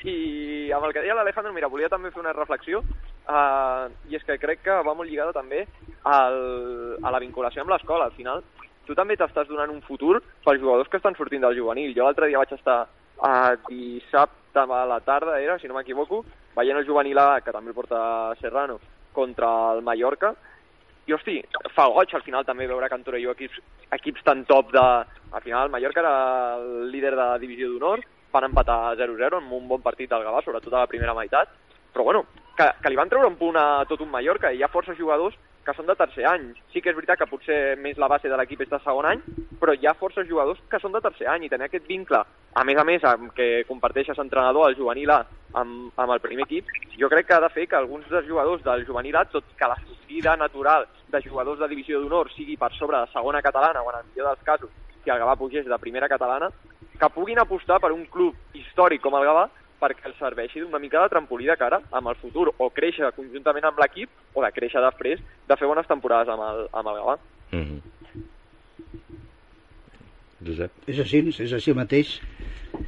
I 0.07 0.69
amb 0.71 0.85
el 0.85 0.93
que 0.93 1.01
deia 1.01 1.15
l'Alejandro, 1.17 1.51
mira, 1.51 1.67
volia 1.67 1.89
també 1.89 2.11
fer 2.13 2.21
una 2.21 2.31
reflexió, 2.31 2.79
uh, 3.25 3.89
i 4.07 4.15
és 4.15 4.23
que 4.23 4.37
crec 4.39 4.61
que 4.63 4.77
va 4.85 4.93
molt 4.93 5.09
lligada 5.09 5.33
també 5.35 5.65
al, 6.05 6.37
a 7.01 7.11
la 7.11 7.19
vinculació 7.19 7.65
amb 7.65 7.73
l'escola. 7.73 8.05
Al 8.05 8.15
final, 8.15 8.45
tu 8.87 8.95
també 8.95 9.17
t'estàs 9.19 9.49
donant 9.49 9.71
un 9.73 9.83
futur 9.85 10.21
pels 10.45 10.61
jugadors 10.61 10.89
que 10.89 10.97
estan 10.97 11.15
sortint 11.19 11.43
del 11.43 11.57
juvenil. 11.59 11.93
Jo 11.95 12.07
l'altre 12.07 12.31
dia 12.31 12.41
vaig 12.41 12.53
estar 12.55 12.85
a 13.21 13.55
dissabte 13.67 14.59
a 14.59 14.85
la 14.85 14.99
tarda, 15.05 15.39
era, 15.41 15.57
si 15.59 15.67
no 15.67 15.75
m'equivoco, 15.75 16.23
veient 16.55 16.77
el 16.77 16.87
juvenil 16.87 17.17
A, 17.19 17.41
que 17.41 17.53
també 17.53 17.73
el 17.73 17.77
porta 17.77 18.35
Serrano, 18.41 18.79
contra 19.13 19.49
el 19.75 19.83
Mallorca, 19.85 20.33
i 21.07 21.13
hosti, 21.15 21.37
fa 21.71 21.87
goig 21.95 22.11
al 22.13 22.23
final 22.25 22.45
també 22.45 22.67
veure 22.67 22.89
que 22.89 22.97
en 22.99 23.03
Torelló 23.05 23.31
equips, 23.31 23.61
equips 23.95 24.25
tan 24.27 24.43
top 24.45 24.73
de... 24.75 24.83
Al 25.27 25.43
final 25.43 25.67
el 25.67 25.71
Mallorca 25.71 26.01
era 26.01 26.55
el 26.57 26.91
líder 26.91 27.13
de 27.15 27.21
la 27.21 27.37
divisió 27.39 27.69
d'honor, 27.71 28.03
van 28.31 28.47
empatar 28.47 28.95
0-0 28.99 29.39
amb 29.39 29.53
un 29.55 29.67
bon 29.67 29.81
partit 29.83 30.09
del 30.11 30.23
Gavà, 30.23 30.41
sobretot 30.43 30.73
a 30.73 30.83
la 30.83 30.91
primera 30.91 31.15
meitat, 31.15 31.51
però 31.93 32.03
bueno, 32.07 32.25
que, 32.57 32.67
que 32.81 32.91
li 32.91 32.99
van 32.99 33.09
treure 33.11 33.29
un 33.29 33.37
punt 33.39 33.55
a 33.59 33.85
tot 33.89 34.03
un 34.03 34.11
Mallorca 34.11 34.51
i 34.51 34.59
hi 34.59 34.65
ha 34.65 34.71
força 34.71 34.95
jugadors 34.99 35.35
que 35.67 35.75
són 35.75 35.89
de 35.89 35.95
tercer 35.99 36.23
any. 36.29 36.45
Sí 36.71 36.79
que 36.81 36.93
és 36.93 36.95
veritat 36.95 37.19
que 37.19 37.27
potser 37.27 37.75
més 37.83 37.97
la 37.99 38.07
base 38.07 38.31
de 38.31 38.37
l'equip 38.39 38.63
és 38.63 38.69
de 38.71 38.79
segon 38.85 39.09
any, 39.09 39.23
però 39.59 39.75
hi 39.75 39.87
ha 39.87 39.97
força 39.99 40.23
jugadors 40.27 40.61
que 40.71 40.79
són 40.79 40.95
de 40.95 41.01
tercer 41.03 41.27
any 41.27 41.43
i 41.45 41.51
tenir 41.51 41.67
aquest 41.67 41.87
vincle, 41.89 42.21
a 42.55 42.63
més 42.63 42.79
a 42.79 42.85
més, 42.87 43.03
amb 43.03 43.33
que 43.35 43.65
comparteixes 43.67 44.19
entrenador 44.23 44.69
al 44.69 44.77
juvenil 44.79 45.11
A 45.11 45.19
amb, 45.59 45.91
amb 45.95 46.13
el 46.13 46.23
primer 46.23 46.45
equip, 46.47 46.71
jo 46.99 47.09
crec 47.11 47.27
que 47.27 47.35
ha 47.35 47.43
de 47.43 47.51
fer 47.53 47.67
que 47.67 47.77
alguns 47.79 48.07
dels 48.11 48.27
jugadors 48.27 48.63
del 48.63 48.85
juvenil 48.87 49.19
A, 49.19 49.25
tot 49.31 49.45
que 49.59 49.69
la 49.69 49.77
sortida 49.83 50.35
natural 50.39 50.87
de 51.11 51.21
jugadors 51.27 51.59
de 51.59 51.69
divisió 51.71 52.01
d'honor 52.01 52.31
sigui 52.35 52.57
per 52.57 52.71
sobre 52.79 52.99
de 52.99 53.11
segona 53.13 53.41
catalana 53.41 53.83
o 53.83 53.91
en 53.91 53.99
el 53.99 54.09
millor 54.09 54.31
dels 54.31 54.47
casos, 54.47 54.71
si 55.03 55.11
el 55.11 55.19
Gavà 55.19 55.35
pugés 55.39 55.65
de 55.65 55.79
primera 55.83 56.09
catalana, 56.09 56.49
que 56.99 57.13
puguin 57.13 57.39
apostar 57.39 57.79
per 57.79 57.91
un 57.91 58.05
club 58.11 58.35
històric 58.53 59.03
com 59.03 59.15
el 59.19 59.27
Gavà 59.27 59.47
perquè 59.81 60.09
els 60.09 60.17
serveixi 60.19 60.61
d'una 60.61 60.81
mica 60.81 61.01
de 61.03 61.11
trampolí 61.13 61.47
de 61.49 61.57
cara 61.59 61.81
amb 61.91 62.11
el 62.11 62.17
futur, 62.21 62.49
o 62.57 62.69
créixer 62.73 63.11
conjuntament 63.15 63.69
amb 63.69 63.79
l'equip, 63.81 64.09
o 64.33 64.43
de 64.43 64.51
créixer 64.55 64.81
després 64.83 65.21
de 65.21 65.57
fer 65.59 65.69
bones 65.69 65.87
temporades 65.89 66.31
amb 66.33 66.45
el, 66.47 66.63
amb 66.73 66.91
el 66.91 66.99
Gavà. 67.01 67.17
Mhm. 67.51 67.77
Josep? 70.47 70.71
És 70.87 70.99
així, 71.01 71.23
és 71.43 71.53
així 71.53 71.73
mateix. 71.73 72.17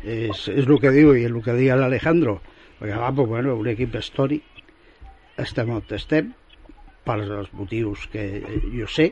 És, 0.04 0.48
és 0.52 0.66
el 0.66 0.80
que 0.82 0.92
diu 0.94 1.16
i 1.18 1.26
el 1.26 1.40
que 1.44 1.56
deia 1.58 1.78
l'Alejandro. 1.80 2.40
Perquè 2.80 2.98
va, 3.00 3.12
pues, 3.16 3.28
bueno, 3.28 3.56
un 3.60 3.68
equip 3.68 3.96
històric, 4.00 4.44
estem 5.42 5.72
on 5.74 5.84
estem, 5.96 6.34
per 7.06 7.18
als 7.24 7.50
motius 7.58 8.06
que 8.14 8.26
jo 8.76 8.88
sé, 8.88 9.10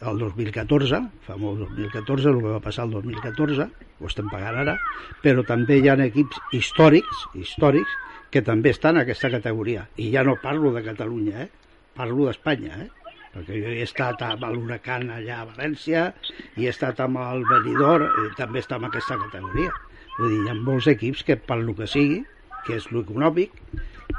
el 0.00 0.18
2014, 0.20 1.00
fa 1.26 1.36
molt 1.40 1.64
2014, 1.64 2.28
el 2.30 2.42
que 2.42 2.52
va 2.54 2.60
passar 2.62 2.84
el 2.86 2.92
2014, 2.94 3.66
ho 3.98 4.06
estem 4.06 4.28
pagant 4.30 4.60
ara, 4.62 4.76
però 5.24 5.42
també 5.46 5.80
hi 5.80 5.88
ha 5.90 5.96
equips 6.04 6.38
històrics, 6.54 7.24
històrics, 7.34 7.90
que 8.30 8.42
també 8.44 8.70
estan 8.70 8.96
en 8.96 9.02
aquesta 9.06 9.30
categoria. 9.32 9.86
I 9.96 10.10
ja 10.12 10.22
no 10.22 10.36
parlo 10.42 10.70
de 10.74 10.82
Catalunya, 10.84 11.46
eh? 11.46 11.48
parlo 11.96 12.26
d'Espanya, 12.28 12.84
eh? 12.84 12.88
perquè 13.34 13.58
jo 13.60 13.72
he 13.74 13.82
estat 13.84 14.22
amb 14.24 14.44
l'Huracan 14.54 15.10
allà 15.12 15.42
a 15.42 15.46
València 15.50 16.06
i 16.56 16.64
he 16.64 16.70
estat 16.72 17.00
amb 17.04 17.18
el 17.20 17.42
Benidorm 17.48 18.06
i 18.24 18.30
també 18.38 18.62
està 18.62 18.78
en 18.80 18.86
aquesta 18.88 19.18
categoria 19.20 19.68
vull 20.16 20.30
dir, 20.32 20.38
hi 20.46 20.48
ha 20.48 20.54
molts 20.56 20.88
equips 20.90 21.26
que 21.28 21.36
per 21.36 21.58
lo 21.60 21.74
que 21.76 21.86
sigui 21.86 22.22
que 22.64 22.78
és 22.80 22.86
l'econòmic 22.90 23.52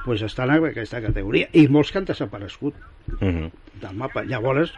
pues 0.06 0.22
estan 0.22 0.54
en 0.54 0.68
aquesta 0.70 1.02
categoria 1.02 1.50
i 1.58 1.66
molts 1.68 1.92
que 1.92 1.98
han 2.04 2.06
desaparegut 2.06 2.78
Mhm. 3.20 3.50
del 3.82 3.96
mapa. 3.98 4.24
Llavors, 4.24 4.72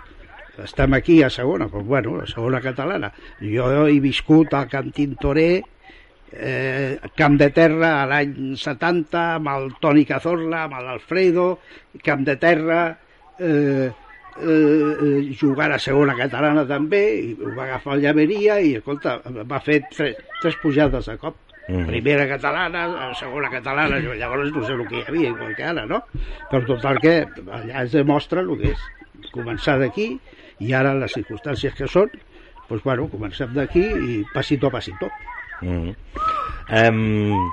estem 0.59 0.93
aquí 0.93 1.21
a 1.23 1.29
segona, 1.29 1.67
però 1.71 1.83
bueno, 1.83 2.19
a 2.21 2.27
segona 2.27 2.61
catalana. 2.61 3.11
Jo 3.39 3.87
he 3.87 3.99
viscut 4.03 4.53
a 4.53 4.65
Can 4.67 4.91
Tintoré, 4.91 5.61
eh, 6.31 6.99
Camp 7.15 7.37
de 7.39 7.49
Terra 7.55 8.01
a 8.01 8.05
l'any 8.09 8.55
70, 8.59 9.25
amb 9.37 9.51
el 9.53 9.71
Toni 9.81 10.05
Cazorla, 10.05 10.65
amb 10.65 10.79
l'Alfredo, 10.79 11.47
Camp 12.03 12.25
de 12.27 12.35
Terra, 12.41 12.81
eh, 13.39 13.91
eh, 14.41 15.35
jugar 15.39 15.71
a 15.71 15.79
segona 15.79 16.15
catalana 16.15 16.65
també, 16.67 17.03
i 17.19 17.31
ho 17.35 17.53
va 17.55 17.67
agafar 17.69 17.97
el 17.97 18.05
Llaveria 18.05 18.59
i, 18.61 18.75
escolta, 18.79 19.19
va 19.27 19.59
fer 19.63 19.81
tres, 19.91 20.19
tres 20.41 20.59
pujades 20.61 21.05
de 21.05 21.17
cop. 21.17 21.37
Mhm. 21.67 21.85
Primera 21.87 22.25
catalana, 22.27 23.11
segona 23.15 23.49
catalana, 23.49 23.99
llavors 23.99 24.51
no 24.51 24.63
sé 24.65 24.73
el 24.73 24.87
que 24.87 24.97
hi 24.97 25.03
havia, 25.07 25.29
igual 25.29 25.55
que 25.55 25.63
ara, 25.63 25.85
no? 25.85 26.01
Però 26.49 26.65
total 26.65 26.99
que 26.99 27.13
allà 27.47 27.83
es 27.83 27.93
demostra 27.93 28.41
el 28.41 28.57
que 28.57 28.71
és 28.73 28.81
començar 29.33 29.77
d'aquí 29.81 30.13
i 30.61 30.73
ara 30.77 30.93
les 30.97 31.13
circumstàncies 31.17 31.75
que 31.77 31.89
són, 31.89 32.11
doncs 32.69 32.83
bueno, 32.83 33.07
comencem 33.11 33.53
d'aquí 33.55 33.83
i 33.83 34.21
passito 34.33 34.69
a 34.69 34.75
passito. 34.77 35.09
Mm. 35.61 35.95
Um, 36.71 37.49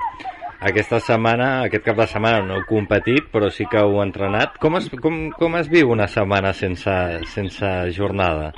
aquesta 0.59 0.99
setmana, 0.99 1.49
aquest 1.67 1.85
cap 1.85 1.99
de 1.99 2.05
setmana 2.11 2.41
no 2.43 2.59
heu 2.59 2.65
competit, 2.67 3.29
però 3.31 3.47
sí 3.51 3.67
que 3.71 3.79
heu 3.79 4.01
entrenat. 4.03 4.57
Com 4.59 4.75
es, 4.79 4.89
com, 5.03 5.29
com 5.35 5.55
es 5.59 5.69
viu 5.71 5.93
una 5.95 6.07
setmana 6.11 6.51
sense, 6.53 6.95
sense 7.31 7.69
jornada? 7.95 8.51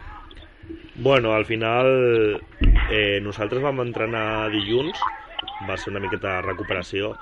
Bueno, 0.95 1.33
al 1.33 1.45
final 1.45 1.87
eh, 2.89 3.19
nosaltres 3.21 3.61
vam 3.63 3.83
entrenar 3.85 4.49
dilluns, 4.53 4.97
va 5.69 5.77
ser 5.77 5.93
una 5.93 6.01
miqueta 6.03 6.39
de 6.39 6.47
recuperació, 6.49 7.13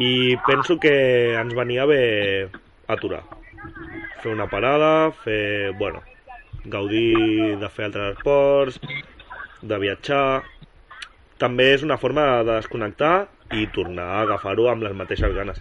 i 0.00 0.34
penso 0.48 0.78
que 0.80 0.94
ens 1.38 1.54
venia 1.54 1.86
bé 1.86 2.02
aturar. 2.88 3.22
Fer 4.22 4.32
una 4.32 4.46
parada, 4.50 5.10
fer, 5.24 5.72
bueno, 5.78 6.02
gaudir 6.64 7.56
de 7.60 7.68
fer 7.68 7.86
altres 7.90 8.16
esports, 8.16 8.80
de 9.62 9.78
viatjar... 9.78 10.42
També 11.36 11.72
és 11.74 11.82
una 11.82 11.96
forma 11.98 12.22
de 12.46 12.54
desconnectar 12.54 13.26
i 13.58 13.66
tornar 13.74 14.04
a 14.06 14.20
agafar-ho 14.22 14.68
amb 14.70 14.84
les 14.86 14.94
mateixes 14.96 15.34
ganes. 15.34 15.58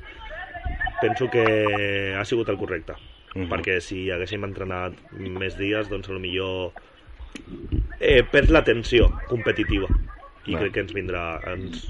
Penso 1.01 1.27
que 1.33 2.13
ha 2.15 2.23
sigut 2.29 2.47
el 2.53 2.59
correcte, 2.61 2.93
Mhm. 3.33 3.49
perquè 3.49 3.79
si 3.81 4.11
haguéssim 4.13 4.43
entrenat 4.45 4.93
més 5.17 5.57
dies, 5.57 5.89
doncs 5.89 6.07
millor 6.09 6.71
eh, 7.99 8.21
perds 8.31 8.51
la 8.53 8.63
tensió 8.63 9.09
competitiva 9.27 9.87
i 10.45 10.51
Clar. 10.51 10.61
crec 10.61 10.73
que 10.73 10.83
ens 10.85 10.93
vindrà 10.93 11.23
ens, 11.49 11.87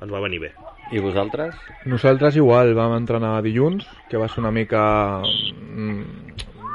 ens 0.00 0.12
va 0.12 0.20
venir 0.20 0.38
bé 0.38 0.52
I 0.90 0.98
vosaltres? 0.98 1.54
Nosaltres 1.86 2.36
igual 2.36 2.74
vam 2.74 2.96
entrenar 2.96 3.42
dilluns, 3.44 3.86
que 4.10 4.18
va 4.18 4.28
ser 4.28 4.40
una 4.42 4.50
mica 4.50 5.20
mm, 5.22 6.02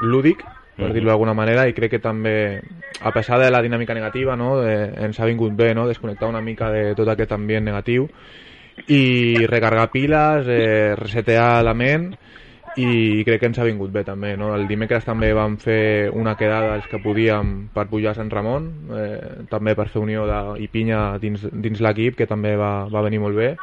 lúdic, 0.04 0.44
per 0.76 0.88
Mhm. 0.88 0.94
dir-ho 0.94 1.08
d'alguna 1.08 1.34
manera, 1.34 1.68
i 1.68 1.74
crec 1.74 1.92
que 1.92 2.00
també, 2.00 2.62
a 3.02 3.12
pesar 3.12 3.40
de 3.40 3.50
la 3.52 3.62
dinàmica 3.62 3.94
negativa, 3.94 4.36
no, 4.36 4.58
de, 4.62 4.92
ens 5.06 5.20
ha 5.20 5.26
vingut 5.26 5.54
bé 5.56 5.74
no, 5.74 5.88
desconnectar 5.88 6.30
una 6.30 6.42
mica 6.42 6.70
de 6.72 6.96
tot 6.96 7.08
aquest 7.08 7.32
ambient 7.32 7.64
negatiu 7.66 8.10
i 8.88 9.46
recargar 9.48 9.92
piles, 9.92 10.48
eh, 10.48 10.96
resetear 10.96 11.64
la 11.64 11.74
ment 11.74 12.16
i 12.76 13.24
crec 13.24 13.40
que 13.40 13.46
ens 13.46 13.60
ha 13.60 13.64
vingut 13.64 13.92
bé 13.92 14.04
també. 14.04 14.36
No? 14.36 14.54
El 14.54 14.68
dimecres 14.68 15.06
també 15.06 15.32
vam 15.34 15.58
fer 15.58 16.10
una 16.12 16.36
quedada 16.36 16.76
els 16.76 16.88
que 16.88 17.00
podíem 17.00 17.70
per 17.74 17.88
pujar 17.88 18.12
a 18.12 18.16
Sant 18.16 18.30
Ramon, 18.30 18.68
eh, 18.96 19.46
també 19.50 19.76
per 19.76 19.88
fer 19.88 20.02
unió 20.02 20.26
de, 20.28 20.62
i 20.62 20.68
pinya 20.68 21.18
dins, 21.20 21.48
dins 21.54 21.80
l'equip, 21.80 22.18
que 22.18 22.28
també 22.28 22.56
va, 22.58 22.86
va 22.92 23.02
venir 23.02 23.20
molt 23.20 23.36
bé 23.36 23.56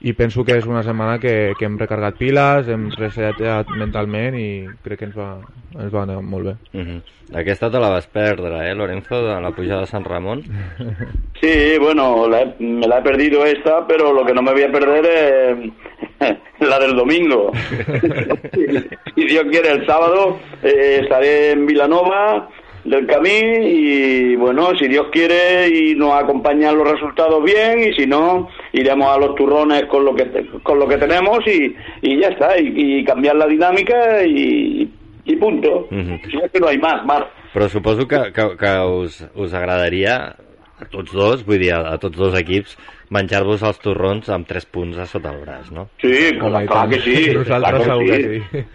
i 0.00 0.12
penso 0.12 0.44
que 0.44 0.56
és 0.58 0.66
una 0.66 0.82
setmana 0.82 1.18
que, 1.18 1.52
que 1.58 1.64
hem 1.64 1.78
recargat 1.78 2.16
piles, 2.18 2.68
hem 2.68 2.90
resetat 2.98 3.68
mentalment 3.80 4.34
i 4.38 4.66
crec 4.84 4.98
que 4.98 5.04
ens 5.08 5.16
va, 5.16 5.38
ens 5.74 5.92
va 5.94 6.02
anar 6.02 6.20
molt 6.22 6.44
bé. 6.46 6.54
Uh 6.74 6.84
-huh. 6.86 7.02
Aquesta 7.34 7.70
te 7.70 7.78
la 7.80 7.88
vas 7.88 8.06
perdre, 8.06 8.70
eh, 8.70 8.74
Lorenzo, 8.74 9.22
de 9.26 9.40
la 9.40 9.50
pujada 9.50 9.80
de 9.80 9.86
Sant 9.86 10.06
Ramon? 10.06 10.42
Sí, 11.40 11.76
bueno, 11.78 12.26
la 12.28 12.42
he- 12.42 12.54
me 12.60 12.86
la 12.86 12.98
he 12.98 13.02
perdido 13.02 13.44
esta, 13.44 13.86
pero 13.86 14.12
lo 14.12 14.24
que 14.24 14.32
no 14.32 14.40
me 14.42 14.52
voy 14.52 14.62
a 14.62 14.72
perder 14.72 15.04
es 15.04 16.36
la 16.68 16.78
del 16.78 16.96
domingo. 16.96 17.52
si 19.14 19.24
Dios 19.26 19.44
quiere, 19.50 19.70
el 19.72 19.86
sábado 19.86 20.38
eh, 20.62 21.00
estaré 21.02 21.52
en 21.52 21.66
Vilanova 21.66 22.48
del 22.86 23.06
Camí 23.06 23.30
y 23.30 24.36
bueno, 24.36 24.70
si 24.78 24.88
Dios 24.88 25.06
quiere 25.12 25.68
y 25.68 25.94
nos 25.94 26.14
acompañan 26.14 26.76
los 26.76 26.90
resultados 26.90 27.42
bien 27.44 27.80
y 27.80 27.92
si 27.94 28.06
no, 28.06 28.48
iremos 28.72 29.08
a 29.08 29.18
los 29.18 29.34
turrones 29.34 29.84
con 29.86 30.04
lo 30.04 30.14
que 30.14 30.26
con 30.62 30.78
lo 30.78 30.86
que 30.88 30.96
tenemos 30.96 31.38
y, 31.46 31.74
y 32.02 32.20
ya 32.20 32.28
está, 32.28 32.58
y, 32.58 32.72
y 33.00 33.04
cambiar 33.04 33.36
la 33.36 33.46
dinámica 33.46 34.24
y, 34.24 34.88
y 35.24 35.36
punto. 35.36 35.88
Mhm. 35.90 36.20
Si 36.30 36.36
es 36.36 36.50
que 36.52 36.60
no 36.60 36.68
hay 36.68 36.78
más, 36.78 37.04
más. 37.04 37.24
Però 37.56 37.70
suposo 37.70 38.06
que, 38.06 38.18
que, 38.36 38.44
que 38.60 38.72
us, 38.84 39.24
us 39.34 39.54
agradaria 39.54 40.36
a 40.76 40.84
tots 40.92 41.12
dos, 41.16 41.40
vull 41.46 41.62
dir, 41.62 41.70
a, 41.72 41.94
a 41.94 41.96
tots 41.96 42.18
dos 42.18 42.34
equips, 42.36 42.74
menjar-vos 43.08 43.62
els 43.64 43.78
torrons 43.80 44.28
amb 44.34 44.44
3 44.44 44.66
punts 44.68 44.98
a 45.00 45.06
sota 45.08 45.32
el 45.32 45.40
braç, 45.40 45.70
no? 45.72 45.86
Sí, 46.02 46.12
clar 46.36 46.66
tant. 46.68 46.92
que 46.92 47.00
sí. 47.00 47.14
Nosaltres 47.32 47.80
clar 47.80 47.86
segur 47.86 48.10
que 48.10 48.18
que 48.18 48.42
sí. 48.52 48.66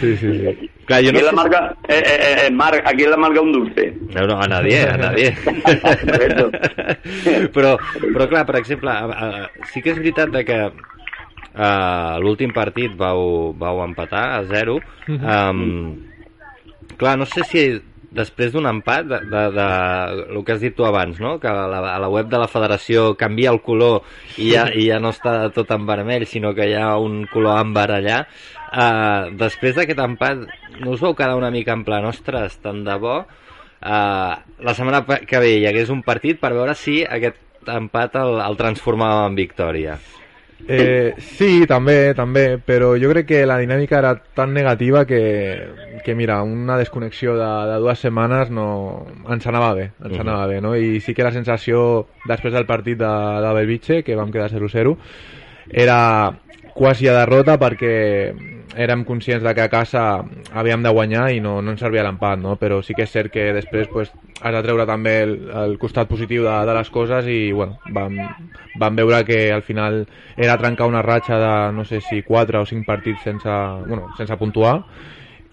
Sí, 0.00 0.16
sí, 0.16 0.28
sí. 0.38 0.70
Clar, 0.86 1.02
jo 1.02 1.10
Aquí 1.10 1.12
no 1.12 1.18
en 1.20 1.24
la 1.26 1.32
marca, 1.32 1.76
eh, 1.88 2.02
eh, 2.06 2.46
eh, 2.46 2.50
mar- 2.50 2.82
aquí 2.84 3.04
en 3.04 3.10
la 3.10 3.16
marca 3.16 3.40
un 3.40 3.52
dulce. 3.52 3.94
No, 4.14 4.26
no, 4.26 4.40
a 4.40 4.46
nadie, 4.48 4.82
a 4.88 4.96
nadie. 4.96 5.34
Però, 7.52 7.76
però 8.00 8.26
clar, 8.28 8.44
per 8.48 8.56
exemple, 8.60 8.90
a, 8.90 9.04
a, 9.04 9.48
sí 9.72 9.82
que 9.84 9.92
és 9.94 9.98
veritat 10.00 10.32
de 10.34 10.44
que 10.48 10.58
a 11.54 11.70
l'últim 12.22 12.52
partit 12.54 12.94
vau, 12.98 13.52
vau 13.58 13.82
empatar 13.84 14.24
a 14.40 14.44
0. 14.48 14.78
Um, 15.08 15.60
clar, 16.98 17.16
no 17.20 17.26
sé 17.28 17.44
si 17.50 17.64
després 18.14 18.52
d'un 18.54 18.66
empat, 18.70 19.06
de, 19.10 19.18
de, 19.26 19.40
de, 19.56 19.64
el 20.36 20.44
que 20.46 20.54
has 20.54 20.60
dit 20.62 20.74
tu 20.76 20.84
abans, 20.86 21.18
no? 21.18 21.36
que 21.42 21.48
a 21.50 21.64
la, 21.66 21.80
a 21.96 21.98
la 21.98 22.08
web 22.08 22.28
de 22.30 22.38
la 22.38 22.46
federació 22.46 23.16
canvia 23.18 23.50
el 23.50 23.58
color 23.60 24.04
i 24.38 24.52
ja, 24.52 24.68
i 24.70 24.84
ja 24.86 25.00
no 25.02 25.10
està 25.10 25.48
tot 25.54 25.72
en 25.74 25.82
vermell, 25.88 26.22
sinó 26.30 26.52
que 26.54 26.68
hi 26.70 26.76
ha 26.78 26.92
un 27.02 27.24
color 27.32 27.58
àmbar 27.58 27.88
allà, 27.96 28.20
uh, 28.74 29.30
després 29.38 29.76
d'aquest 29.76 30.00
empat 30.04 30.44
no 30.82 30.90
us 30.92 31.00
vau 31.00 31.14
quedar 31.14 31.36
una 31.38 31.50
mica 31.54 31.72
en 31.72 31.84
plan, 31.86 32.04
ostres, 32.10 32.58
tant 32.62 32.82
de 32.84 32.96
bo, 32.98 33.20
uh, 33.24 34.34
la 34.66 34.74
setmana 34.74 35.04
que 35.26 35.38
ve 35.40 35.56
hi 35.60 35.66
hagués 35.70 35.90
un 35.94 36.02
partit 36.02 36.40
per 36.40 36.52
veure 36.52 36.74
si 36.74 37.02
aquest 37.04 37.40
empat 37.70 38.18
el, 38.20 38.40
el 38.44 38.56
transformava 38.60 39.26
en 39.30 39.34
victòria. 39.38 39.98
Eh, 40.66 41.12
sí, 41.18 41.66
també, 41.68 42.14
també, 42.16 42.56
però 42.56 42.94
jo 42.96 43.10
crec 43.10 43.26
que 43.28 43.40
la 43.44 43.58
dinàmica 43.60 43.98
era 43.98 44.14
tan 44.16 44.54
negativa 44.54 45.02
que, 45.04 45.18
que 46.06 46.14
mira, 46.16 46.38
una 46.42 46.78
desconnexió 46.80 47.34
de, 47.36 47.48
de 47.68 47.74
dues 47.82 48.00
setmanes 48.00 48.48
no, 48.54 49.04
ens 49.28 49.44
anava 49.50 49.74
bé, 49.76 49.90
ens 50.00 50.14
Mhm. 50.14 50.20
anava 50.22 50.46
bé, 50.46 50.60
no? 50.64 50.74
I 50.76 51.00
sí 51.04 51.12
que 51.12 51.26
la 51.26 51.32
sensació 51.32 52.06
després 52.24 52.54
del 52.54 52.64
partit 52.64 52.96
de, 52.96 53.10
de 53.44 53.52
Belvitge, 53.58 54.02
que 54.04 54.16
vam 54.16 54.32
quedar 54.32 54.48
0-0, 54.54 54.96
era 55.68 56.32
quasi 56.72 57.08
a 57.08 57.18
derrota 57.18 57.58
perquè 57.60 58.32
érem 58.76 59.04
conscients 59.04 59.44
de 59.44 59.54
que 59.54 59.62
a 59.64 59.70
casa 59.70 60.24
havíem 60.52 60.82
de 60.82 60.90
guanyar 60.90 61.28
i 61.32 61.40
no, 61.40 61.60
no 61.62 61.74
ens 61.74 61.80
servia 61.80 62.04
l'empat, 62.06 62.38
no? 62.40 62.56
però 62.60 62.80
sí 62.82 62.94
que 62.94 63.06
és 63.06 63.12
cert 63.12 63.32
que 63.32 63.52
després 63.56 63.88
pues, 63.92 64.12
has 64.40 64.54
de 64.54 64.62
treure 64.66 64.86
també 64.86 65.16
el, 65.24 65.34
el 65.64 65.76
costat 65.78 66.08
positiu 66.10 66.44
de, 66.44 66.54
de 66.66 66.76
les 66.76 66.90
coses 66.90 67.28
i 67.30 67.52
bueno, 67.52 67.78
vam, 67.94 68.18
vam 68.80 68.96
veure 68.96 69.24
que 69.24 69.40
al 69.52 69.62
final 69.62 70.04
era 70.36 70.58
trencar 70.58 70.88
una 70.90 71.02
ratxa 71.02 71.38
de 71.40 71.54
no 71.76 71.84
sé 71.84 72.00
si 72.00 72.22
4 72.22 72.62
o 72.62 72.66
5 72.66 72.86
partits 72.86 73.22
sense, 73.22 73.58
bueno, 73.86 74.10
sense 74.18 74.36
puntuar 74.36 74.80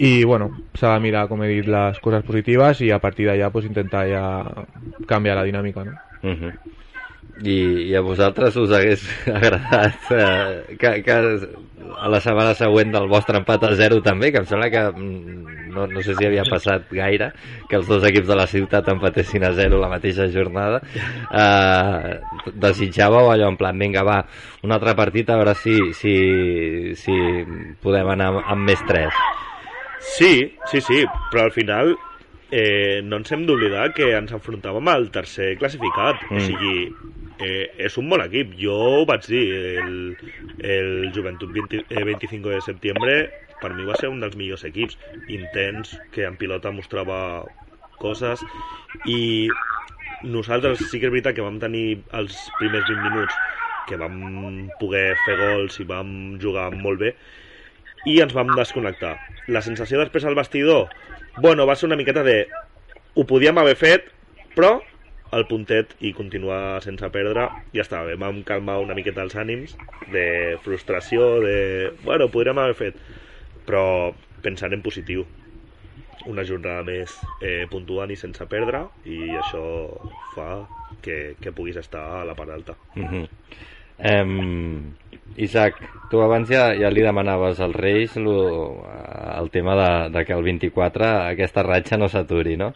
i 0.01 0.23
bueno, 0.23 0.49
s'ha 0.73 0.95
de 0.95 1.01
mirar, 1.03 1.27
com 1.29 1.43
he 1.43 1.47
dit, 1.51 1.67
les 1.69 1.99
coses 2.01 2.23
positives 2.25 2.79
i 2.81 2.89
a 2.89 2.97
partir 2.99 3.27
d'allà 3.29 3.51
pues, 3.53 3.67
intentar 3.69 4.07
ja 4.09 4.23
canviar 5.07 5.35
la 5.37 5.45
dinàmica. 5.45 5.83
No? 5.85 5.93
Uh 6.23 6.33
-huh. 6.33 6.53
I, 7.41 7.89
I 7.89 7.95
a 7.97 8.01
vosaltres 8.05 8.57
us 8.61 8.71
hagués 8.75 9.03
agradat 9.39 10.11
eh, 10.13 10.77
que, 10.79 10.93
que 11.05 11.17
a 12.01 12.09
la 12.09 12.19
setmana 12.23 12.53
següent 12.57 12.93
del 12.93 13.07
vostre 13.09 13.39
empat 13.41 13.65
a 13.67 13.71
0 13.77 14.01
també, 14.05 14.31
que 14.31 14.41
em 14.41 14.47
sembla 14.49 14.69
que 14.73 14.83
mm, 14.89 15.57
no, 15.73 15.87
no 15.87 16.03
sé 16.03 16.15
si 16.17 16.27
havia 16.27 16.45
passat 16.47 16.87
gaire 16.91 17.31
que 17.69 17.79
els 17.79 17.87
dos 17.89 18.03
equips 18.07 18.29
de 18.29 18.37
la 18.37 18.47
ciutat 18.49 18.89
empatessin 18.93 19.45
a 19.47 19.53
0 19.57 19.79
la 19.81 19.89
mateixa 19.91 20.27
jornada. 20.33 20.81
Eh, 21.31 22.51
desitjàveu 22.53 23.31
allò 23.31 23.49
en 23.51 23.59
plan, 23.59 23.77
vinga 23.79 24.05
va, 24.07 24.21
un 24.65 24.73
altre 24.75 24.95
partit 24.97 25.29
a 25.29 25.39
veure 25.39 25.55
si, 25.57 25.77
si, 25.97 26.15
si 26.99 27.17
podem 27.81 28.13
anar 28.15 28.31
amb, 28.33 28.45
amb 28.55 28.69
més 28.71 28.83
3 28.89 29.23
Sí, 30.01 30.31
sí, 30.71 30.81
sí, 30.81 31.03
però 31.29 31.45
al 31.45 31.51
final 31.53 31.93
eh, 32.51 33.01
no 33.03 33.21
ens 33.21 33.31
hem 33.31 33.45
d'oblidar 33.47 33.89
que 33.95 34.11
ens 34.17 34.33
enfrontàvem 34.35 34.91
al 34.91 35.09
tercer 35.15 35.55
classificat. 35.61 36.21
Mm. 36.29 36.37
O 36.37 36.45
sigui, 36.45 36.75
eh, 37.39 37.71
és 37.87 37.97
un 37.97 38.11
bon 38.11 38.23
equip. 38.23 38.53
Jo 38.59 38.75
ho 38.75 39.05
vaig 39.09 39.27
dir, 39.31 39.45
el, 39.81 39.95
el 40.75 40.91
Joventut 41.15 41.53
20, 41.55 41.85
eh, 41.87 42.05
25 42.11 42.53
de 42.55 42.61
setembre 42.67 43.15
per 43.61 43.73
mi 43.77 43.85
va 43.85 43.95
ser 43.99 44.09
un 44.09 44.21
dels 44.23 44.37
millors 44.37 44.65
equips. 44.67 44.97
Intens, 45.29 45.95
que 46.13 46.25
en 46.27 46.37
pilota 46.39 46.73
mostrava 46.75 47.19
coses 48.01 48.41
i 49.05 49.47
nosaltres 50.25 50.81
sí 50.89 50.99
que 50.99 51.07
és 51.07 51.13
veritat 51.13 51.37
que 51.37 51.45
vam 51.45 51.59
tenir 51.61 52.01
els 52.17 52.37
primers 52.57 52.87
20 52.89 53.03
minuts 53.05 53.37
que 53.89 53.97
vam 54.01 54.17
poder 54.79 55.13
fer 55.25 55.37
gols 55.39 55.79
i 55.81 55.85
vam 55.89 56.11
jugar 56.41 56.69
molt 56.73 57.01
bé 57.01 57.15
i 58.09 58.17
ens 58.23 58.33
vam 58.33 58.49
desconnectar. 58.57 59.15
La 59.53 59.61
sensació 59.61 59.99
després 60.01 60.25
al 60.25 60.37
vestidor, 60.37 60.89
bueno, 61.37 61.65
va 61.65 61.75
ser 61.75 61.87
una 61.87 61.95
miqueta 61.95 62.23
de 62.23 62.47
ho 63.15 63.25
podíem 63.27 63.57
haver 63.57 63.75
fet, 63.75 64.07
però 64.55 64.81
el 65.31 65.45
puntet 65.47 65.95
i 66.03 66.11
continuar 66.13 66.81
sense 66.83 67.07
perdre, 67.11 67.47
ja 67.75 67.83
està 67.85 68.03
bé, 68.03 68.17
vam 68.19 68.41
calmar 68.43 68.79
una 68.83 68.95
miqueta 68.97 69.23
els 69.23 69.35
ànims 69.39 69.77
de 70.11 70.57
frustració, 70.63 71.39
de, 71.43 71.91
bueno, 72.03 72.27
podríem 72.31 72.59
haver 72.59 72.75
fet, 72.75 72.99
però 73.67 74.11
pensant 74.43 74.73
en 74.73 74.81
positiu. 74.81 75.25
una 76.29 76.43
jornada 76.45 76.83
més 76.85 77.15
eh, 77.41 77.65
puntuant 77.71 78.11
i 78.13 78.15
sense 78.15 78.45
perdre 78.45 78.83
i 79.09 79.37
això 79.41 79.63
fa 80.35 80.67
que, 81.01 81.35
que 81.41 81.51
puguis 81.51 81.79
estar 81.81 82.03
a 82.19 82.25
la 82.25 82.35
part 82.37 82.51
alta. 82.53 82.75
Uh 82.95 83.07
-huh. 83.09 83.27
Um, 84.09 84.95
Isaac, 85.37 85.77
tu 86.11 86.21
abans 86.21 86.49
ja, 86.49 86.71
ja 86.77 86.89
li 86.91 87.03
demanaves 87.05 87.59
als 87.63 87.75
Reis 87.75 88.15
lo, 88.17 88.35
el 89.37 89.49
tema 89.49 89.75
de, 89.79 89.91
de 90.17 90.25
que 90.25 90.33
el 90.33 90.43
24 90.43 91.07
aquesta 91.31 91.63
ratxa 91.63 91.97
no 91.97 92.09
s'aturi, 92.11 92.57
no? 92.59 92.71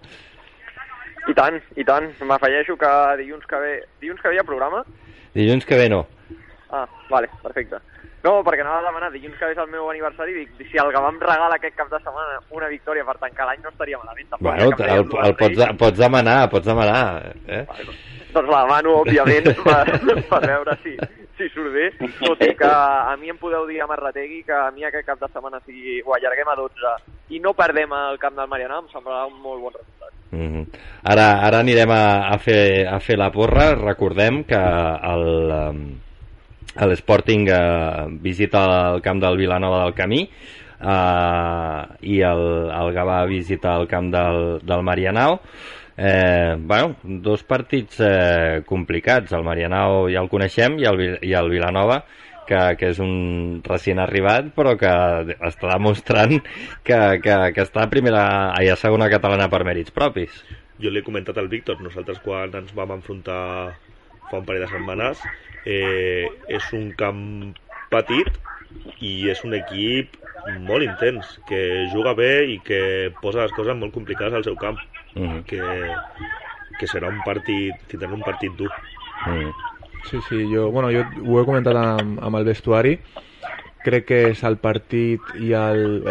I 1.26 1.34
tant, 1.34 1.57
i 1.76 1.84
tant. 1.86 2.11
M'afegeixo 2.21 2.78
que 2.78 2.91
dilluns 3.21 3.45
que 3.49 3.59
ve... 3.61 3.73
Dilluns 4.01 4.21
que 4.21 4.30
ve 4.30 4.38
hi 4.38 4.39
ha 4.41 4.47
programa? 4.47 4.84
Dilluns 5.34 5.65
que 5.65 5.78
ve 5.80 5.89
no. 5.89 6.05
Ah, 6.69 6.86
vale, 7.09 7.30
perfecte. 7.41 7.82
No, 8.26 8.39
perquè 8.41 8.63
anava 8.63 8.80
a 8.82 8.86
demanar, 8.88 9.11
dilluns 9.13 9.38
que 9.38 9.51
és 9.53 9.59
el 9.61 9.67
meu 9.69 9.86
aniversari, 9.91 10.34
dic, 10.34 10.53
si 10.71 10.80
el 10.82 10.89
Gavà 10.95 11.11
em 11.13 11.19
regala 11.21 11.59
aquest 11.59 11.76
cap 11.78 11.91
de 11.91 11.99
setmana 12.01 12.39
una 12.57 12.69
victòria 12.71 13.05
per 13.05 13.19
tancar 13.21 13.45
l'any 13.45 13.61
no 13.61 13.69
estaria 13.69 13.99
malament. 14.01 14.32
Tampoc, 14.32 14.47
Bueno, 14.47 14.69
el, 14.71 14.93
el, 14.95 15.03
dues 15.11 15.36
pots, 15.41 15.59
Reis. 15.59 15.76
pots 15.84 15.99
demanar, 15.99 16.39
pots 16.49 16.65
demanar. 16.65 17.03
Eh? 17.45 17.61
Doncs 18.34 18.49
la 18.49 18.63
demano, 18.65 18.95
òbviament, 19.03 19.51
per, 19.67 20.15
per 20.32 20.39
veure 20.41 20.73
si, 20.82 20.95
si 21.38 21.49
surt 21.53 21.69
bé. 21.76 21.91
Tot 22.23 22.41
i 22.47 22.49
que 22.57 22.71
a 22.71 23.13
mi 23.21 23.30
em 23.30 23.38
podeu 23.41 23.67
dir 23.69 23.78
a 23.84 23.89
Marrategui 23.91 24.41
que 24.47 24.55
a 24.57 24.71
mi 24.73 24.88
aquest 24.89 25.05
cap 25.11 25.21
de 25.21 25.30
setmana 25.30 25.61
sigui, 25.67 25.99
ho 26.01 26.15
allarguem 26.17 26.49
a 26.49 26.57
12 26.63 26.95
i 27.36 27.43
no 27.43 27.53
perdem 27.57 27.93
el 27.93 28.17
camp 28.23 28.39
del 28.39 28.49
Marianà, 28.49 28.80
em 28.82 28.89
semblarà 28.89 29.28
un 29.30 29.38
molt 29.43 29.61
bon 29.67 29.76
resultat. 29.78 30.17
Mm 30.32 30.49
-hmm. 30.49 30.65
ara, 31.13 31.28
ara 31.45 31.59
anirem 31.61 31.91
a, 31.91 32.34
a, 32.34 32.38
fer, 32.39 32.88
a 32.88 32.99
fer 32.99 33.17
la 33.21 33.30
porra. 33.30 33.76
Recordem 33.76 34.43
que 34.43 34.57
el, 35.13 35.26
l'Sporting 36.84 37.47
eh, 37.47 38.05
visita 38.19 38.65
el 38.91 39.01
camp 39.01 39.21
del 39.23 39.38
Vilanova 39.38 39.84
del 39.86 39.95
Camí 39.95 40.21
eh, 40.26 41.82
i 42.01 42.19
el, 42.19 42.43
el 42.82 42.91
Gavà 42.95 43.23
visita 43.30 43.78
el 43.80 43.88
camp 43.88 44.11
del, 44.13 44.59
del 44.63 44.84
Marianao. 44.84 45.39
Eh, 45.97 46.55
bueno, 46.59 46.97
dos 47.03 47.43
partits 47.43 48.01
eh, 48.03 48.63
complicats. 48.67 49.32
El 49.32 49.47
Marianao 49.47 50.09
ja 50.11 50.19
el 50.21 50.30
coneixem 50.30 50.80
i 50.82 50.89
el, 50.89 51.01
i 51.23 51.34
el 51.34 51.49
Vilanova 51.49 52.03
que, 52.45 52.59
que 52.80 52.91
és 52.93 52.99
un 53.01 53.61
recient 53.65 53.99
arribat 54.03 54.51
però 54.55 54.76
que 54.80 54.91
està 55.49 55.71
demostrant 55.71 56.38
que, 56.86 56.99
que, 57.23 57.39
que 57.55 57.63
està 57.63 57.86
a 57.86 57.91
primera 57.91 58.26
ai, 58.53 58.69
a 58.69 58.78
segona 58.80 59.09
catalana 59.11 59.49
per 59.49 59.63
mèrits 59.67 59.95
propis. 59.95 60.43
Jo 60.82 60.91
li 60.91 60.99
he 60.99 61.07
comentat 61.07 61.38
al 61.39 61.47
Víctor, 61.47 61.80
nosaltres 61.82 62.19
quan 62.23 62.51
ens 62.59 62.73
vam 62.76 62.97
enfrontar 62.97 63.41
fa 64.30 64.39
un 64.39 64.45
parell 64.45 64.61
de 64.65 64.71
setmanes, 64.71 65.21
eh, 65.65 66.30
és 66.47 66.73
un 66.73 66.91
camp 66.97 67.53
petit 67.89 68.28
i 69.01 69.30
és 69.30 69.43
un 69.43 69.53
equip 69.53 70.15
molt 70.45 70.84
intens, 70.86 71.39
que 71.47 71.88
juga 71.91 72.13
bé 72.13 72.45
i 72.53 72.59
que 72.59 73.11
posa 73.21 73.43
les 73.43 73.51
coses 73.51 73.76
molt 73.78 73.93
complicades 73.93 74.34
al 74.34 74.43
seu 74.43 74.55
camp, 74.57 74.78
Mm 75.15 75.41
que, 75.47 75.61
que 76.80 76.88
serà 76.88 77.07
un 77.07 77.21
partit, 77.23 77.76
tindrà 77.88 78.11
un 78.11 78.21
partit 78.21 78.51
dur. 78.57 78.71
-hmm. 79.26 79.53
Sí, 80.03 80.21
sí, 80.21 80.53
jo, 80.53 80.69
bueno, 80.71 80.91
jo 80.91 81.05
ho 81.26 81.41
he 81.41 81.45
comentat 81.45 81.76
amb, 81.76 82.19
amb 82.21 82.36
el 82.36 82.43
vestuari. 82.43 82.99
Crec 83.84 84.05
que 84.05 84.30
és 84.32 84.43
el 84.43 84.57
partit 84.57 85.21
i 85.39 85.53
el- 85.53 86.03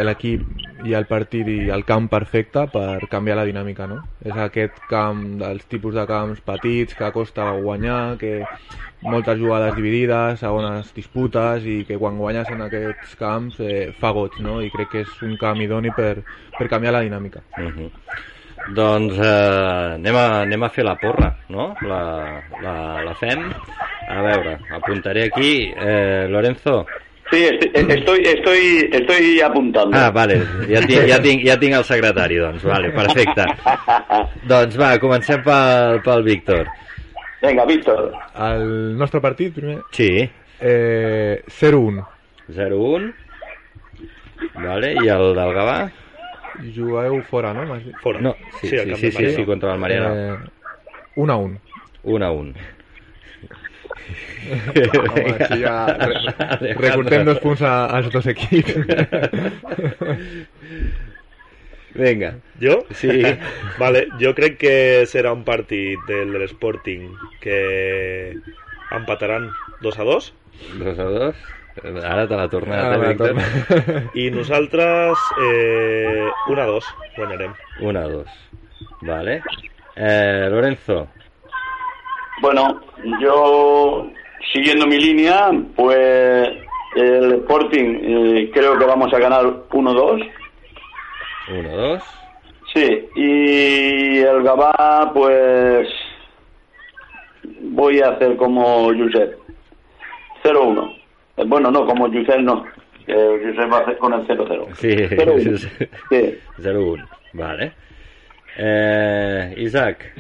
l'equip 0.85 0.91
i 0.91 0.95
el 0.95 1.07
partit 1.07 1.49
i 1.49 1.71
el 1.71 1.85
camp 1.85 2.09
perfecte 2.09 2.67
per 2.71 3.09
canviar 3.11 3.37
la 3.37 3.45
dinàmica, 3.45 3.87
no? 3.87 4.03
És 4.25 4.37
aquest 4.37 4.79
camp 4.89 5.39
dels 5.39 5.65
tipus 5.67 5.95
de 5.95 6.07
camps 6.07 6.41
petits 6.41 6.95
que 6.95 7.11
costa 7.13 7.51
guanyar, 7.53 8.17
que 8.19 8.45
moltes 9.03 9.39
jugades 9.39 9.75
dividides, 9.77 10.41
segones 10.41 10.93
disputes 10.95 11.65
i 11.65 11.85
que 11.85 11.99
quan 11.99 12.19
guanyes 12.19 12.49
en 12.51 12.63
aquests 12.63 13.17
camps 13.17 13.61
eh, 13.61 13.93
fa 13.99 14.13
goig, 14.13 14.39
no? 14.41 14.61
I 14.61 14.71
crec 14.71 14.91
que 14.91 15.03
és 15.05 15.23
un 15.23 15.37
camp 15.37 15.61
idoni 15.61 15.91
per, 15.91 16.23
per 16.59 16.69
canviar 16.69 16.93
la 16.93 17.03
dinàmica. 17.03 17.43
Uh 17.59 17.71
-huh. 17.71 17.91
Doncs 18.75 19.19
eh, 19.19 19.95
anem, 19.95 20.17
a, 20.17 20.41
anem 20.43 20.63
a 20.63 20.71
fer 20.71 20.85
la 20.85 20.97
porra, 20.97 21.37
no? 21.49 21.75
La, 21.83 22.41
la, 22.63 23.03
la 23.05 23.15
fem. 23.15 23.53
A 24.09 24.23
veure, 24.23 24.59
apuntaré 24.71 25.25
aquí. 25.25 25.73
Eh, 25.77 26.27
Lorenzo. 26.29 26.87
Sí, 27.31 27.43
est- 27.45 27.77
estoy, 27.91 28.21
estoy, 28.27 28.89
estoy 28.93 29.41
apuntando. 29.41 29.97
Ah, 29.97 30.11
vale, 30.11 30.37
ja 30.69 30.81
tinc, 30.87 31.07
ja 31.09 31.19
tinc, 31.23 31.43
ja 31.47 31.57
tinc 31.59 31.75
el 31.75 31.85
secretari, 31.89 32.37
doncs. 32.37 32.63
Vale, 32.69 32.91
perfecte. 32.93 33.47
doncs 34.53 34.77
va, 34.79 34.91
comencem 35.03 35.43
pel, 35.43 36.01
pel 36.05 36.23
Víctor. 36.23 36.69
Venga, 37.43 37.65
Víctor. 37.69 38.13
El 38.51 38.97
nostre 38.99 39.21
partit, 39.25 39.55
primer, 39.57 39.81
Sí, 39.91 40.11
eh, 40.61 41.43
0-1. 41.49 42.05
0-1. 42.53 43.13
Vale, 44.55 44.93
i 45.03 45.09
el 45.09 45.31
del 45.37 45.53
Gavà? 45.57 45.79
Jugueu 46.77 47.23
fora, 47.29 47.53
no? 47.57 47.65
Fora. 48.03 48.21
No, 48.21 48.35
sí, 48.61 48.69
sí, 48.69 48.79
sí, 48.97 49.11
sí, 49.11 49.31
sí, 49.35 49.45
contra 49.45 49.73
el 49.75 49.81
Mariano. 49.81 50.15
Eh, 50.15 50.39
1 51.17 51.33
a 51.33 51.37
1. 51.37 51.61
1 52.05 52.27
a 52.27 52.31
1. 52.31 52.53
Home, 52.53 52.55
aquí 55.35 55.61
ja 55.63 55.77
re 56.61 56.75
recortem 56.77 57.25
dos 57.25 57.39
punts 57.41 57.63
a, 57.69 57.87
als 57.87 58.11
dos 58.13 58.27
equips. 58.27 58.75
Vinga. 61.95 62.35
Jo? 62.61 62.85
Sí. 62.91 63.23
Vale, 63.79 64.07
jo 64.21 64.35
crec 64.35 64.57
que 64.59 64.77
serà 65.07 65.31
un 65.33 65.45
partit 65.47 66.01
del, 66.09 66.33
de 66.35 66.41
l'Sporting 66.43 67.07
que 67.41 68.35
empataran 68.95 69.51
2 69.83 69.99
a 69.99 70.05
2 70.09 70.33
2 70.81 70.99
a 70.99 71.05
2. 71.05 71.45
Ara 72.07 72.27
te 72.31 72.37
la 72.39 72.49
torna 72.49 72.77
Ara 72.87 72.97
la 72.99 73.09
Víctor. 73.09 73.35
torna. 73.35 74.03
i 74.15 74.29
nosaltres 74.31 75.19
eh, 75.43 76.29
1 76.51 76.61
a 76.63 76.67
2 76.71 76.91
guanyarem. 77.17 77.55
1 77.81 77.99
a 77.99 78.05
2. 78.09 78.37
Vale. 79.03 79.41
Eh, 79.97 80.47
Lorenzo. 80.51 81.09
Bueno, 82.41 82.81
yo 83.21 84.11
siguiendo 84.53 84.87
mi 84.87 84.99
línea, 84.99 85.51
pues 85.77 86.49
el 86.97 87.33
Sporting 87.35 87.99
eh, 88.03 88.51
creo 88.53 88.79
que 88.79 88.85
vamos 88.85 89.13
a 89.13 89.19
ganar 89.19 89.45
1-2. 89.71 90.31
1-2. 91.49 92.03
Sí, 92.75 93.09
y 93.15 94.19
el 94.19 94.43
Gabá, 94.43 95.11
pues 95.15 95.89
voy 97.61 98.01
a 98.01 98.09
hacer 98.11 98.37
como 98.37 98.87
Josep. 98.93 99.39
0-1. 100.43 100.97
Eh, 101.37 101.45
Bueno, 101.47 101.71
no, 101.71 101.87
como 101.87 102.09
Josep 102.09 102.41
no. 102.41 102.65
que 103.07 103.15
Josep 103.15 103.73
va 103.73 103.79
a 103.79 103.81
hacer 103.83 103.99
con 103.99 104.13
el 104.13 104.27
0-0. 104.27 104.67
Sí, 104.77 104.89
0-1. 104.89 105.89
Sí. 106.11 106.39
0-1. 106.59 107.09
Vale. 107.35 107.73
Eh, 108.57 109.55
Isaac. 109.59 110.13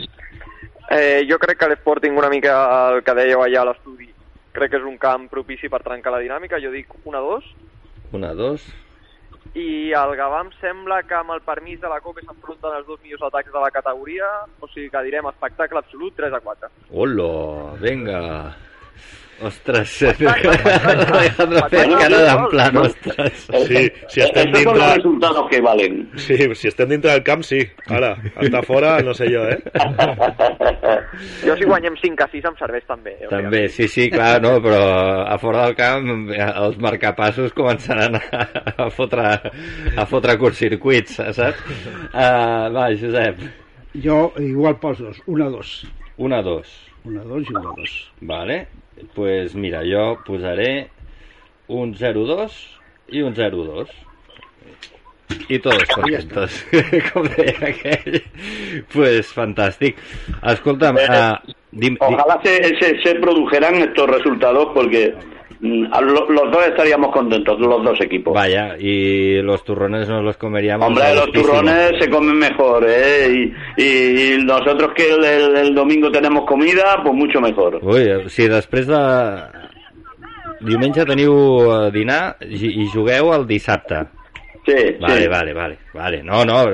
Eh, 0.91 1.25
jo 1.29 1.39
crec 1.41 1.59
que 1.59 1.69
l'Sporting 1.69 2.17
una 2.17 2.29
mica 2.29 2.55
el 2.91 3.03
que 3.05 3.15
dèieu 3.17 3.41
allà 3.41 3.63
a 3.63 3.69
l'estudi 3.71 4.11
crec 4.55 4.71
que 4.71 4.79
és 4.79 4.87
un 4.87 4.99
camp 5.01 5.29
propici 5.33 5.71
per 5.73 5.83
trencar 5.83 6.13
la 6.15 6.23
dinàmica, 6.23 6.61
jo 6.63 6.71
dic 6.71 6.93
1-2 7.03 7.49
1-2. 8.15 8.67
i 9.59 9.95
el 9.97 10.13
Gavà 10.19 10.43
em 10.45 10.51
sembla 10.61 11.01
que 11.07 11.17
amb 11.19 11.35
el 11.35 11.43
permís 11.47 11.81
de 11.83 11.91
la 11.91 12.01
COPE 12.05 12.25
s'enfronten 12.27 12.77
els 12.79 12.87
dos 12.87 13.01
millors 13.03 13.25
atacs 13.31 13.53
de 13.55 13.63
la 13.63 13.71
categoria, 13.75 14.29
o 14.61 14.69
sigui 14.71 14.91
que 14.91 15.03
direm 15.07 15.29
espectacle 15.31 15.79
absolut 15.79 16.17
3-4. 16.19 16.71
Hola, 16.91 17.29
venga. 17.83 18.21
Ostres, 19.43 20.03
Alejandro 20.05 21.63
fent 21.73 21.93
cara 21.99 22.21
d'en 22.25 22.45
plan, 22.53 22.77
ostres. 22.85 23.47
Sí, 23.67 23.81
si 24.09 24.21
estem 24.23 24.49
Estos 24.55 24.63
son 24.63 24.79
los 24.79 24.85
dintre... 24.85 24.95
resultados 24.97 25.49
que 25.51 25.61
valen. 25.61 25.97
Sí, 26.17 26.37
si 26.55 26.69
estem 26.69 26.89
dintre 26.89 27.11
del 27.13 27.23
camp, 27.27 27.43
sí. 27.45 27.61
Ara, 27.91 28.13
està 28.41 28.63
fora, 28.65 28.95
no 29.05 29.15
sé 29.17 29.27
jo, 29.33 29.43
eh? 29.51 29.59
Jo 31.45 31.57
si 31.59 31.65
guanyem 31.69 31.97
5 32.01 32.25
a 32.25 32.29
6 32.33 32.49
em 32.51 32.57
serveix 32.61 32.87
també. 32.89 33.17
eh, 33.21 33.29
També, 33.33 33.65
sí, 33.69 33.89
sí, 33.89 34.09
clar, 34.13 34.41
no, 34.45 34.55
però 34.65 34.81
a 35.27 35.37
fora 35.43 35.67
del 35.67 35.77
camp 35.79 36.31
eh, 36.33 36.41
els 36.65 36.79
marcapassos 36.83 37.53
començaran 37.57 38.17
a, 38.21 38.47
a 38.87 38.89
fotre, 38.95 39.27
a 39.97 40.07
fotre 40.11 40.39
curtcircuits, 40.41 41.19
saps? 41.37 41.61
Uh, 42.15 42.71
va, 42.75 42.89
Josep, 42.99 43.43
Jo 43.95 44.33
igual 44.43 44.79
poso 44.83 45.05
dos, 45.11 45.21
1 45.27 45.45
a 45.45 45.51
2. 45.51 45.75
1 46.19 46.35
a 46.37 46.43
2. 46.43 46.73
1 47.05 47.21
a 47.21 47.25
2 47.29 47.45
i 47.51 47.53
1 47.55 47.61
a 47.61 47.75
2. 47.77 47.93
Vale, 48.31 48.57
pues 49.15 49.55
mira, 49.55 49.83
jo 49.87 50.19
posaré 50.27 50.89
un 51.69 51.95
0-2 51.95 52.57
i 53.09 53.23
un 53.23 53.35
0-2. 53.35 53.93
I 55.49 55.59
tots 55.59 55.89
contentos, 55.91 56.57
com 57.11 57.27
deia 57.33 57.71
aquell. 57.71 58.21
Pues 58.93 59.33
fantàstic. 59.35 59.99
Escolta'm, 60.53 61.01
uh, 61.01 61.55
dim, 61.73 61.97
dim, 61.97 61.99
Ojalá 62.05 62.39
se, 62.45 62.55
se, 62.79 62.91
se 63.03 63.15
produjeran 63.17 63.77
estos 63.81 64.09
resultados 64.11 64.69
porque 64.75 65.15
los 65.65 66.51
dos 66.53 66.67
estaríamos 66.67 67.11
contentos, 67.13 67.59
los 67.59 67.83
dos 67.83 67.99
equipos. 68.01 68.35
vaya, 68.35 68.77
y 68.79 69.41
los 69.43 69.65
turrones 69.65 70.09
nos 70.09 70.23
los 70.23 70.37
comeríamos. 70.37 70.87
Hombre, 70.89 71.15
los 71.15 71.33
turrones 71.33 71.93
se 71.99 72.11
comen 72.11 72.37
mejor, 72.39 72.85
¿eh? 72.87 73.29
Y, 73.77 73.83
y- 73.83 74.35
y 74.35 74.45
nosotros 74.45 74.93
que 74.95 75.11
el, 75.15 75.25
el- 75.25 75.57
el 75.57 75.75
domingo 75.75 76.11
tenemos 76.11 76.45
comida, 76.47 77.01
pues 77.03 77.15
mucho 77.15 77.41
mejor. 77.41 77.81
Ui, 77.83 78.29
si 78.29 78.47
després 78.49 78.87
de... 78.87 79.01
Diumenge 80.65 81.05
teniu 81.05 81.35
eh, 81.35 81.91
dinar 81.93 82.37
i 82.49 82.87
jugueu 82.89 83.33
el 83.35 83.43
dissabte. 83.47 83.99
Sí, 84.65 84.97
Vale, 85.01 85.23
sí. 85.23 85.29
vale, 85.29 85.29
vale, 85.29 85.53
vale. 85.53 85.79
No, 85.95 86.45
no, 86.45 86.45
no, 86.45 86.65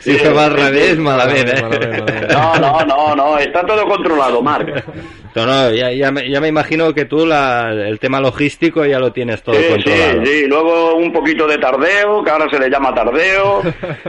si 0.00 0.12
fem 0.16 0.34
revés. 0.34 0.38
al, 0.38 0.52
revés, 0.54 0.98
malament, 0.98 1.48
eh? 1.48 1.62
Malament, 1.62 2.00
malament. 2.00 2.32
No, 2.32 2.54
no, 2.58 2.84
no, 2.86 3.14
no, 3.16 3.38
está 3.38 3.64
todo 3.66 3.84
controlado, 3.86 4.42
Marc. 4.42 4.82
No, 5.32 5.46
no, 5.46 5.70
ya, 5.70 5.92
ya, 5.92 6.10
me, 6.10 6.28
ya 6.28 6.40
me 6.40 6.48
imagino 6.48 6.92
que 6.92 7.04
tú 7.04 7.24
la, 7.24 7.70
el 7.70 8.00
tema 8.00 8.20
logístico 8.20 8.84
ya 8.84 8.98
lo 8.98 9.12
tienes 9.12 9.40
todo 9.44 9.54
Sí, 9.54 9.62
sí, 9.62 9.70
controlado. 9.74 10.26
sí, 10.26 10.44
luego 10.48 10.94
un 10.96 11.12
poquito 11.12 11.46
de 11.46 11.56
tardeo, 11.56 12.24
que 12.24 12.30
ahora 12.32 12.46
se 12.50 12.58
le 12.58 12.68
llama 12.68 12.92
tardeo, 12.92 13.62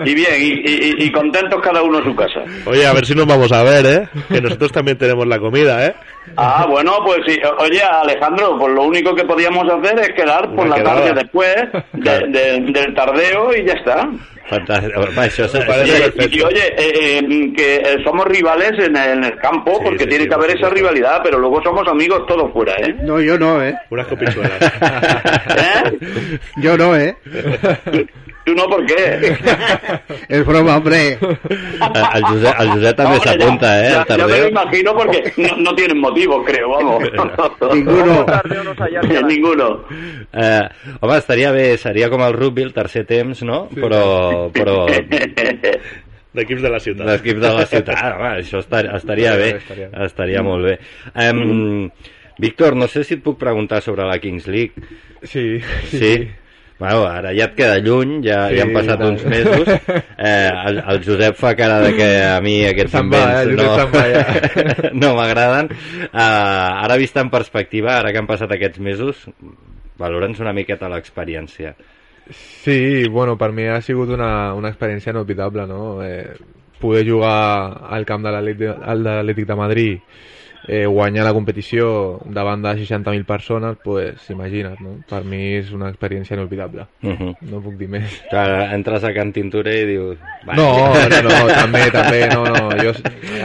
y 0.04 0.16
bien, 0.16 0.34
y, 0.40 0.48
y- 0.68 0.96
y 0.98 1.12
contentos 1.12 1.62
cada 1.62 1.84
uno 1.84 2.00
en 2.00 2.06
su 2.06 2.16
casa. 2.16 2.40
Oye, 2.66 2.88
a 2.88 2.94
ver 2.94 3.06
si 3.06 3.14
nos 3.14 3.28
vamos 3.28 3.52
a 3.52 3.62
ver, 3.62 3.86
¿eh? 3.86 4.10
Que 4.30 4.42
nosotros 4.42 4.72
también 4.72 4.98
tenemos 4.98 5.28
la 5.28 5.38
comida, 5.38 5.86
¿eh? 5.86 5.94
Ah, 6.38 6.66
bueno, 6.68 6.94
pues 7.06 7.20
sí. 7.28 7.38
Oye, 7.60 7.84
Alejandro, 7.84 8.58
pues 8.60 8.74
lo 8.74 8.84
único 8.84 9.14
que 9.14 9.24
podíamos 9.24 9.66
hacer 9.70 10.00
es 10.00 10.10
quedar 10.14 10.50
por 10.56 10.66
Una 10.66 10.70
la 10.70 10.76
quedada. 10.78 11.02
tarde 11.06 11.14
después 11.22 11.56
de- 11.94 12.28
de- 12.30 12.61
del 12.68 12.94
tardeo 12.94 13.56
y 13.56 13.66
ya 13.66 13.74
está. 13.74 14.10
Fantástico. 14.48 15.02
Y, 16.30 16.42
oye, 16.42 16.68
eh, 16.78 17.20
eh, 17.20 17.54
que 17.56 17.76
eh, 17.76 17.98
somos 18.04 18.26
rivales 18.26 18.72
en 18.80 18.96
el, 18.98 19.10
en 19.18 19.24
el 19.24 19.38
campo 19.38 19.76
Sí, 19.78 19.82
porque 19.86 20.04
sí, 20.04 20.10
tiene 20.10 20.24
sí, 20.24 20.30
que 20.30 20.36
haber 20.36 20.58
esa 20.58 20.70
rivalidad, 20.70 21.22
pero 21.24 21.40
luego 21.40 21.62
somos 21.64 21.88
amigos 21.88 22.26
todos 22.28 22.52
fuera, 22.52 22.74
¿eh? 22.74 22.94
No, 23.02 23.22
yo 23.22 23.38
no, 23.38 23.64
¿eh? 23.64 23.78
Unas 23.90 24.08
copichuelas. 24.08 24.62
¿Eh? 24.62 26.40
Yo 26.58 26.78
no, 26.78 26.98
¿eh? 26.98 27.16
¿Tú, 28.44 28.56
no 28.56 28.66
por 28.66 28.86
qué? 28.86 29.38
Es 30.30 30.46
broma, 30.46 30.78
hombre. 30.78 31.12
el, 31.12 32.24
Josep, 32.24 32.60
el 32.60 32.70
Josep 32.72 32.96
també 32.98 33.18
Hombre, 33.18 33.30
s'apunta, 33.30 33.72
eh, 33.80 33.92
ya, 33.92 34.02
al 34.02 34.20
ya 34.20 34.28
me 34.28 34.40
lo 34.40 34.48
imagino 34.48 34.94
porque 34.96 35.34
no, 35.38 35.58
no 35.58 35.76
tienen 35.76 36.00
motivos, 36.00 36.44
creo, 36.46 36.70
vamos. 36.70 37.04
Ninguno. 37.74 38.26
Ninguno. 39.28 39.86
Eh, 40.34 40.70
home, 41.00 41.18
estaria 41.18 41.52
bé, 41.52 41.78
seria 41.78 42.10
com 42.10 42.24
el 42.26 42.34
rugby, 42.34 42.64
el 42.64 42.74
tercer 42.74 43.06
temps, 43.06 43.44
no? 43.44 43.68
Però, 43.76 44.50
però 44.54 44.88
D'equips 46.32 46.62
de 46.64 46.70
la 46.72 46.80
ciutat. 46.80 47.06
l'equip 47.10 47.42
de 47.44 47.50
la 47.52 47.66
ciutat, 47.68 48.02
home, 48.16 48.30
això 48.40 48.62
estar, 48.64 48.86
estaria 48.96 49.36
bé, 49.36 49.50
Estaria 49.60 49.90
estaria 50.08 50.44
molt 50.48 50.66
bé. 50.70 50.78
Um, 51.14 51.90
Víctor, 52.42 52.76
no 52.80 52.88
sé 52.88 53.04
si 53.04 53.20
et 53.20 53.24
puc 53.24 53.38
preguntar 53.38 53.82
sobre 53.84 54.06
la 54.08 54.18
Kings 54.18 54.48
League. 54.48 54.74
Sí, 55.22 55.60
sí. 55.92 55.98
Sí? 56.00 56.14
Bueno, 56.82 57.04
ara 57.06 57.30
ja 57.38 57.46
et 57.46 57.52
queda 57.54 57.76
lluny, 57.78 58.24
ja, 58.26 58.48
Sí, 58.50 58.56
ja 58.58 58.64
han 58.66 58.72
passat 58.74 58.98
tant. 58.98 59.12
uns 59.14 59.26
mesos. 59.30 59.68
Eh, 60.22 60.50
el, 60.68 60.80
el 60.94 61.00
Josep 61.02 61.38
fa 61.38 61.52
cara 61.58 61.80
de 61.82 61.92
que 61.98 62.08
a 62.26 62.40
mi 62.42 62.60
aquests 62.66 62.94
va, 62.94 63.02
eh, 63.02 63.44
invents 63.46 63.62
Josep 63.62 63.94
se'n 63.94 63.94
va, 63.94 64.90
no, 64.90 64.90
no 65.02 65.12
m'agraden. 65.18 65.70
Uh, 66.10 66.84
ara 66.86 66.98
vist 67.02 67.18
en 67.22 67.30
perspectiva, 67.34 67.96
ara 68.00 68.12
que 68.14 68.22
han 68.22 68.30
passat 68.30 68.54
aquests 68.54 68.82
mesos, 68.86 69.24
valora'ns 70.02 70.42
una 70.42 70.54
miqueta 70.58 70.90
l'experiència. 70.90 71.76
Sí, 72.32 73.08
bueno, 73.10 73.38
per 73.38 73.52
mi 73.54 73.66
ha 73.70 73.82
sigut 73.86 74.14
una, 74.14 74.54
una 74.58 74.70
experiència 74.74 75.14
inolvidable, 75.14 75.66
no? 75.70 76.02
Eh, 76.06 76.34
poder 76.82 77.06
jugar 77.08 77.90
al 77.94 78.06
camp 78.10 78.26
de 78.26 78.34
l'Atlètic 78.34 79.46
de 79.46 79.50
de 79.54 79.58
Madrid, 79.58 80.22
eh, 80.68 80.86
guanyar 80.86 81.26
la 81.26 81.34
competició 81.34 82.20
davant 82.26 82.62
de 82.62 82.76
60.000 82.78 83.26
persones, 83.26 83.78
pues 83.84 84.30
imagina't, 84.30 84.80
no? 84.82 84.98
Per 85.10 85.24
mi 85.26 85.42
és 85.58 85.72
una 85.76 85.90
experiència 85.90 86.36
inolvidable. 86.36 86.88
Uh 87.02 87.16
-huh. 87.18 87.36
No 87.42 87.62
puc 87.62 87.78
dir 87.78 87.90
més. 87.90 88.22
Clar, 88.30 88.74
entres 88.74 89.04
a 89.04 89.14
Can 89.14 89.32
Tintorer 89.32 89.82
i 89.84 89.86
dius... 89.86 90.18
"Va, 90.48 90.56
No, 90.56 90.94
no, 90.94 91.22
no, 91.28 91.48
també, 91.62 91.84
també, 91.92 92.22
no, 92.32 92.44
no. 92.46 92.70
Jo, 92.82 92.94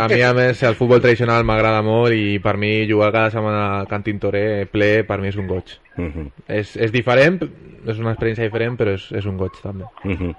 a 0.01 0.09
mi, 0.09 0.20
a 0.22 0.32
més, 0.36 0.62
el 0.62 0.76
futbol 0.78 1.01
tradicional 1.01 1.44
m'agrada 1.44 1.82
molt 1.84 2.16
i 2.16 2.38
per 2.42 2.57
mi 2.57 2.88
jugar 2.88 3.12
cada 3.12 3.30
setmana 3.34 3.64
a 3.80 3.86
Can 3.90 4.05
Tintorer 4.07 4.66
ple, 4.72 5.05
per 5.05 5.20
mi 5.20 5.28
és 5.28 5.36
un 5.36 5.47
goig. 5.47 5.76
Uh 5.97 6.05
-huh. 6.05 6.30
És, 6.49 6.76
és 6.76 6.92
diferent, 6.92 7.42
és 7.86 7.99
una 7.99 8.12
experiència 8.12 8.44
diferent, 8.44 8.76
però 8.78 8.94
és, 8.94 9.11
és 9.12 9.26
un 9.26 9.36
goig 9.36 9.53
també. 9.62 9.84
Uh 10.05 10.12
-huh. 10.12 10.34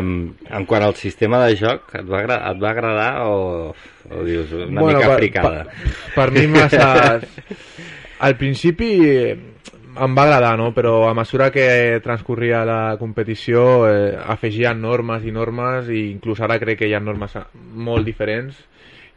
um, 0.00 0.34
en 0.50 0.66
quant 0.66 0.82
al 0.82 0.94
sistema 0.94 1.44
de 1.46 1.56
joc, 1.56 1.94
et 1.94 2.06
va, 2.06 2.18
agra 2.18 2.50
et 2.50 2.60
va 2.62 2.70
agradar 2.70 3.22
o, 3.26 3.74
o 4.10 4.24
dius 4.24 4.52
una 4.52 4.82
mica 4.82 5.06
per, 5.06 5.16
fricada? 5.16 5.64
Per, 5.64 6.14
per 6.14 6.30
mi 6.30 6.46
massa... 6.46 7.20
Al 8.20 8.34
principi 8.34 8.98
eh, 9.06 9.38
em 10.04 10.14
va 10.16 10.22
agradar, 10.24 10.56
no? 10.58 10.72
però 10.74 11.08
a 11.08 11.14
mesura 11.14 11.50
que 11.50 12.00
transcorria 12.04 12.64
la 12.64 12.96
competició 12.98 13.86
eh, 13.88 14.16
afegien 14.16 14.80
normes 14.80 15.24
i 15.24 15.32
normes 15.32 15.88
i 15.90 16.10
inclús 16.12 16.40
ara 16.40 16.58
crec 16.58 16.78
que 16.78 16.88
hi 16.88 16.94
ha 16.94 17.00
normes 17.00 17.34
molt 17.74 18.06
diferents 18.06 18.56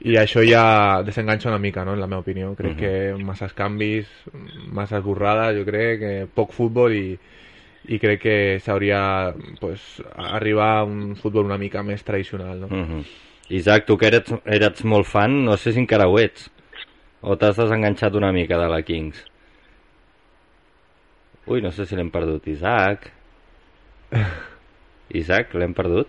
i 0.02 0.16
això 0.18 0.42
ja 0.42 1.02
desenganxa 1.06 1.50
una 1.50 1.60
mica, 1.62 1.84
no? 1.86 1.94
en 1.94 2.00
la 2.02 2.08
meva 2.08 2.22
opinió. 2.22 2.56
Crec 2.56 2.74
Mhm. 2.74 2.80
que 2.80 3.24
masses 3.24 3.54
canvis, 3.54 4.08
masses 4.74 5.04
borrades, 5.04 5.58
jo 5.60 5.66
crec, 5.66 6.00
que 6.00 6.28
poc 6.34 6.52
futbol 6.54 6.92
i, 6.94 7.20
i 7.88 8.00
crec 8.00 8.20
que 8.22 8.60
s'hauria 8.60 9.34
pues, 9.60 10.02
arribar 10.18 10.80
a 10.80 10.84
un 10.84 11.16
futbol 11.16 11.46
una 11.46 11.58
mica 11.58 11.84
més 11.84 12.04
tradicional. 12.04 12.62
No? 12.62 12.68
Uh 12.68 12.72
-huh. 12.88 13.06
Isaac, 13.50 13.86
tu 13.86 13.98
que 13.98 14.08
eres, 14.08 14.24
eres 14.46 14.84
molt 14.86 15.06
fan, 15.06 15.44
no 15.46 15.58
sé 15.58 15.74
si 15.74 15.80
encara 15.80 16.08
ho 16.08 16.18
ets. 16.18 16.50
O 17.22 17.38
t'has 17.38 17.58
desenganxat 17.58 18.16
una 18.16 18.32
mica 18.32 18.58
de 18.58 18.68
la 18.68 18.82
Kings? 18.82 19.24
Ui, 21.48 21.62
no 21.62 21.72
sé 21.72 21.86
si 21.90 21.96
l'hem 21.98 22.10
perdut. 22.14 22.46
Isaac? 22.48 23.10
Isaac, 25.14 25.54
l'hem 25.58 25.74
perdut? 25.76 26.08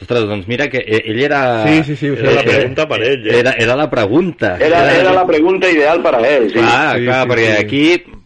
Ostres, 0.00 0.24
doncs 0.24 0.46
mira 0.48 0.68
que 0.72 0.80
e- 0.80 1.02
ell 1.12 1.18
era... 1.26 1.40
Sí, 1.66 1.82
sí, 1.90 1.96
sí. 1.96 2.06
Era 2.14 2.32
la 2.38 2.44
pregunta 2.46 2.86
per 2.88 3.02
ell, 3.04 3.26
eh? 3.28 3.34
Era, 3.42 3.52
era 3.60 3.74
la 3.76 3.90
pregunta. 3.92 4.54
Era, 4.56 4.80
era 4.94 5.12
la 5.12 5.26
pregunta 5.28 5.68
ideal 5.68 6.00
para 6.02 6.22
él, 6.26 6.48
sí. 6.48 6.54
Clar, 6.56 6.96
Sí, 6.98 7.04
clar, 7.04 7.22
sí, 7.26 7.30
perquè 7.34 7.50
sí. 7.50 7.60
aquí... 7.64 8.16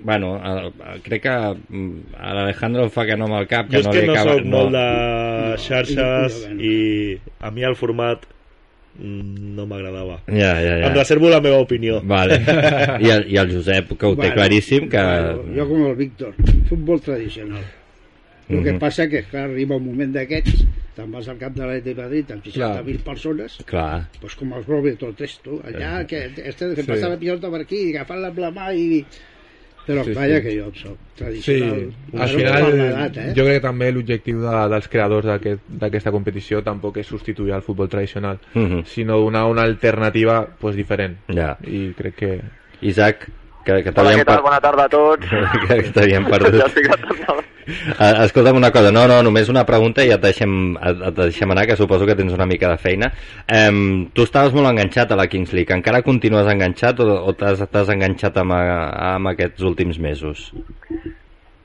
Bueno, 0.00 0.36
el, 0.40 0.72
el, 0.94 1.02
crec 1.02 1.22
que 1.24 1.32
mm, 1.68 2.14
a 2.22 2.32
l'Alejandro 2.32 2.84
fa 2.94 3.02
que 3.04 3.16
no 3.18 3.26
amb 3.26 3.40
el 3.40 3.48
cap, 3.50 3.66
que 3.68 3.80
Jo 3.82 3.82
és 3.82 3.86
no 3.88 3.92
que 3.96 4.04
no 4.06 4.12
acaba... 4.14 4.36
soc 4.38 4.44
molt 4.46 4.70
de 4.76 5.56
xarxes 5.64 6.36
i 6.54 6.74
a 7.42 7.50
mi 7.50 7.66
el 7.66 7.74
format 7.76 8.22
no 8.98 9.66
m'agradava. 9.70 10.20
Ja, 10.26 10.54
ja, 10.60 10.76
ja. 10.82 10.86
Em 10.88 10.94
reservo 10.96 11.28
la 11.30 11.40
meva 11.40 11.58
opinió. 11.62 12.00
Vale. 12.02 12.40
I 13.04 13.10
el, 13.14 13.26
I 13.32 13.36
el 13.38 13.52
Josep, 13.54 13.92
que 13.98 14.06
ho 14.06 14.14
té 14.16 14.22
Bueno, 14.26 14.34
claríssim, 14.34 14.88
que... 14.90 14.98
Bueno, 15.02 15.44
jo 15.56 15.68
com 15.68 15.86
el 15.90 15.96
Víctor, 15.96 16.34
futbol 16.68 17.00
tradicional. 17.00 17.62
El 18.48 18.62
que 18.64 18.72
Mhm. 18.72 18.78
passa 18.80 19.06
que 19.08 19.22
clar, 19.28 19.44
arriba 19.50 19.76
un 19.76 19.84
moment 19.84 20.12
d'aquests, 20.14 20.62
te'n 20.96 21.10
vas 21.12 21.26
al 21.28 21.36
camp 21.36 21.54
de 21.54 21.66
l'Atlètic 21.66 21.94
de 21.94 22.02
Madrid 22.02 22.30
amb 22.32 22.42
60.000 22.46 23.02
persones, 23.04 23.58
Clar. 23.68 24.08
pues 24.20 24.34
com 24.34 24.54
els 24.56 24.66
vol 24.66 24.96
tot 24.96 25.20
esto, 25.20 25.60
allà, 25.62 26.06
que 26.06 26.30
este 26.44 26.68
de 26.70 26.76
Sí. 26.82 26.88
passar 26.88 27.10
la 27.10 27.18
pilota 27.18 27.50
per 27.50 27.60
aquí, 27.60 27.90
agafar-la 27.94 28.28
amb 28.28 28.38
la 28.38 28.50
mà 28.50 28.74
i... 28.74 29.04
Però 29.88 30.02
Sí, 30.04 30.10
sí, 30.12 30.14
calla 30.18 30.36
sí. 30.36 30.42
que 30.44 30.52
jo 30.60 30.66
soc 30.76 30.96
Sí, 30.98 31.14
tradicional. 31.16 31.78
al 32.12 32.28
Però 32.28 32.36
final 32.36 32.80
eh? 32.80 33.32
jo 33.34 33.44
crec 33.46 33.54
que 33.56 33.60
també 33.64 33.88
l'objectiu 33.90 34.42
de, 34.44 34.56
dels 34.68 34.88
creadors 34.92 35.24
d'aquest- 35.26 35.64
d'aquesta 35.80 36.12
competició 36.12 36.62
tampoc 36.62 36.98
és 37.00 37.06
substituir 37.08 37.54
el 37.56 37.62
futbol 37.62 37.88
tradicional, 37.88 38.38
Mhm. 38.54 38.84
sinó 38.84 39.16
donar 39.18 39.46
una 39.46 39.62
alternativa 39.62 40.46
pues, 40.60 40.76
diferent. 40.76 41.16
Ja. 41.28 41.56
I 41.64 41.94
crec 41.96 42.14
que... 42.14 42.40
Isaac, 42.82 43.28
que, 43.68 43.82
que 43.84 43.92
Hola, 44.00 44.14
què 44.16 44.24
tal? 44.24 44.38
per- 44.38 44.44
Bona 44.48 44.60
tarda 44.64 44.84
a 44.88 44.92
tots. 44.92 45.28
que, 45.68 45.76
que 45.84 45.92
t'havíem 45.94 46.24
Ja 46.24 46.32
perdut. 46.32 47.44
Eh, 47.68 48.24
Escolta'm 48.24 48.56
una 48.56 48.70
cosa, 48.72 48.88
no, 48.94 49.02
no, 49.10 49.18
només 49.22 49.50
una 49.52 49.64
pregunta 49.68 50.00
i 50.06 50.08
et 50.14 50.22
deixem, 50.22 50.52
et, 50.80 51.02
deixem 51.18 51.50
anar, 51.52 51.66
que 51.68 51.76
suposo 51.76 52.06
que 52.08 52.14
tens 52.16 52.32
una 52.32 52.46
mica 52.48 52.70
de 52.72 52.78
feina. 52.80 53.10
Um, 53.52 54.08
tu 54.16 54.24
estaves 54.24 54.54
molt 54.56 54.70
enganxat 54.70 55.12
a 55.12 55.18
la 55.20 55.26
Kings 55.28 55.52
League, 55.52 55.74
encara 55.76 56.00
continues 56.06 56.48
enganxat 56.48 57.02
o, 57.04 57.08
o 57.28 57.34
t'has 57.36 57.92
enganxat 57.92 58.40
amb, 58.40 58.56
a- 58.56 59.12
amb 59.14 59.28
aquests 59.34 59.60
últims 59.68 59.98
mesos? 60.00 60.48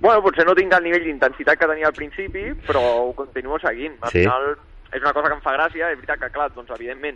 Bueno, 0.04 0.20
potser 0.26 0.43
no 0.43 0.51
tinc 0.58 0.74
el 0.76 0.84
nivell 0.84 1.06
d'intensitat 1.08 1.56
que 1.62 1.70
tenia 1.72 1.88
al 1.88 1.95
principi, 1.95 2.49
però 2.68 2.82
ho 3.06 3.14
continuo 3.16 3.56
seguint. 3.64 3.95
Al 4.04 4.12
Sí? 4.12 4.26
final 4.26 4.49
és 4.91 5.01
una 5.01 5.14
cosa 5.16 5.30
que 5.32 5.38
em 5.39 5.45
fa 5.45 5.56
gràcia, 5.56 5.88
és 5.93 6.01
veritat 6.01 6.20
que, 6.20 6.34
clar, 6.36 6.49
doncs, 6.51 6.70
evidentment, 6.76 7.16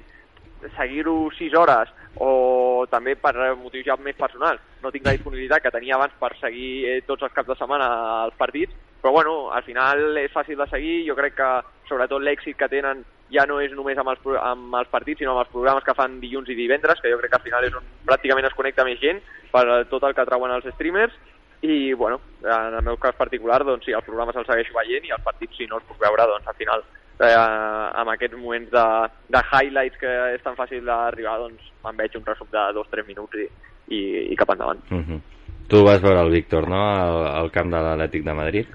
seguir-ho 0.76 1.30
6 1.38 1.55
hores 1.58 1.91
o 2.24 2.86
també 2.89 3.16
per 3.16 3.34
motius 3.60 3.86
ja 3.86 3.97
més 4.01 4.18
personals. 4.18 4.62
No 4.82 4.91
tinc 4.91 5.05
la 5.05 5.14
disponibilitat 5.18 5.64
que 5.64 5.74
tenia 5.74 5.95
abans 5.95 6.16
per 6.20 6.34
seguir 6.39 6.72
eh, 6.89 7.01
tots 7.08 7.28
els 7.28 7.34
caps 7.34 7.51
de 7.51 7.58
setmana 7.60 7.89
els 8.26 8.38
partits, 8.39 8.74
però 9.01 9.14
bueno, 9.14 9.36
al 9.53 9.64
final 9.64 10.18
és 10.18 10.34
fàcil 10.34 10.58
de 10.58 10.68
seguir. 10.72 10.97
Jo 11.08 11.16
crec 11.16 11.38
que 11.38 11.51
sobretot 11.89 12.24
l'èxit 12.24 12.58
que 12.58 12.72
tenen 12.72 13.05
ja 13.32 13.45
no 13.45 13.60
és 13.62 13.74
només 13.76 13.97
amb 13.99 14.14
els, 14.14 14.28
amb 14.41 14.76
els 14.80 14.91
partits, 14.91 15.22
sinó 15.22 15.36
amb 15.36 15.43
els 15.43 15.53
programes 15.53 15.86
que 15.86 15.95
fan 15.97 16.20
dilluns 16.22 16.49
i 16.49 16.58
divendres, 16.58 17.01
que 17.01 17.12
jo 17.12 17.20
crec 17.22 17.34
que 17.34 17.41
al 17.41 17.47
final 17.47 17.66
és 17.68 17.76
on 17.76 17.89
pràcticament 18.08 18.47
es 18.47 18.55
connecta 18.55 18.86
més 18.88 19.01
gent 19.03 19.20
per 19.51 19.66
tot 19.91 20.05
el 20.08 20.16
que 20.16 20.26
trauen 20.26 20.53
els 20.55 20.70
streamers, 20.76 21.16
i 21.62 21.93
bueno, 21.93 22.22
en 22.43 22.76
el 22.76 22.84
meu 22.86 22.97
cas 23.01 23.16
particular 23.18 23.64
doncs 23.66 23.88
sí, 23.88 23.93
els 23.97 24.05
programes 24.05 24.36
els 24.38 24.47
segueixo 24.47 24.76
veient 24.78 25.08
i 25.08 25.14
els 25.16 25.24
partits 25.26 25.58
si 25.58 25.66
no 25.66 25.80
els 25.80 25.88
puc 25.89 25.97
veure 25.99 26.28
doncs 26.30 26.47
al 26.47 26.58
final 26.60 26.84
eh, 27.20 27.99
amb 28.01 28.11
aquests 28.13 28.38
moments 28.38 28.72
de, 28.72 28.86
de 29.34 29.41
highlights 29.51 29.99
que 30.01 30.13
és 30.36 30.43
tan 30.45 30.57
fàcil 30.59 30.86
d'arribar 30.86 31.38
doncs 31.43 31.72
em 31.89 31.97
veig 31.97 32.18
un 32.20 32.26
resum 32.28 32.49
de 32.51 32.65
dos 32.78 32.88
o 32.88 32.93
tres 32.93 33.07
minuts 33.07 33.39
i, 33.39 33.47
i, 33.89 34.01
i 34.34 34.36
cap 34.36 34.51
endavant. 34.53 34.84
Uh 34.91 35.03
-huh. 35.03 35.22
Tu 35.68 35.84
vas 35.84 36.01
veure 36.01 36.22
el 36.22 36.32
Víctor, 36.32 36.70
no?, 36.70 36.80
al, 36.80 37.28
al 37.28 37.51
camp 37.51 37.72
de 37.72 37.80
l'Atlètic 37.84 38.24
de 38.24 38.34
Madrid. 38.34 38.68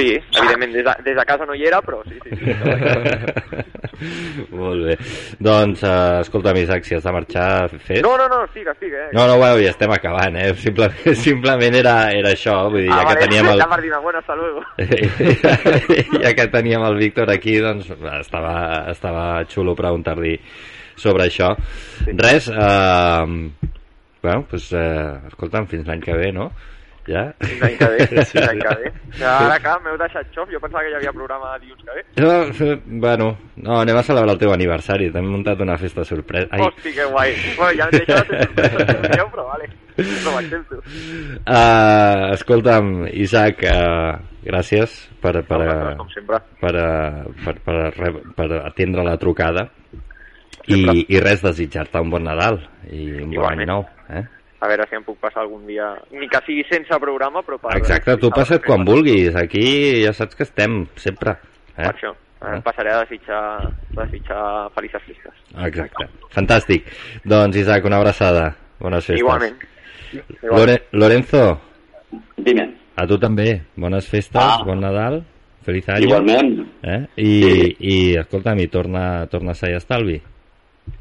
Sí, 0.00 0.14
evidentment, 0.16 0.72
des 0.72 0.84
de, 0.86 0.94
des 1.04 1.16
de 1.18 1.24
casa 1.28 1.44
no 1.44 1.54
hi 1.54 1.66
era, 1.68 1.80
però 1.84 2.00
sí, 2.08 2.16
sí. 2.24 2.36
sí 2.40 3.80
Molt 4.56 4.86
bé. 4.86 4.96
Doncs, 5.44 5.82
uh, 5.84 6.20
escolta, 6.22 6.54
Isaac, 6.56 6.86
si 6.88 6.96
has 6.96 7.04
de 7.04 7.12
marxar, 7.12 7.68
fes. 7.76 8.00
no, 8.02 8.14
no, 8.16 8.28
no, 8.32 8.38
estic, 8.46 8.70
estic, 8.72 8.94
eh? 8.96 9.08
No, 9.12 9.26
no, 9.28 9.36
bueno, 9.36 9.58
ja 9.60 9.74
estem 9.74 9.92
acabant, 9.92 10.38
eh? 10.40 10.54
Simplement, 10.56 11.12
simplement 11.26 11.76
era, 11.76 11.96
era 12.16 12.32
això, 12.32 12.56
vull 12.72 12.86
dir, 12.86 12.88
ja 12.88 13.02
ah, 13.02 13.04
que 13.04 13.12
vale, 13.12 13.26
teníem 13.26 13.50
el... 13.52 13.60
ja 13.60 13.80
dir 13.82 13.92
bueno, 14.00 14.18
hasta 14.18 14.36
luego. 14.36 14.64
ja 16.24 16.34
que 16.34 16.48
teníem 16.48 16.88
el 16.88 16.96
Víctor 16.96 17.30
aquí, 17.30 17.58
doncs 17.60 17.92
estava, 17.92 18.56
estava 18.94 19.26
xulo 19.52 19.76
preguntar-li 19.76 20.38
sobre 20.96 21.28
això. 21.28 21.52
Sí. 22.00 22.16
Res, 22.16 22.48
eh, 22.48 23.24
bueno, 24.22 24.44
doncs, 24.48 24.72
eh, 24.72 25.28
escolta'm, 25.28 25.68
fins 25.68 25.88
l'any 25.88 26.00
que 26.04 26.16
ve, 26.16 26.32
no? 26.32 26.50
Ja? 27.10 27.24
L'any 27.60 27.76
que 27.80 27.88
ve, 27.92 28.06
fins 28.12 28.32
l'any 28.38 28.62
que 28.62 28.74
ve. 28.80 28.92
Ja, 29.18 29.34
ara, 29.46 29.58
clar, 29.64 29.76
m'heu 29.84 29.98
deixat 30.00 30.30
xof, 30.36 30.50
jo 30.52 30.60
pensava 30.62 30.84
que 30.86 30.92
hi 30.92 30.96
havia 31.00 31.12
programa 31.16 31.52
dilluns 31.62 31.82
que 31.84 31.98
ve. 31.98 32.04
No, 32.22 32.70
bueno, 33.02 33.28
no, 33.58 33.80
anem 33.80 33.98
a 34.00 34.04
celebrar 34.06 34.36
el 34.36 34.42
teu 34.42 34.54
aniversari, 34.54 35.10
t'hem 35.14 35.28
muntat 35.34 35.60
una 35.66 35.76
festa 35.80 36.06
sorpresa. 36.06 36.48
Ai, 36.54 36.64
Hosti, 36.68 36.94
que 36.96 37.08
guai. 37.10 37.34
Bueno, 37.58 37.72
ja 37.80 37.88
em 37.90 37.96
deixa 37.98 38.22
de 38.22 38.40
ser 38.40 38.48
sorpresa, 38.48 39.28
però 39.34 39.46
vale. 39.50 39.70
M'accepto. 40.00 40.78
Uh, 40.80 42.30
escolta'm, 42.32 42.92
Isaac, 43.20 43.66
uh, 43.68 44.14
gràcies 44.46 44.94
per, 45.20 45.34
per, 45.44 45.60
sempre. 46.14 46.40
per, 46.62 46.72
per, 47.44 47.56
per, 47.66 47.78
per, 47.98 48.12
per 48.38 48.48
atendre 48.62 49.04
la 49.04 49.18
trucada 49.20 49.66
i, 50.66 50.78
Sempre. 50.78 50.94
i 51.08 51.20
res, 51.20 51.42
desitjar-te 51.44 52.00
un 52.00 52.12
bon 52.12 52.24
Nadal 52.24 52.60
i 52.92 53.06
un 53.10 53.32
bon 53.34 53.48
any 53.50 53.64
Igualment. 53.64 53.70
nou. 53.70 53.84
Eh? 54.08 54.24
A 54.60 54.68
veure 54.68 54.84
si 54.90 54.94
em 54.94 55.02
puc 55.06 55.16
passar 55.18 55.40
algun 55.42 55.62
dia, 55.66 55.86
ni 56.12 56.28
que 56.28 56.38
sigui 56.44 56.64
sense 56.68 56.98
programa, 57.00 57.40
però 57.42 57.56
per... 57.58 57.78
Exacte, 57.78 58.16
tu 58.20 58.28
passa't 58.30 58.60
quan 58.66 58.84
vulguis, 58.84 59.34
aquí 59.36 60.02
ja 60.04 60.12
saps 60.12 60.36
que 60.36 60.42
estem, 60.44 60.82
sempre. 61.00 61.36
Per 61.76 61.86
Eh? 61.86 61.88
això. 61.94 62.10
Eh? 62.12 62.56
Eh? 62.56 62.60
Passaré 62.64 62.90
a 62.92 63.00
desitjar, 63.04 63.42
desitjar 63.96 64.42
felices 64.76 65.02
festes. 65.06 65.34
Exacte, 65.66 66.06
fantàstic. 66.34 66.84
Doncs 67.24 67.56
Isaac, 67.56 67.84
una 67.88 67.96
abraçada, 68.00 68.54
bones 68.78 69.04
festes. 69.04 69.20
Igualment. 69.20 69.56
Lore 70.42 70.76
Lorenzo, 70.92 71.60
Dime. 72.36 72.74
a 72.96 73.06
tu 73.06 73.18
també, 73.18 73.62
bones 73.76 74.08
festes, 74.08 74.40
Ah. 74.42 74.62
bon 74.66 74.80
Nadal, 74.80 75.22
feliç 75.64 75.88
any. 75.88 76.04
Igualment. 76.04 76.66
Eh? 76.82 77.06
I, 77.16 77.42
Sí. 77.42 77.76
i 77.80 78.16
escolta'm, 78.18 78.58
i 78.60 78.66
torna, 78.68 79.26
torna 79.26 79.52
a 79.52 79.54
ser 79.54 79.74
estalvi. 79.76 80.20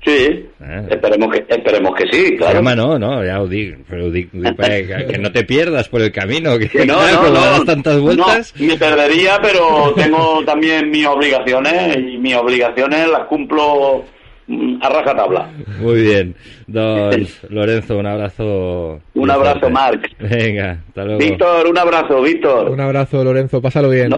Sí. 0.03 0.49
Eh? 0.61 0.87
Esperemos 0.89 1.29
que, 1.31 1.45
esperemos 1.47 1.95
que 1.95 2.05
sí, 2.11 2.37
claro. 2.37 2.59
home, 2.59 2.75
no, 2.75 2.97
no, 2.97 3.23
ja 3.23 3.41
ho 3.41 3.47
dic, 3.47 3.77
però 3.87 4.05
ho 4.05 4.11
dic, 4.11 4.31
ho 4.33 4.41
dic 4.41 4.55
perquè, 4.57 4.85
que, 4.87 4.99
que 5.13 5.17
no 5.19 5.31
te 5.31 5.43
pierdas 5.43 5.89
por 5.89 6.01
el 6.01 6.11
camino, 6.11 6.57
que 6.57 6.69
Que 6.79 6.85
no, 6.85 6.97
claro, 6.97 7.13
no, 7.13 7.19
cuando 7.19 7.39
no, 7.39 7.45
das 7.45 7.65
tantas 7.65 7.99
vueltas... 7.99 8.53
No, 8.57 8.67
me 8.67 8.77
perdería, 8.77 9.39
pero 9.41 9.93
tengo 9.95 10.43
también 10.45 10.89
mis 10.89 11.05
obligaciones 11.05 11.97
y 11.97 12.17
mis 12.17 12.35
obligaciones 12.35 13.09
las 13.09 13.27
cumplo 13.27 14.05
mm, 14.47 14.77
a 14.81 14.89
rajatabla. 14.89 15.49
Muy 15.79 16.01
bien, 16.01 16.35
doncs, 16.67 17.43
Lorenzo, 17.49 17.97
un 17.97 18.07
abrazo... 18.07 19.01
Un 19.13 19.31
abrazo. 19.31 19.69
Marc. 19.69 20.09
Venga, 20.19 20.79
hasta 20.87 21.03
luego. 21.03 21.19
Víctor, 21.19 21.67
un 21.67 21.77
abrazo, 21.77 22.21
Víctor. 22.21 22.69
Un 22.69 22.79
abrazo, 22.79 23.23
Lorenzo, 23.23 23.61
pásalo 23.61 23.89
bien. 23.89 24.09
No. 24.09 24.17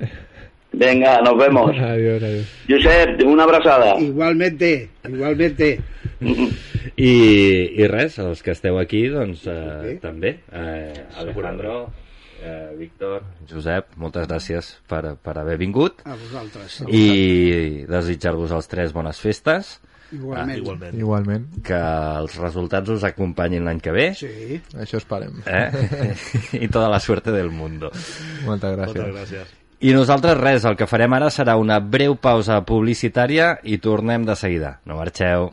Venga, 0.73 1.21
nos 1.21 1.37
vemos. 1.37 1.71
Adiós, 1.79 2.23
adiós. 2.23 2.47
Josep, 2.69 3.21
una 3.27 3.43
abrazada. 3.43 3.99
Igualmente, 3.99 4.89
igualmente. 5.07 5.79
I, 6.95 7.11
I 7.81 7.87
res, 7.87 8.17
els 8.19 8.41
que 8.43 8.51
esteu 8.55 8.77
aquí, 8.79 9.07
doncs 9.09 9.45
eh, 9.47 9.91
Sí. 9.91 9.97
també. 10.03 10.35
Eh, 10.51 10.93
Alejandro, 11.17 11.91
eh, 12.43 12.71
Víctor, 12.77 13.23
Josep, 13.49 13.95
moltes 13.97 14.27
gràcies 14.29 14.71
per, 14.87 15.15
per 15.21 15.37
haver 15.39 15.57
vingut 15.57 16.01
A 16.05 16.15
vosaltres. 16.15 16.81
i 16.89 17.85
desitjar-vos 17.89 18.51
als 18.51 18.67
tres 18.71 18.93
bones 18.93 19.19
festes, 19.21 19.79
Igualment. 20.11 20.57
Igualment. 20.59 20.95
Igualment. 20.99 21.45
que 21.63 21.77
els 22.19 22.33
resultats 22.35 22.89
us 22.91 23.03
acompanyin 23.07 23.63
l'any 23.63 23.79
que 23.79 23.93
ve 23.95 24.09
Sí. 24.19 24.59
Això 24.75 24.97
esperem. 24.99 25.37
eh? 25.47 25.71
i 26.63 26.67
tota 26.67 26.89
la 26.91 26.99
suerte 26.99 27.31
del 27.31 27.49
mundo. 27.49 27.89
Moltes 28.45 28.75
gràcies. 28.75 28.95
Moltes 28.99 29.15
gràcies. 29.15 29.57
I 29.81 29.95
nosaltres 29.97 30.37
res, 30.37 30.65
el 30.69 30.75
que 30.77 30.85
farem 30.85 31.13
ara 31.17 31.31
serà 31.33 31.55
una 31.57 31.79
breu 31.81 32.13
pausa 32.13 32.59
publicitària 32.61 33.55
i 33.65 33.79
tornem 33.81 34.27
de 34.27 34.35
seguida. 34.37 34.75
No 34.85 34.99
marxeu. 34.99 35.49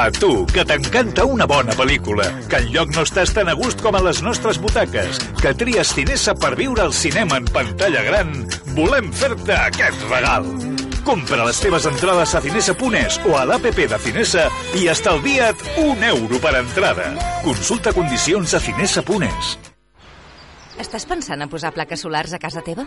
A 0.00 0.06
tu, 0.14 0.46
que 0.52 0.62
t'encanta 0.68 1.24
una 1.26 1.48
bona 1.50 1.74
pel·lícula, 1.74 2.28
que 2.52 2.60
enlloc 2.62 2.92
no 2.94 3.02
estàs 3.08 3.32
tan 3.34 3.50
a 3.50 3.56
gust 3.58 3.80
com 3.82 3.96
a 3.96 4.04
les 4.04 4.20
nostres 4.22 4.60
butaques, 4.62 5.18
que 5.40 5.56
tries 5.64 5.96
Cinesa 5.96 6.36
per 6.36 6.52
viure 6.60 6.84
al 6.84 6.94
cinema 6.94 7.40
en 7.40 7.48
pantalla 7.56 8.04
gran, 8.06 8.36
volem 8.76 9.10
fer-te 9.16 9.56
aquest 9.56 10.06
regal. 10.12 10.46
Compra 11.04 11.44
les 11.46 11.60
teves 11.62 11.86
entrades 11.88 12.34
a 12.34 12.40
cinesa.es 12.44 13.18
o 13.24 13.36
a 13.38 13.46
l'APP 13.48 13.86
de 13.90 13.98
Cinesa 14.04 14.46
i 14.76 14.86
estalvia't 14.92 15.62
un 15.80 16.04
euro 16.04 16.40
per 16.42 16.54
entrada. 16.60 17.10
Consulta 17.44 17.94
condicions 17.96 18.54
a 18.54 18.60
cinesa.es. 18.60 19.54
Estàs 20.80 21.08
pensant 21.08 21.40
en 21.40 21.52
posar 21.52 21.72
plaques 21.76 22.04
solars 22.04 22.36
a 22.36 22.40
casa 22.42 22.62
teva? 22.64 22.86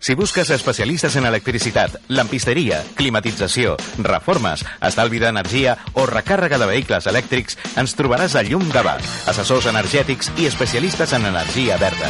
Si 0.00 0.14
busques 0.14 0.48
especialistes 0.48 1.14
en 1.16 1.26
electricitat, 1.28 1.98
lampisteria, 2.08 2.78
climatització, 2.96 3.74
reformes, 4.00 4.62
estalvi 4.80 5.18
d'energia 5.20 5.74
o 5.92 6.06
recàrrega 6.08 6.56
de 6.56 6.68
vehicles 6.70 7.04
elèctrics, 7.10 7.58
ens 7.76 7.92
trobaràs 7.98 8.32
a 8.32 8.42
Llum 8.46 8.64
Gavà, 8.72 8.94
assessors 9.28 9.68
energètics 9.68 10.30
i 10.40 10.46
especialistes 10.48 11.12
en 11.12 11.28
energia 11.28 11.76
verda. 11.76 12.08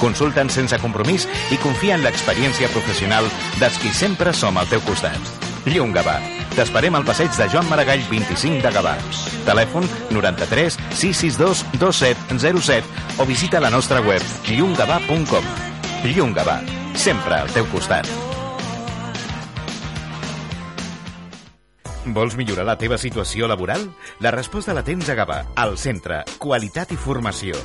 Consulta'ns 0.00 0.58
sense 0.58 0.80
compromís 0.82 1.28
i 1.54 1.60
confia 1.62 1.94
en 1.94 2.02
l'experiència 2.02 2.72
professional 2.74 3.30
dels 3.60 3.78
qui 3.78 3.94
sempre 3.94 4.34
som 4.34 4.58
al 4.58 4.66
teu 4.66 4.82
costat. 4.82 5.30
Llum 5.70 5.94
Gavà. 5.94 6.16
T'esperem 6.56 6.98
al 6.98 7.06
passeig 7.06 7.30
de 7.38 7.46
Joan 7.52 7.70
Maragall 7.70 8.02
25 8.10 8.64
de 8.66 8.74
Gavà. 8.74 8.96
Telèfon 9.46 9.86
93 10.10 10.80
662 10.90 11.62
2707 11.78 13.22
o 13.22 13.30
visita 13.30 13.62
la 13.62 13.70
nostra 13.70 14.02
web 14.02 14.26
llumgavà.com. 14.50 15.54
Llum 16.10 16.34
Gavà. 16.34 16.58
Sempre 16.98 17.36
al 17.38 17.52
teu 17.54 17.64
costat. 17.70 18.27
Vols 22.14 22.36
millorar 22.38 22.64
la 22.66 22.78
teva 22.80 22.96
situació 22.98 23.48
laboral? 23.50 23.88
La 24.24 24.32
resposta 24.34 24.74
la 24.76 24.84
tens 24.86 25.08
a 25.10 25.16
Gavà, 25.18 25.42
al 25.60 25.76
centre, 25.78 26.22
qualitat 26.40 26.92
i 26.94 26.96
formació. 26.98 27.58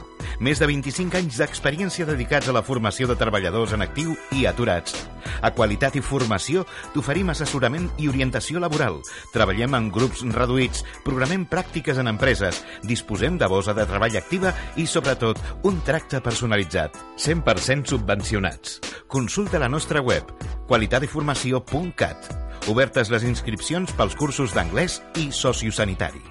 Més 0.43 0.59
de 0.59 0.67
25 0.67 1.17
anys 1.19 1.37
d'experiència 1.39 2.07
dedicats 2.09 2.49
a 2.49 2.55
la 2.55 2.63
formació 2.65 3.07
de 3.07 3.15
treballadors 3.19 3.73
en 3.75 3.85
actiu 3.85 4.15
i 4.35 4.45
aturats. 4.49 4.95
A 5.43 5.51
Qualitat 5.55 5.95
i 5.99 6.03
Formació 6.03 6.65
t'oferim 6.93 7.31
assessorament 7.31 7.89
i 8.01 8.09
orientació 8.11 8.59
laboral. 8.63 8.99
Treballem 9.33 9.77
en 9.77 9.89
grups 9.93 10.23
reduïts, 10.35 10.83
programem 11.05 11.45
pràctiques 11.49 11.99
en 11.99 12.11
empreses, 12.11 12.63
disposem 12.83 13.39
de 13.39 13.49
bosa 13.51 13.75
de 13.77 13.87
treball 13.89 14.19
activa 14.19 14.53
i, 14.75 14.87
sobretot, 14.87 15.39
un 15.63 15.81
tracte 15.87 16.21
personalitzat. 16.23 16.97
100% 17.17 17.95
subvencionats. 17.95 18.79
Consulta 19.07 19.61
la 19.61 19.71
nostra 19.71 20.01
web 20.01 20.31
qualitatiformació.cat. 20.67 22.42
Obertes 22.65 23.09
les 23.11 23.25
inscripcions 23.27 23.91
pels 23.97 24.13
cursos 24.15 24.53
d'anglès 24.55 25.01
i 25.19 25.31
sociosanitari. 25.35 26.21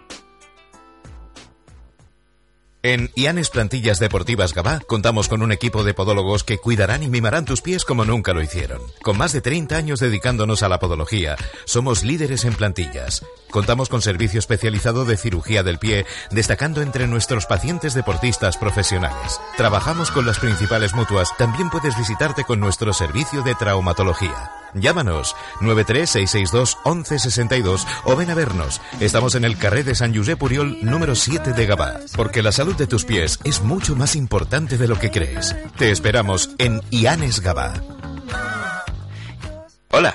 En 2.83 3.11
Ianes 3.14 3.51
Plantillas 3.51 4.01
Deportivas 4.01 4.55
Gabá 4.55 4.80
contamos 4.80 5.28
con 5.28 5.43
un 5.43 5.53
equipo 5.53 5.85
de 5.85 5.95
podólogos 5.95 6.43
que 6.43 6.59
cuidarán 6.59 7.03
y 7.03 7.09
mimarán 7.09 7.45
tus 7.45 7.61
pies 7.61 7.85
como 7.85 8.05
nunca 8.05 8.33
lo 8.33 8.43
hicieron. 8.43 8.80
Con 9.03 9.18
más 9.18 9.33
de 9.33 9.41
30 9.41 9.76
años 9.76 10.01
dedicándonos 10.01 10.62
a 10.62 10.68
la 10.68 10.80
podología, 10.80 11.37
somos 11.64 12.03
líderes 12.03 12.45
en 12.45 12.55
plantillas. 12.55 13.22
Contamos 13.53 13.88
con 13.90 14.03
servicio 14.03 14.40
especializado 14.40 15.05
de 15.05 15.18
cirugía 15.18 15.62
del 15.62 15.78
pie, 15.78 16.07
destacando 16.30 16.80
entre 16.80 17.07
nuestros 17.07 17.44
pacientes 17.44 17.92
deportistas 17.92 18.57
profesionales. 18.57 19.38
Trabajamos 19.59 20.11
con 20.11 20.24
las 20.26 20.38
principales 20.38 20.94
mutuas. 20.94 21.36
También 21.36 21.68
puedes 21.68 21.94
visitarte 21.96 22.44
con 22.44 22.61
nuestro 22.61 22.94
servicio 22.94 23.42
de 23.42 23.55
traumatología. 23.55 24.53
Llámanos 24.74 25.36
936621162 25.61 27.84
o 28.05 28.16
ven 28.16 28.30
a 28.30 28.34
vernos. 28.34 28.80
Estamos 29.00 29.34
en 29.34 29.44
el 29.44 29.59
carré 29.59 29.84
de 29.84 29.94
San 29.94 30.16
Josep 30.16 30.38
Puriol 30.38 30.78
número 30.82 31.14
7 31.14 31.53
de 31.53 31.66
Gabá, 31.66 32.00
porque 32.16 32.42
la 32.42 32.53
salud 32.53 32.74
de 32.76 32.86
tus 32.86 33.05
pies 33.05 33.38
es 33.44 33.61
mucho 33.61 33.94
más 33.94 34.16
importante 34.16 34.78
de 34.78 34.88
lo 34.88 34.98
que 34.98 35.11
crees. 35.11 35.55
Te 35.76 35.90
esperamos 35.90 36.48
en 36.57 36.80
Ianes 36.90 37.40
Gabá. 37.40 37.74
Hola. 39.90 40.14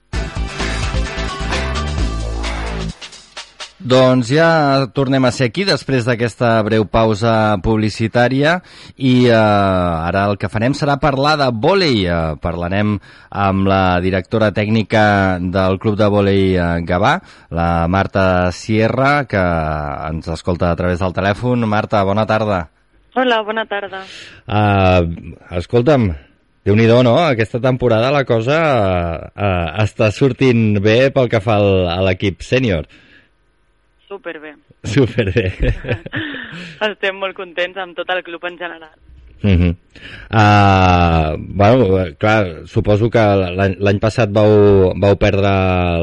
Doncs 3.81 4.29
ja 4.29 4.85
tornem 4.93 5.25
a 5.25 5.31
ser 5.33 5.47
aquí 5.49 5.63
després 5.65 6.05
d'aquesta 6.05 6.51
breu 6.61 6.83
pausa 6.85 7.57
publicitària 7.65 8.59
i 8.93 9.25
eh, 9.25 9.33
ara 9.33 10.27
el 10.29 10.37
que 10.37 10.51
farem 10.53 10.75
serà 10.77 10.99
parlar 11.01 11.33
de 11.41 11.47
vòlei. 11.49 12.03
Eh, 12.05 12.19
parlarem 12.43 12.99
amb 13.31 13.65
la 13.71 13.97
directora 14.05 14.51
tècnica 14.53 15.41
del 15.41 15.79
Club 15.81 15.97
de 15.97 16.11
Vòlei 16.13 16.53
eh, 16.53 16.69
Gavà, 16.85 17.15
la 17.49 17.87
Marta 17.89 18.51
Sierra, 18.53 19.25
que 19.25 19.41
ens 19.41 20.29
escolta 20.29 20.69
a 20.69 20.77
través 20.77 21.01
del 21.01 21.17
telèfon. 21.17 21.65
Marta, 21.65 22.05
bona 22.05 22.29
tarda. 22.29 22.67
Hola, 23.17 23.41
bona 23.43 23.65
tarda. 23.65 24.05
Uh, 24.45 25.33
escolta'm, 25.57 26.11
déu 26.63 26.77
nhi 26.77 26.85
no? 26.87 27.17
Aquesta 27.25 27.59
temporada 27.59 28.13
la 28.13 28.23
cosa 28.29 28.57
uh, 28.61 29.29
uh, 29.35 29.69
està 29.83 30.11
sortint 30.13 30.77
bé 30.79 31.09
pel 31.09 31.27
que 31.33 31.41
fa 31.41 31.57
al, 31.57 31.87
a 31.89 32.03
l'equip 32.05 32.45
sènior. 32.45 32.85
Superbé. 34.11 34.55
Superbé. 34.83 35.45
Estem 36.89 37.15
molt 37.15 37.37
contents 37.37 37.79
amb 37.79 37.95
tot 37.95 38.09
el 38.11 38.19
club 38.27 38.43
en 38.49 38.57
general. 38.59 38.97
Uh 39.41 39.57
-huh. 39.57 39.71
uh, 40.29 41.33
bueno, 41.39 42.13
clar, 42.19 42.67
suposo 42.67 43.09
que 43.09 43.23
l'any 43.79 43.99
passat 43.99 44.29
vau, 44.29 44.93
vau 44.93 45.15
perdre 45.17 45.49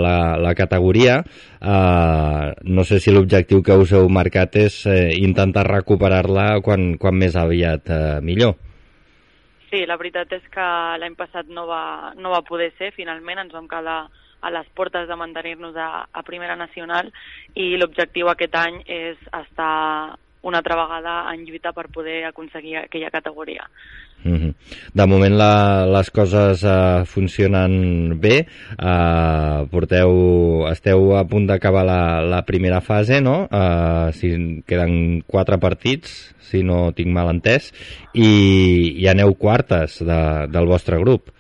la, 0.05 0.37
la 0.41 0.55
categoria. 0.55 1.23
Uh, 1.61 2.51
no 2.65 2.83
sé 2.83 2.99
si 2.99 3.13
l'objectiu 3.13 3.63
que 3.63 3.77
us 3.77 3.93
heu 3.93 4.09
marcat 4.09 4.57
és 4.57 4.87
eh, 4.87 5.13
intentar 5.19 5.67
recuperar-la 5.67 6.61
quan, 6.61 6.97
quan 6.99 7.15
més 7.15 7.37
aviat 7.37 7.89
uh, 7.91 8.21
millor. 8.23 8.57
Sí, 9.71 9.85
la 9.87 9.97
veritat 9.97 10.33
és 10.33 10.43
que 10.51 10.69
l'any 10.99 11.15
passat 11.15 11.47
no 11.47 11.67
va, 11.67 12.15
no 12.17 12.31
va 12.31 12.43
poder 12.43 12.73
ser, 12.79 12.91
finalment 12.93 13.39
ens 13.39 13.53
vam 13.53 13.69
quedar 13.69 14.09
a 14.41 14.51
les 14.55 14.69
portes 14.75 15.09
de 15.09 15.17
mantenir-nos 15.17 15.77
a, 15.77 16.07
a 16.13 16.23
Primera 16.23 16.57
Nacional 16.57 17.13
i 17.55 17.77
l'objectiu 17.77 18.31
aquest 18.31 18.55
any 18.55 18.83
és 18.87 19.21
estar 19.43 20.17
una 20.43 20.59
altra 20.59 20.77
vegada 20.79 21.15
en 21.33 21.45
lluita 21.45 21.73
per 21.75 21.89
poder 21.93 22.25
aconseguir 22.29 22.77
aquella 22.79 23.11
categoria. 23.11 23.69
Mm 24.25 24.37
-hmm. 24.37 24.55
De 24.95 25.07
moment 25.07 25.35
la, 25.37 25.87
les 25.87 26.11
coses 26.11 26.65
uh, 26.65 27.05
funcionen 27.05 28.19
bé, 28.21 28.47
uh, 28.83 29.67
porteu, 29.71 30.67
esteu 30.71 31.17
a 31.17 31.25
punt 31.25 31.47
d'acabar 31.47 31.85
la, 31.85 32.21
la 32.23 32.43
primera 32.43 32.81
fase, 32.81 33.21
no? 33.21 33.49
Uh, 33.51 34.11
si 34.13 34.63
queden 34.67 35.23
quatre 35.27 35.59
partits, 35.59 36.35
si 36.41 36.63
no 36.63 36.93
tinc 36.93 37.09
mal 37.13 37.29
entès, 37.31 37.73
i, 38.15 39.03
i 39.03 39.07
aneu 39.07 39.35
quartes 39.35 40.03
de, 40.03 40.47
del 40.49 40.67
vostre 40.67 40.99
grup. 40.99 41.31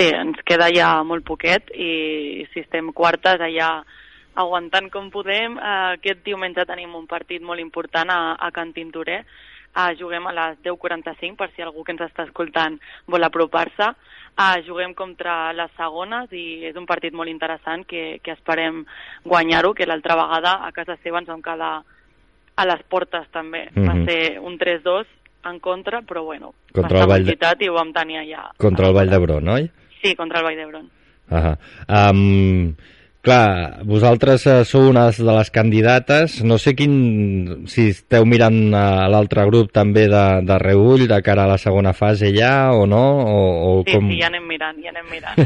Sí, 0.00 0.06
ens 0.16 0.38
queda 0.48 0.70
ja 0.72 1.02
molt 1.04 1.26
poquet 1.28 1.68
i 1.76 2.46
si 2.54 2.62
estem 2.62 2.86
quartes 2.96 3.36
allà 3.44 3.82
aguantant 4.40 4.86
com 4.88 5.10
podem, 5.12 5.58
eh, 5.60 5.98
aquest 5.98 6.22
diumenge 6.24 6.64
tenim 6.64 6.94
un 6.96 7.04
partit 7.10 7.42
molt 7.44 7.60
important 7.60 8.08
a, 8.08 8.20
a 8.40 8.48
Can 8.50 8.72
Tintoré. 8.72 9.18
Eh, 9.76 9.90
juguem 10.00 10.24
a 10.26 10.32
les 10.32 10.56
10.45 10.64 11.36
per 11.36 11.50
si 11.52 11.60
algú 11.62 11.84
que 11.84 11.92
ens 11.92 12.00
està 12.06 12.24
escoltant 12.24 12.78
vol 13.12 13.26
apropar-se. 13.28 13.90
Eh, 14.40 14.62
juguem 14.64 14.94
contra 14.96 15.52
les 15.52 15.70
segones 15.76 16.32
i 16.32 16.64
és 16.70 16.76
un 16.80 16.86
partit 16.88 17.12
molt 17.12 17.28
interessant 17.28 17.84
que, 17.84 18.22
que 18.24 18.32
esperem 18.32 18.80
guanyar-ho, 19.28 19.74
que 19.76 19.84
l'altra 19.86 20.16
vegada 20.16 20.56
a 20.64 20.72
casa 20.72 20.96
seva 21.04 21.20
ens 21.20 21.28
vam 21.28 21.42
quedar 21.44 21.74
a 22.56 22.66
les 22.72 22.82
portes 22.88 23.28
també. 23.36 23.68
Mm 23.74 23.82
-hmm. 23.82 23.86
Va 23.88 23.94
Mhm. 23.94 24.06
ser 24.08 24.40
un 24.40 24.56
3-2 24.56 25.06
en 25.44 25.60
contra, 25.60 26.00
però 26.00 26.24
bueno, 26.24 26.54
Contra 26.72 26.98
va 26.98 27.04
el 27.04 27.08
Vall 27.10 27.24
de- 27.26 27.64
i 27.64 27.68
ho 27.68 27.74
vam 27.74 27.92
tenir 27.92 28.16
allà. 28.18 28.50
Contra 28.56 28.88
el 28.88 28.94
Vall 28.94 29.10
d'Hebron, 29.10 29.48
oi? 29.48 29.70
Sí, 30.02 30.14
contra 30.16 30.40
el 30.40 30.48
Vall 30.48 30.56
d'Hebron. 30.58 30.88
Uh 31.30 31.54
um, 31.86 32.74
clar, 33.22 33.84
vosaltres 33.86 34.46
uh, 34.48 34.64
sou 34.66 34.88
una 34.90 35.04
de 35.12 35.26
les 35.26 35.50
candidates. 35.54 36.40
No 36.42 36.56
sé 36.58 36.72
quin, 36.74 37.66
si 37.70 37.90
esteu 37.92 38.24
mirant 38.26 38.74
a 38.74 39.06
l'altre 39.12 39.44
grup 39.46 39.70
també 39.76 40.06
de, 40.10 40.24
de 40.48 40.58
reull 40.62 41.06
de 41.10 41.20
cara 41.22 41.44
a 41.44 41.52
la 41.52 41.58
segona 41.60 41.92
fase 41.94 42.32
ja 42.34 42.72
o 42.74 42.86
no? 42.90 43.04
O, 43.20 43.42
o 43.68 43.74
Sí, 43.86 43.94
com... 43.94 44.08
sí, 44.10 44.20
ja 44.22 44.30
anem 44.32 44.48
mirant, 44.48 44.80
ja 44.82 44.90
anem 44.94 45.12
mirant. 45.12 45.36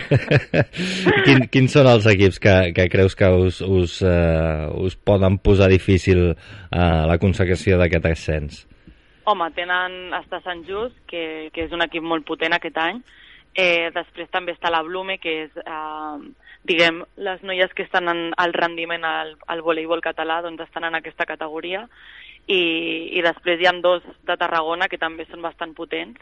Quin, 1.27 1.49
quins 1.53 1.75
són 1.77 1.91
els 1.91 2.07
equips 2.15 2.41
que, 2.41 2.55
que 2.77 2.89
creus 2.93 3.19
que 3.19 3.29
us, 3.29 3.61
us, 3.61 3.99
uh, 4.07 4.71
us 4.87 4.97
poden 4.97 5.41
posar 5.43 5.69
difícil 5.73 6.31
uh, 6.33 7.03
la 7.11 7.19
consecució 7.19 7.81
d'aquest 7.81 8.09
ascens? 8.13 8.65
Home, 9.25 9.49
tenen 9.57 10.13
hasta 10.13 10.41
Sant 10.45 10.67
Just, 10.69 10.97
que, 11.09 11.51
que 11.53 11.65
és 11.65 11.73
un 11.73 11.85
equip 11.85 12.05
molt 12.05 12.27
potent 12.29 12.53
aquest 12.57 12.77
any. 12.81 13.01
Eh, 13.55 13.91
després 13.95 14.31
també 14.35 14.53
està 14.53 14.71
la 14.71 14.83
Blume, 14.83 15.19
que 15.23 15.45
és, 15.45 15.59
eh, 15.63 16.17
diguem, 16.67 17.05
les 17.17 17.43
noies 17.43 17.73
que 17.75 17.85
estan 17.87 18.09
en 18.11 18.33
el 18.35 18.53
rendiment 18.53 19.05
al, 19.05 19.37
al 19.47 19.63
voleibol 19.63 20.03
català, 20.03 20.41
doncs 20.43 20.67
estan 20.67 20.89
en 20.89 20.99
aquesta 20.99 21.27
categoria. 21.27 21.87
I, 22.47 23.15
I 23.15 23.23
després 23.25 23.61
hi 23.61 23.71
ha 23.71 23.77
dos 23.81 24.03
de 24.27 24.37
Tarragona, 24.37 24.89
que 24.91 24.99
també 24.99 25.29
són 25.31 25.45
bastant 25.45 25.73
potents. 25.75 26.19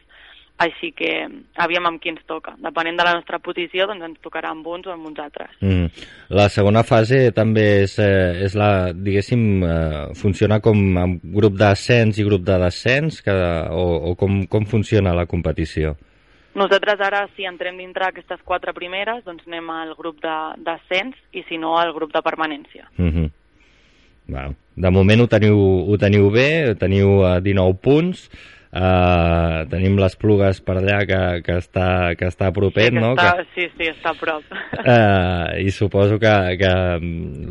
Així 0.61 0.93
que 0.93 1.09
aviam 1.65 1.89
amb 1.89 1.99
qui 1.99 2.11
ens 2.13 2.21
toca. 2.29 2.53
Depenent 2.61 3.01
de 3.01 3.07
la 3.09 3.15
nostra 3.17 3.41
posició, 3.43 3.87
doncs 3.89 4.05
ens 4.05 4.21
tocarà 4.23 4.53
amb 4.53 4.67
uns 4.69 4.87
o 4.87 4.93
amb 4.93 5.09
uns 5.09 5.19
altres. 5.25 5.57
Mm. 5.65 5.89
La 6.37 6.47
segona 6.53 6.85
fase 6.85 7.25
també 7.35 7.65
és, 7.87 7.97
eh, 7.99 8.45
és 8.45 8.55
la, 8.55 8.93
diguéssim, 8.93 9.43
eh, 9.65 10.05
funciona 10.21 10.61
com 10.61 10.79
grup 11.33 11.57
d'ascens 11.57 12.21
i 12.21 12.29
grup 12.29 12.45
de 12.45 12.61
descens, 12.63 13.23
que, 13.25 13.33
o, 13.73 14.13
o 14.13 14.15
com, 14.21 14.43
com 14.47 14.69
funciona 14.69 15.17
la 15.17 15.27
competició? 15.27 15.97
Nosaltres 16.55 17.01
ara, 17.01 17.27
si 17.37 17.47
entrem 17.49 17.79
dintre 17.81 18.05
aquestes 18.07 18.41
quatre 18.45 18.75
primeres, 18.77 19.25
doncs 19.25 19.47
anem 19.47 19.71
al 19.71 19.95
grup 19.97 20.21
de- 20.21 20.63
d'ascens 20.63 21.17
i 21.33 21.45
si 21.49 21.57
no 21.59 21.79
al 21.79 21.93
grup 21.93 22.13
de 22.13 22.21
permanència. 22.23 22.89
Mm 22.97 23.09
-hmm. 23.11 23.31
bueno, 24.29 24.55
de 24.77 24.91
moment 24.91 25.21
ho 25.21 25.27
teniu, 25.27 25.57
ho 25.89 25.97
teniu 25.99 26.31
bé, 26.31 26.75
teniu 26.75 27.25
eh, 27.25 27.41
19 27.41 27.75
punts, 27.83 28.29
Uh, 28.73 29.67
tenim 29.69 29.99
les 30.01 30.15
plugues 30.17 30.63
per 30.65 30.79
allà 30.81 31.03
que, 31.05 31.19
que, 31.45 31.59
està, 31.61 32.17
que 32.17 32.25
està 32.25 32.47
propet, 32.57 32.87
sí, 32.89 32.95
que 32.97 33.03
no? 33.05 33.11
està, 33.13 33.35
Que, 33.37 33.45
sí, 33.53 33.67
sí, 33.77 33.89
està 33.91 34.15
a 34.15 34.17
prop. 34.17 34.43
uh, 34.49 35.61
I 35.67 35.69
suposo 35.71 36.17
que, 36.19 36.57
que 36.57 36.73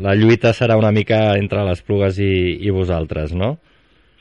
la 0.02 0.16
lluita 0.18 0.50
serà 0.50 0.74
una 0.76 0.90
mica 0.90 1.36
entre 1.38 1.62
les 1.62 1.80
plugues 1.86 2.18
i, 2.18 2.58
i 2.66 2.74
vosaltres, 2.74 3.36
no? 3.38 3.60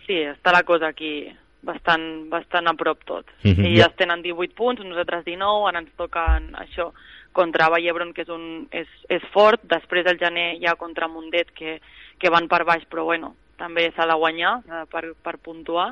Sí, 0.05 0.19
està 0.29 0.53
la 0.53 0.61
cosa 0.61 0.91
aquí 0.93 1.25
bastant, 1.61 2.29
bastant 2.29 2.67
a 2.67 2.73
prop 2.77 3.03
tot. 3.05 3.29
I 3.43 3.75
ja 3.77 3.87
es 3.89 3.97
tenen 3.99 4.23
18 4.25 4.55
punts, 4.57 4.83
nosaltres 4.85 5.25
19, 5.25 5.67
ara 5.69 5.81
ens 5.83 5.91
toquen 5.99 6.51
això 6.61 6.91
contra 7.31 7.69
Vallebron, 7.69 8.13
que 8.13 8.25
és, 8.25 8.29
un, 8.33 8.67
és, 8.71 8.89
és 9.09 9.23
fort, 9.33 9.61
després 9.69 10.07
el 10.09 10.19
gener 10.19 10.57
ja 10.63 10.75
contra 10.75 11.07
Mundet, 11.07 11.53
que, 11.55 11.79
que 12.19 12.33
van 12.33 12.49
per 12.51 12.63
baix, 12.67 12.83
però 12.89 13.05
bueno, 13.07 13.35
també 13.57 13.91
s'ha 13.95 14.07
de 14.09 14.17
guanyar 14.17 14.57
per, 14.91 15.13
per 15.23 15.37
puntuar, 15.37 15.91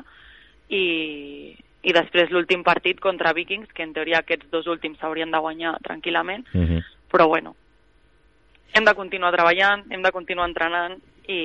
i, 0.68 1.56
i 1.82 1.94
després 1.96 2.30
l'últim 2.30 2.62
partit 2.66 3.00
contra 3.00 3.32
Vikings, 3.32 3.72
que 3.72 3.86
en 3.86 3.94
teoria 3.96 4.20
aquests 4.20 4.50
dos 4.52 4.68
últims 4.68 5.00
s'haurien 5.00 5.30
de 5.30 5.40
guanyar 5.40 5.78
tranquil·lament, 5.86 6.44
Uh 6.52 6.66
-huh. 6.66 6.84
però 7.10 7.26
bueno, 7.26 7.54
hem 8.72 8.84
de 8.84 8.94
continuar 8.94 9.32
treballant, 9.32 9.84
hem 9.90 10.02
de 10.02 10.12
continuar 10.12 10.48
entrenant 10.48 11.00
i, 11.26 11.40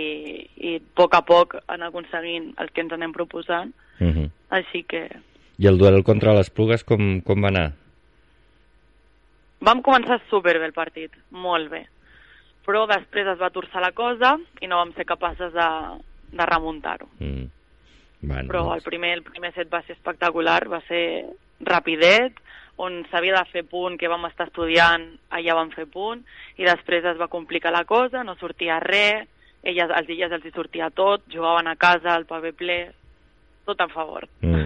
i 0.55 0.75
a 0.75 0.81
poc 0.93 1.15
a 1.15 1.21
poc 1.21 1.55
anar 1.67 1.87
aconseguint 1.87 2.53
el 2.61 2.71
que 2.71 2.81
ens 2.81 2.93
anem 2.93 3.13
proposant. 3.13 3.73
Uh 3.99 4.07
-huh. 4.07 4.29
Així 4.49 4.83
que 4.83 5.09
I 5.57 5.67
el 5.67 5.77
duel 5.77 6.03
contra 6.03 6.33
les 6.33 6.49
plugues 6.49 6.83
com, 6.83 7.21
com 7.21 7.41
va 7.41 7.47
anar? 7.47 7.73
vam 9.65 9.81
començar 9.81 10.19
superbé 10.29 10.67
el 10.67 10.75
partit, 10.75 11.13
molt 11.31 11.69
bé. 11.71 11.85
Però 12.65 12.85
després 12.89 13.27
es 13.29 13.41
va 13.41 13.53
torçar 13.53 13.81
la 13.81 13.93
cosa 13.97 14.35
i 14.61 14.69
no 14.69 14.81
vam 14.81 14.93
ser 14.95 15.05
capaces 15.05 15.53
de, 15.53 15.67
de 16.33 16.47
remuntar-ho. 16.49 17.09
Mm. 17.19 17.45
Bueno, 18.25 18.49
Però 18.49 18.63
el 18.73 18.81
primer, 18.81 19.13
el 19.19 19.23
primer 19.25 19.53
set 19.53 19.69
va 19.71 19.83
ser 19.85 19.93
espectacular, 19.97 20.63
va 20.71 20.81
ser 20.87 21.03
rapidet, 21.61 22.39
on 22.81 23.03
s'havia 23.11 23.37
de 23.37 23.51
fer 23.51 23.63
punt, 23.69 23.99
que 23.99 24.09
vam 24.11 24.25
estar 24.27 24.49
estudiant, 24.49 25.05
allà 25.29 25.55
vam 25.55 25.69
fer 25.71 25.85
punt, 25.87 26.23
i 26.57 26.65
després 26.65 27.05
es 27.05 27.19
va 27.21 27.29
complicar 27.31 27.71
la 27.71 27.85
cosa, 27.85 28.23
no 28.25 28.35
sortia 28.39 28.79
res, 28.83 29.29
elles, 29.65 29.93
als 29.93 30.09
illes 30.09 30.33
els 30.33 30.45
hi 30.45 30.51
sortia 30.53 30.89
tot, 30.93 31.23
jugaven 31.31 31.69
a 31.69 31.77
casa, 31.77 32.15
al 32.15 32.25
paper 32.29 32.53
ple, 32.57 32.79
tot 33.65 33.81
a 33.81 33.87
favor. 33.89 34.27
Mm. 34.41 34.65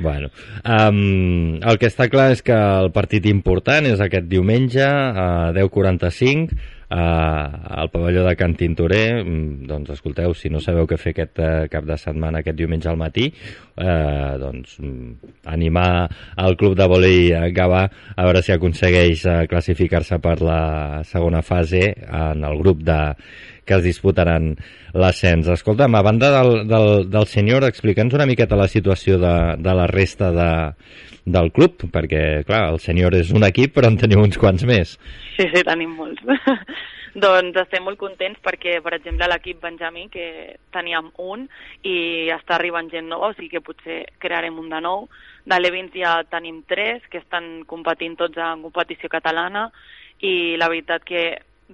Bueno, 0.00 0.30
um, 0.64 1.58
el 1.60 1.80
que 1.80 1.90
està 1.90 2.08
clar 2.12 2.30
és 2.34 2.42
que 2.46 2.54
el 2.54 2.90
partit 2.94 3.26
important 3.30 3.88
és 3.90 4.00
aquest 4.00 4.28
diumenge 4.30 4.86
a 4.86 5.50
10.45 5.56 6.78
uh, 6.90 7.80
al 7.80 7.90
pavelló 7.90 8.24
de 8.26 8.34
Can 8.36 8.54
Tintoré. 8.58 9.02
Mm, 9.22 9.66
doncs 9.70 9.94
escolteu, 9.94 10.34
si 10.34 10.50
no 10.52 10.62
sabeu 10.62 10.88
què 10.90 10.98
fer 11.00 11.14
aquest 11.14 11.40
uh, 11.42 11.50
cap 11.72 11.86
de 11.88 11.98
setmana, 12.00 12.42
aquest 12.42 12.58
diumenge 12.58 12.90
al 12.90 12.98
matí, 13.00 13.30
uh, 13.30 14.34
doncs 14.42 14.76
mm, 14.82 15.30
animar 15.54 15.92
al 16.36 16.58
club 16.60 16.76
de 16.78 16.88
volei 16.90 17.30
Gavà 17.54 17.84
a 18.16 18.26
veure 18.26 18.42
si 18.42 18.54
aconsegueix 18.54 19.24
uh, 19.26 19.38
classificar-se 19.50 20.20
per 20.22 20.40
la 20.42 20.60
segona 21.06 21.44
fase 21.46 21.86
en 21.94 22.44
el 22.44 22.58
grup 22.60 22.84
de 22.86 23.00
que 23.70 23.76
es 23.78 23.84
disputaran 23.84 24.56
l'ascens. 24.98 25.46
Escolta'm, 25.54 25.94
a 25.94 26.02
banda 26.02 26.32
del, 26.34 26.64
del, 26.66 26.88
del 27.12 27.28
senyor, 27.30 27.68
explica'ns 27.68 28.16
una 28.18 28.26
miqueta 28.26 28.58
la 28.58 28.66
situació 28.66 29.20
de, 29.22 29.34
de 29.62 29.74
la 29.78 29.86
resta 29.86 30.32
de, 30.34 30.50
del 31.30 31.52
club, 31.54 31.84
perquè, 31.92 32.42
clar, 32.48 32.64
el 32.72 32.80
senyor 32.82 33.14
és 33.20 33.30
un 33.36 33.46
equip, 33.46 33.76
però 33.76 33.90
en 33.92 33.98
teniu 34.00 34.24
uns 34.24 34.40
quants 34.40 34.66
més. 34.66 34.96
Sí, 35.36 35.46
sí, 35.52 35.62
tenim 35.66 35.94
molts. 35.98 36.24
Doncs 37.14 37.56
estem 37.62 37.84
molt 37.84 37.98
contents 37.98 38.38
perquè, 38.42 38.78
per 38.84 38.94
exemple, 38.94 39.26
l'equip 39.30 39.60
Benjamí, 39.62 40.08
que 40.12 40.56
teníem 40.74 41.10
un, 41.18 41.46
i 41.82 42.30
està 42.34 42.56
arribant 42.56 42.90
gent 42.92 43.08
nova, 43.10 43.30
o 43.30 43.36
sigui 43.36 43.50
que 43.56 43.64
potser 43.64 44.04
crearem 44.22 44.58
un 44.58 44.70
de 44.70 44.80
nou. 44.84 45.08
De 45.44 45.58
l'Evins 45.58 45.94
ja 45.96 46.20
tenim 46.30 46.62
tres, 46.68 47.02
que 47.10 47.22
estan 47.22 47.64
competint 47.66 48.16
tots 48.20 48.38
en 48.38 48.62
competició 48.62 49.10
catalana, 49.10 49.70
i 50.20 50.56
la 50.60 50.68
veritat 50.68 51.04
que 51.04 51.24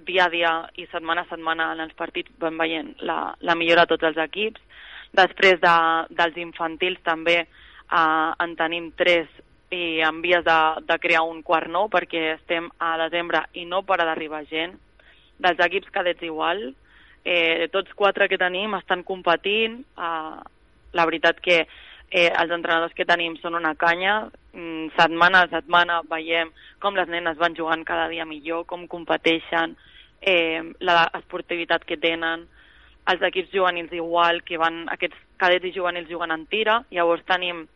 dia 0.05 0.25
a 0.25 0.29
dia 0.29 0.51
i 0.77 0.85
setmana 0.91 1.25
a 1.25 1.29
setmana 1.29 1.71
en 1.73 1.81
els 1.83 1.93
partits 1.97 2.31
vam 2.39 2.57
veient 2.57 2.93
la, 3.01 3.33
la 3.41 3.55
millora 3.55 3.85
de 3.85 3.95
tots 3.95 4.09
els 4.09 4.17
equips. 4.27 4.61
Després 5.17 5.59
de, 5.63 5.75
dels 6.13 6.37
infantils 6.37 7.01
també 7.03 7.37
eh, 7.41 8.29
en 8.43 8.55
tenim 8.59 8.91
tres 8.97 9.27
i 9.71 9.99
en 10.05 10.21
vies 10.21 10.43
de, 10.45 10.59
de 10.87 10.99
crear 11.03 11.23
un 11.27 11.41
quart 11.43 11.67
nou 11.71 11.89
perquè 11.91 12.37
estem 12.37 12.69
a 12.79 12.95
desembre 13.03 13.43
i 13.53 13.65
no 13.65 13.83
para 13.83 14.05
d'arribar 14.07 14.45
gent. 14.51 14.77
Dels 15.39 15.59
equips 15.65 15.91
cadets 15.93 16.23
igual, 16.25 16.73
eh, 17.23 17.67
tots 17.71 17.93
quatre 17.93 18.27
que 18.27 18.39
tenim 18.41 18.73
estan 18.75 19.03
competint. 19.03 19.81
Eh, 19.97 20.37
la 20.93 21.05
veritat 21.05 21.39
que 21.43 21.67
eh, 22.09 22.31
els 22.31 22.51
entrenadors 22.51 22.95
que 22.95 23.05
tenim 23.05 23.35
són 23.41 23.55
una 23.55 23.75
canya, 23.75 24.29
mm, 24.53 24.93
setmana 24.97 25.43
a 25.43 25.49
setmana 25.51 26.01
veiem 26.09 26.51
com 26.79 26.95
les 26.95 27.07
nenes 27.07 27.37
van 27.37 27.55
jugant 27.55 27.83
cada 27.85 28.07
dia 28.07 28.25
millor, 28.25 28.65
com 28.65 28.87
competeixen, 28.87 29.75
eh, 30.21 30.63
la 30.79 31.09
esportivitat 31.13 31.83
que 31.85 31.97
tenen, 31.97 32.47
els 33.07 33.21
equips 33.21 33.51
juvenils 33.53 33.91
igual, 33.91 34.43
que 34.43 34.57
van, 34.57 34.87
aquests 34.89 35.17
cadets 35.37 35.65
i 35.65 35.73
juvenils 35.75 36.09
juguen 36.09 36.31
en 36.31 36.45
tira, 36.45 36.83
llavors 36.91 37.23
tenim 37.25 37.67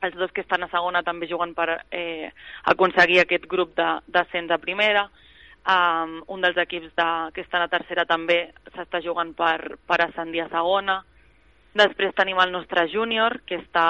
els 0.00 0.14
dos 0.14 0.30
que 0.30 0.42
estan 0.42 0.62
a 0.62 0.68
segona 0.70 1.02
també 1.02 1.26
juguen 1.26 1.54
per 1.54 1.82
eh, 1.90 2.30
aconseguir 2.70 3.20
aquest 3.20 3.48
grup 3.50 3.74
d'ascens 3.74 4.50
a 4.50 4.58
primera, 4.62 5.08
um, 5.68 6.16
un 6.34 6.42
dels 6.44 6.58
equips 6.64 6.94
de, 6.96 7.10
que 7.36 7.44
estan 7.44 7.64
a 7.64 7.70
tercera 7.72 8.06
també 8.08 8.40
s'està 8.74 9.02
jugant 9.04 9.34
per, 9.36 9.76
per 9.86 10.00
ascendir 10.04 10.46
a 10.46 10.50
segona, 10.52 11.02
després 11.78 12.16
tenim 12.16 12.40
el 12.42 12.52
nostre 12.52 12.88
júnior, 12.90 13.40
que 13.46 13.60
està 13.60 13.88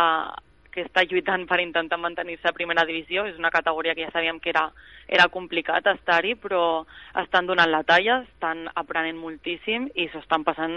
que 0.78 0.84
està 0.86 1.02
lluitant 1.08 1.42
per 1.48 1.58
intentar 1.58 1.98
mantenir-se 1.98 2.46
a 2.48 2.54
primera 2.54 2.84
divisió. 2.86 3.24
És 3.26 3.38
una 3.40 3.50
categoria 3.50 3.96
que 3.96 4.04
ja 4.04 4.12
sabíem 4.14 4.38
que 4.38 4.52
era, 4.52 4.68
era 5.08 5.26
complicat 5.32 5.88
estar-hi, 5.90 6.36
però 6.38 6.84
estan 7.22 7.48
donant 7.50 7.70
la 7.72 7.82
talla, 7.88 8.20
estan 8.28 8.66
aprenent 8.78 9.18
moltíssim 9.18 9.88
i 9.98 10.08
s'ho 10.12 10.22
estan 10.22 10.44
passant 10.46 10.76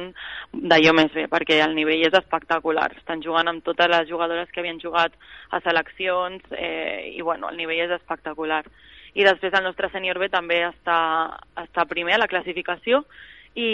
d'allò 0.54 0.96
més 0.98 1.14
bé, 1.14 1.28
perquè 1.32 1.60
el 1.66 1.76
nivell 1.78 2.08
és 2.08 2.18
espectacular. 2.18 2.90
Estan 2.98 3.22
jugant 3.26 3.52
amb 3.52 3.66
totes 3.68 3.92
les 3.94 4.10
jugadores 4.10 4.50
que 4.50 4.64
havien 4.64 4.82
jugat 4.82 5.14
a 5.52 5.62
seleccions 5.62 6.42
eh, 6.58 7.12
i 7.14 7.22
bueno, 7.22 7.52
el 7.52 7.62
nivell 7.62 7.86
és 7.86 8.00
espectacular. 8.00 8.64
I 9.14 9.28
després 9.28 9.54
el 9.58 9.66
nostre 9.66 9.90
sènior 9.92 10.20
B 10.22 10.30
també 10.32 10.62
està, 10.70 11.00
està 11.60 11.86
primer 11.90 12.16
a 12.16 12.22
la 12.24 12.32
classificació 12.32 13.04
i, 13.52 13.68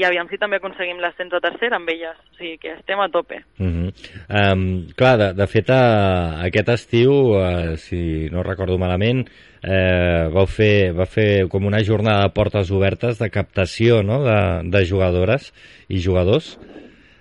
i 0.00 0.02
aviam 0.02 0.26
si 0.26 0.38
també 0.40 0.58
aconseguim 0.58 0.98
l'ascens 0.98 1.34
a 1.36 1.40
tercera 1.42 1.78
amb 1.78 1.90
elles, 1.92 2.16
o 2.18 2.38
sigui 2.40 2.56
que 2.58 2.72
estem 2.74 2.98
a 2.98 3.08
tope. 3.08 3.38
Uh 3.60 3.66
-huh. 3.66 3.92
um, 4.28 4.86
clar, 4.96 5.16
de, 5.18 5.32
de 5.34 5.46
fet, 5.46 5.70
a, 5.70 6.42
aquest 6.42 6.68
estiu, 6.68 7.12
uh, 7.38 7.76
si 7.76 8.28
no 8.32 8.42
recordo 8.42 8.78
malament, 8.78 9.28
eh, 9.62 10.28
vau 10.32 10.46
fer, 10.46 10.92
va 10.92 11.06
fer 11.06 11.48
com 11.48 11.64
una 11.64 11.82
jornada 11.84 12.22
de 12.22 12.34
portes 12.34 12.70
obertes 12.70 13.18
de 13.18 13.30
captació 13.30 14.02
no? 14.02 14.22
de, 14.24 14.62
de 14.64 14.84
jugadores 14.84 15.52
i 15.88 16.00
jugadors. 16.00 16.58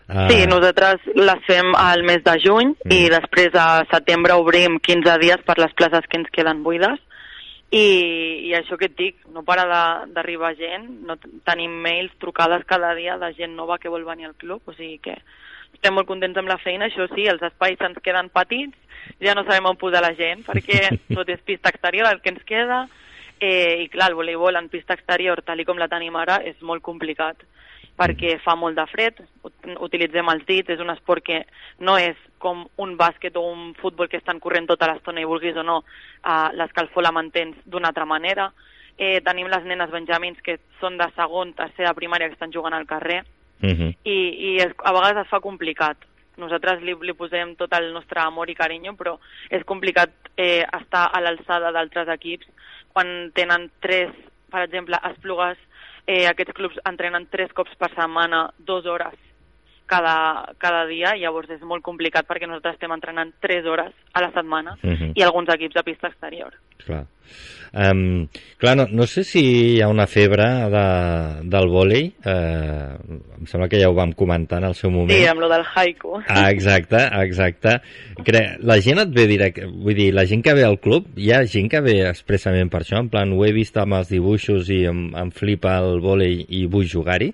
Uh... 0.09 0.27
Sí, 0.27 0.47
nosaltres 0.47 0.99
les 1.15 1.45
fem 1.45 1.75
al 1.77 2.03
mes 2.03 2.23
de 2.23 2.39
juny 2.43 2.73
mm. 2.83 2.91
i 2.91 3.09
després 3.09 3.53
a 3.53 3.85
setembre 3.91 4.33
obrim 4.33 4.79
15 4.79 5.17
dies 5.21 5.37
per 5.45 5.57
les 5.59 5.73
places 5.73 6.07
que 6.09 6.17
ens 6.17 6.29
queden 6.33 6.63
buides 6.63 6.99
i, 7.71 7.83
i 8.49 8.53
això 8.57 8.75
que 8.75 8.89
et 8.89 8.97
dic, 8.97 9.21
no 9.31 9.45
para 9.47 9.63
d'arribar 10.11 10.51
gent, 10.59 10.89
no 11.07 11.15
tenim 11.47 11.77
mails, 11.83 12.11
trucades 12.19 12.65
cada 12.67 12.91
dia 12.97 13.15
de 13.17 13.31
gent 13.37 13.55
nova 13.55 13.79
que 13.79 13.89
vol 13.89 14.03
venir 14.03 14.27
al 14.27 14.35
club, 14.35 14.61
o 14.67 14.75
sigui 14.75 14.97
que 14.99 15.15
estem 15.71 15.95
molt 15.95 16.09
contents 16.09 16.37
amb 16.37 16.51
la 16.51 16.59
feina, 16.59 16.89
això 16.89 17.07
sí, 17.13 17.29
els 17.31 17.41
espais 17.47 17.79
ens 17.79 18.01
queden 18.03 18.27
petits, 18.29 18.75
ja 19.23 19.35
no 19.37 19.45
sabem 19.47 19.71
on 19.71 19.79
posar 19.79 20.03
la 20.03 20.11
gent, 20.19 20.43
perquè 20.43 20.83
tot 21.15 21.31
és 21.31 21.39
pista 21.47 21.71
exterior 21.71 22.11
el 22.11 22.19
que 22.19 22.35
ens 22.35 22.43
queda, 22.43 22.83
eh, 23.39 23.79
i 23.85 23.87
clar, 23.89 24.11
el 24.11 24.19
voleibol 24.19 24.59
en 24.59 24.67
pista 24.69 24.93
exterior, 24.99 25.41
tal 25.41 25.63
com 25.65 25.79
la 25.79 25.89
tenim 25.89 26.19
ara, 26.19 26.41
és 26.43 26.59
molt 26.61 26.83
complicat 26.83 27.39
perquè 27.97 28.39
fa 28.41 28.55
molt 28.55 28.75
de 28.75 28.85
fred, 28.87 29.19
utilitzem 29.79 30.29
els 30.29 30.45
dits, 30.47 30.69
és 30.69 30.79
un 30.79 30.89
esport 30.89 31.23
que 31.23 31.45
no 31.79 31.97
és 31.97 32.17
com 32.41 32.63
un 32.81 32.95
bàsquet 32.97 33.35
o 33.37 33.41
un 33.51 33.73
futbol 33.75 34.09
que 34.09 34.17
estan 34.17 34.39
corrent 34.39 34.67
tota 34.67 34.87
l'estona 34.89 35.21
i 35.21 35.25
vulguis 35.29 35.55
o 35.57 35.63
no, 35.63 35.83
eh, 36.25 36.49
l'escalfor 36.57 37.03
la 37.03 37.11
mantens 37.11 37.55
d'una 37.65 37.89
altra 37.89 38.05
manera. 38.05 38.51
Eh, 38.97 39.21
tenim 39.21 39.47
les 39.47 39.63
nenes 39.65 39.89
benjamins 39.91 40.41
que 40.41 40.59
són 40.79 40.97
de 40.97 41.07
segon, 41.15 41.53
tercera, 41.53 41.93
primària, 41.93 42.27
que 42.27 42.33
estan 42.33 42.51
jugant 42.53 42.73
al 42.73 42.85
carrer, 42.87 43.23
uh 43.61 43.65
Mhm. 43.67 43.77
-huh. 43.77 43.95
i, 44.03 44.17
i 44.53 44.57
es, 44.57 44.73
a 44.83 44.91
vegades 44.91 45.23
es 45.25 45.29
fa 45.29 45.39
complicat. 45.39 45.97
Nosaltres 46.37 46.81
li, 46.81 46.95
li 47.01 47.13
posem 47.13 47.55
tot 47.55 47.71
el 47.73 47.93
nostre 47.93 48.19
amor 48.21 48.49
i 48.49 48.55
carinyo, 48.55 48.93
però 48.93 49.19
és 49.49 49.63
complicat 49.63 50.09
eh, 50.37 50.65
estar 50.81 51.09
a 51.13 51.19
l'alçada 51.21 51.71
d'altres 51.71 52.07
equips 52.07 52.47
quan 52.93 53.31
tenen 53.33 53.69
tres, 53.79 54.09
per 54.49 54.61
exemple, 54.63 54.97
esplugues 55.11 55.57
eh, 56.07 56.25
aquests 56.29 56.55
clubs 56.57 56.79
entrenen 56.85 57.27
tres 57.31 57.51
cops 57.53 57.75
per 57.77 57.91
setmana, 57.95 58.47
dues 58.57 58.85
hores 58.85 59.30
cada, 59.91 60.15
cada 60.61 60.85
dia, 60.87 61.15
llavors 61.19 61.51
és 61.51 61.63
molt 61.67 61.83
complicat 61.83 62.27
perquè 62.29 62.47
nosaltres 62.47 62.77
estem 62.77 62.93
entrenant 62.95 63.33
tres 63.43 63.67
hores 63.67 63.91
a 64.13 64.23
la 64.23 64.31
setmana 64.31 64.77
Uh 64.81 64.91
-huh. 64.91 65.11
i 65.15 65.21
alguns 65.23 65.49
equips 65.49 65.75
de 65.75 65.83
pista 65.83 66.07
exterior. 66.07 66.53
Clar. 66.85 67.05
Um, 67.73 68.27
clar, 68.57 68.75
no, 68.75 68.85
no 68.91 69.05
sé 69.07 69.23
si 69.23 69.41
hi 69.75 69.81
ha 69.81 69.87
una 69.87 70.05
febre 70.07 70.43
de, 70.73 70.85
del 71.47 71.69
vòlei, 71.71 72.11
eh, 72.25 72.97
em 73.39 73.45
sembla 73.47 73.69
que 73.69 73.79
ja 73.79 73.87
ho 73.89 73.93
vam 73.95 74.11
comentar 74.11 74.59
en 74.59 74.65
el 74.65 74.75
seu 74.75 74.91
moment. 74.91 75.17
Sí, 75.17 75.25
amb 75.25 75.39
lo 75.39 75.47
del 75.47 75.63
haiku. 75.63 76.17
Ah, 76.27 76.49
exacte, 76.51 76.97
exacte. 77.23 77.77
Cre 78.25 78.57
la 78.59 78.81
gent 78.81 78.99
et 78.99 79.13
ve 79.15 79.25
direct, 79.27 79.63
vull 79.63 79.95
dir, 79.95 80.13
la 80.13 80.25
gent 80.25 80.43
que 80.43 80.53
ve 80.53 80.65
al 80.67 80.79
club, 80.79 81.07
hi 81.15 81.31
ha 81.31 81.45
gent 81.45 81.69
que 81.71 81.79
ve 81.79 82.09
expressament 82.09 82.69
per 82.69 82.81
això, 82.81 82.99
en 82.99 83.09
plan, 83.09 83.31
ho 83.31 83.45
he 83.45 83.53
vist 83.53 83.77
amb 83.77 83.93
els 83.93 84.09
dibuixos 84.09 84.69
i 84.69 84.83
em, 84.91 85.15
em 85.15 85.31
flipa 85.31 85.77
el 85.79 86.01
vòlei 86.03 86.45
i 86.49 86.65
vull 86.67 86.89
jugar-hi. 86.91 87.33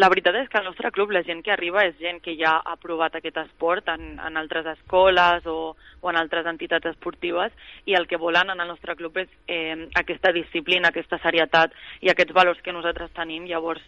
La 0.00 0.08
veritat 0.08 0.36
és 0.38 0.48
que 0.48 0.56
al 0.56 0.64
nostre 0.64 0.88
club 0.94 1.10
la 1.12 1.20
gent 1.26 1.42
que 1.44 1.52
arriba 1.52 1.82
és 1.84 1.96
gent 2.00 2.22
que 2.24 2.32
ja 2.38 2.54
ha 2.64 2.76
provat 2.80 3.18
aquest 3.18 3.36
esport 3.42 3.88
en, 3.92 4.14
en 4.16 4.38
altres 4.40 4.64
escoles 4.72 5.44
o, 5.50 5.74
o 5.76 6.12
en 6.12 6.16
altres 6.16 6.46
entitats 6.48 6.88
esportives 6.88 7.52
i 7.90 7.96
el 7.98 8.06
que 8.08 8.20
volen 8.22 8.48
en 8.54 8.62
el 8.64 8.70
nostre 8.70 8.94
club 8.96 9.18
és 9.20 9.28
eh, 9.44 9.76
aquesta 10.00 10.32
disciplina, 10.32 10.88
aquesta 10.88 11.18
serietat 11.20 11.74
i 12.00 12.08
aquests 12.08 12.32
valors 12.32 12.62
que 12.64 12.72
nosaltres 12.72 13.12
tenim. 13.18 13.44
Llavors 13.50 13.82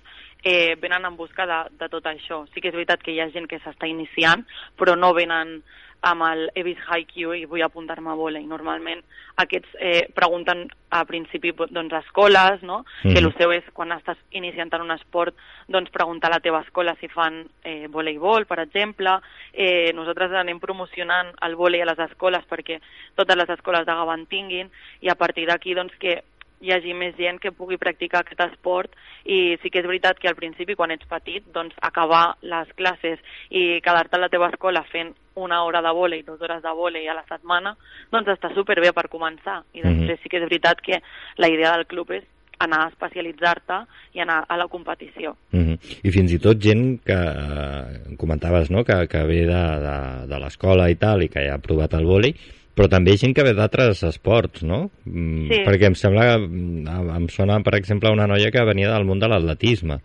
eh, 0.45 0.75
venen 0.83 1.09
en 1.09 1.17
busca 1.17 1.47
de, 1.49 1.63
de 1.81 1.89
tot 1.95 2.11
això. 2.11 2.43
Sí 2.53 2.61
que 2.61 2.69
és 2.69 2.77
veritat 2.77 3.01
que 3.01 3.15
hi 3.15 3.23
ha 3.23 3.31
gent 3.33 3.49
que 3.49 3.63
s'està 3.63 3.89
iniciant, 3.89 4.45
però 4.77 4.99
no 4.99 5.15
venen 5.17 5.63
amb 6.03 6.25
el 6.27 6.49
he 6.55 6.65
vist 6.67 6.83
Haikyuu 6.89 7.35
i 7.39 7.45
vull 7.47 7.63
apuntar-me 7.63 8.11
a 8.11 8.19
vòlei. 8.19 8.45
Normalment 8.51 9.03
aquests 9.43 9.77
eh, 9.79 10.09
pregunten 10.15 10.67
a 10.93 11.05
principi 11.09 11.53
doncs, 11.55 11.93
a 11.95 12.03
escoles, 12.03 12.63
no? 12.63 12.85
Mhm. 13.05 13.13
que 13.13 13.21
el 13.21 13.33
seu 13.39 13.53
és 13.53 13.65
quan 13.73 13.93
estàs 13.93 14.19
iniciant 14.33 14.73
en 14.75 14.83
un 14.83 14.91
esport 14.91 15.35
doncs 15.69 15.91
preguntar 15.91 16.31
a 16.31 16.35
la 16.37 16.41
teva 16.41 16.61
escola 16.61 16.97
si 17.01 17.09
fan 17.09 17.47
eh, 17.65 17.87
voleibol, 17.89 18.47
per 18.47 18.59
exemple. 18.61 19.21
Eh, 19.53 19.93
nosaltres 19.95 20.33
anem 20.33 20.61
promocionant 20.61 21.33
el 21.43 21.57
vòlei 21.57 21.83
a 21.83 21.87
les 21.87 21.99
escoles 21.99 22.45
perquè 22.51 22.81
totes 23.15 23.37
les 23.37 23.49
escoles 23.49 23.87
de 23.87 23.93
Gavà 23.93 24.15
en 24.15 24.27
tinguin 24.27 24.71
i 25.01 25.09
a 25.09 25.15
partir 25.15 25.47
d'aquí 25.47 25.75
doncs 25.75 25.95
que 25.99 26.23
hi 26.63 26.73
hagi 26.73 26.95
més 26.95 27.17
gent 27.19 27.41
que 27.43 27.53
pugui 27.53 27.79
practicar 27.81 28.23
aquest 28.23 28.41
esport 28.47 28.95
i 29.25 29.59
sí 29.63 29.71
que 29.71 29.83
és 29.83 29.89
veritat 29.89 30.21
que 30.23 30.31
al 30.31 30.39
principi 30.39 30.77
quan 30.79 30.95
ets 30.95 31.09
petit 31.11 31.45
doncs 31.55 31.75
acabar 31.83 32.37
les 32.43 32.71
classes 32.79 33.19
i 33.51 33.81
quedar-te 33.85 34.17
a 34.17 34.23
la 34.23 34.31
teva 34.33 34.51
escola 34.53 34.85
fent 34.93 35.13
una 35.35 35.63
hora 35.65 35.81
de 35.83 35.93
vòlei, 35.97 36.23
dues 36.27 36.41
hores 36.41 36.63
de 36.63 36.75
vòlei 36.77 37.09
a 37.09 37.17
la 37.17 37.25
setmana, 37.29 37.75
doncs 38.13 38.29
està 38.35 38.53
superbé 38.55 38.93
per 38.93 39.09
començar. 39.09 39.63
I 39.73 39.81
després 39.81 39.97
mm 39.97 40.09
-hmm. 40.09 40.23
sí 40.23 40.29
que 40.29 40.37
és 40.37 40.49
veritat 40.49 40.81
que 40.81 41.03
la 41.39 41.49
idea 41.49 41.73
del 41.77 41.87
club 41.87 42.11
és 42.11 42.25
anar 42.59 42.85
a 42.85 42.89
especialitzar-te 42.89 43.79
i 44.15 44.21
anar 44.21 44.45
a 44.49 44.57
la 44.57 44.69
competició. 44.69 45.37
Mm 45.51 45.61
-hmm. 45.61 45.79
I 46.03 46.11
fins 46.11 46.33
i 46.33 46.39
tot 46.39 46.59
gent 46.63 47.01
que 47.05 47.13
eh, 47.13 48.17
comentaves 48.17 48.71
no? 48.71 48.85
que, 48.85 49.09
que 49.09 49.23
ve 49.25 49.47
de, 49.47 49.65
de, 49.87 50.27
de 50.27 50.39
l'escola 50.39 50.91
i 50.91 50.97
tal 50.97 51.23
i 51.23 51.29
que 51.29 51.45
ja 51.47 51.55
ha 51.55 51.59
provat 51.59 51.95
el 51.95 52.05
vòlei, 52.05 52.35
però 52.75 52.89
també 52.89 53.17
gent 53.21 53.35
que 53.37 53.45
ve 53.45 53.53
d'altres 53.57 54.03
esports, 54.09 54.63
no? 54.65 54.91
Mm, 55.05 55.49
Sí. 55.51 55.63
Perquè 55.67 55.87
em 55.91 55.95
sembla 55.95 56.23
que 56.31 56.39
mm, 56.39 57.17
em 57.17 57.29
sona, 57.29 57.61
per 57.61 57.75
exemple, 57.77 58.11
una 58.11 58.27
noia 58.27 58.51
que 58.51 58.65
venia 58.65 58.93
del 58.93 59.05
món 59.05 59.21
de 59.21 59.29
l'atletisme. 59.29 60.01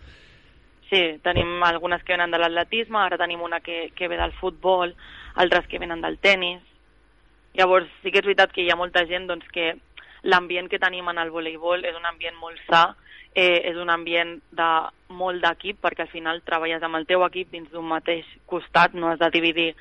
Sí, 0.89 1.20
tenim 1.24 1.63
algunes 1.63 2.03
que 2.03 2.13
venen 2.13 2.32
de 2.32 2.39
l'atletisme, 2.39 2.97
ara 2.99 3.18
tenim 3.18 3.41
una 3.41 3.59
que, 3.59 3.91
que 3.95 4.07
ve 4.07 4.18
del 4.18 4.32
futbol, 4.34 4.95
altres 5.36 5.68
que 5.68 5.80
venen 5.80 6.01
del 6.01 6.18
tennis. 6.18 6.61
Llavors, 7.55 7.88
sí 8.03 8.11
que 8.11 8.20
és 8.20 8.26
veritat 8.26 8.53
que 8.53 8.63
hi 8.63 8.72
ha 8.72 8.80
molta 8.80 9.05
gent 9.07 9.28
doncs, 9.28 9.47
que 9.51 9.74
l'ambient 10.24 10.70
que 10.70 10.80
tenim 10.80 11.07
en 11.09 11.20
el 11.20 11.32
voleibol 11.32 11.84
és 11.86 11.95
un 11.95 12.05
ambient 12.05 12.36
molt 12.39 12.59
sa, 12.70 12.95
eh, 13.36 13.70
és 13.70 13.78
un 13.78 13.89
ambient 13.89 14.38
de 14.51 14.70
molt 15.09 15.43
d'equip, 15.43 15.80
perquè 15.82 16.05
al 16.05 16.11
final 16.13 16.41
treballes 16.45 16.84
amb 16.84 16.99
el 16.99 17.05
teu 17.05 17.24
equip 17.26 17.51
dins 17.51 17.70
d'un 17.72 17.86
mateix 17.88 18.26
costat, 18.45 18.93
no 18.93 19.11
has 19.11 19.20
de 19.20 19.30
dividir, 19.34 19.74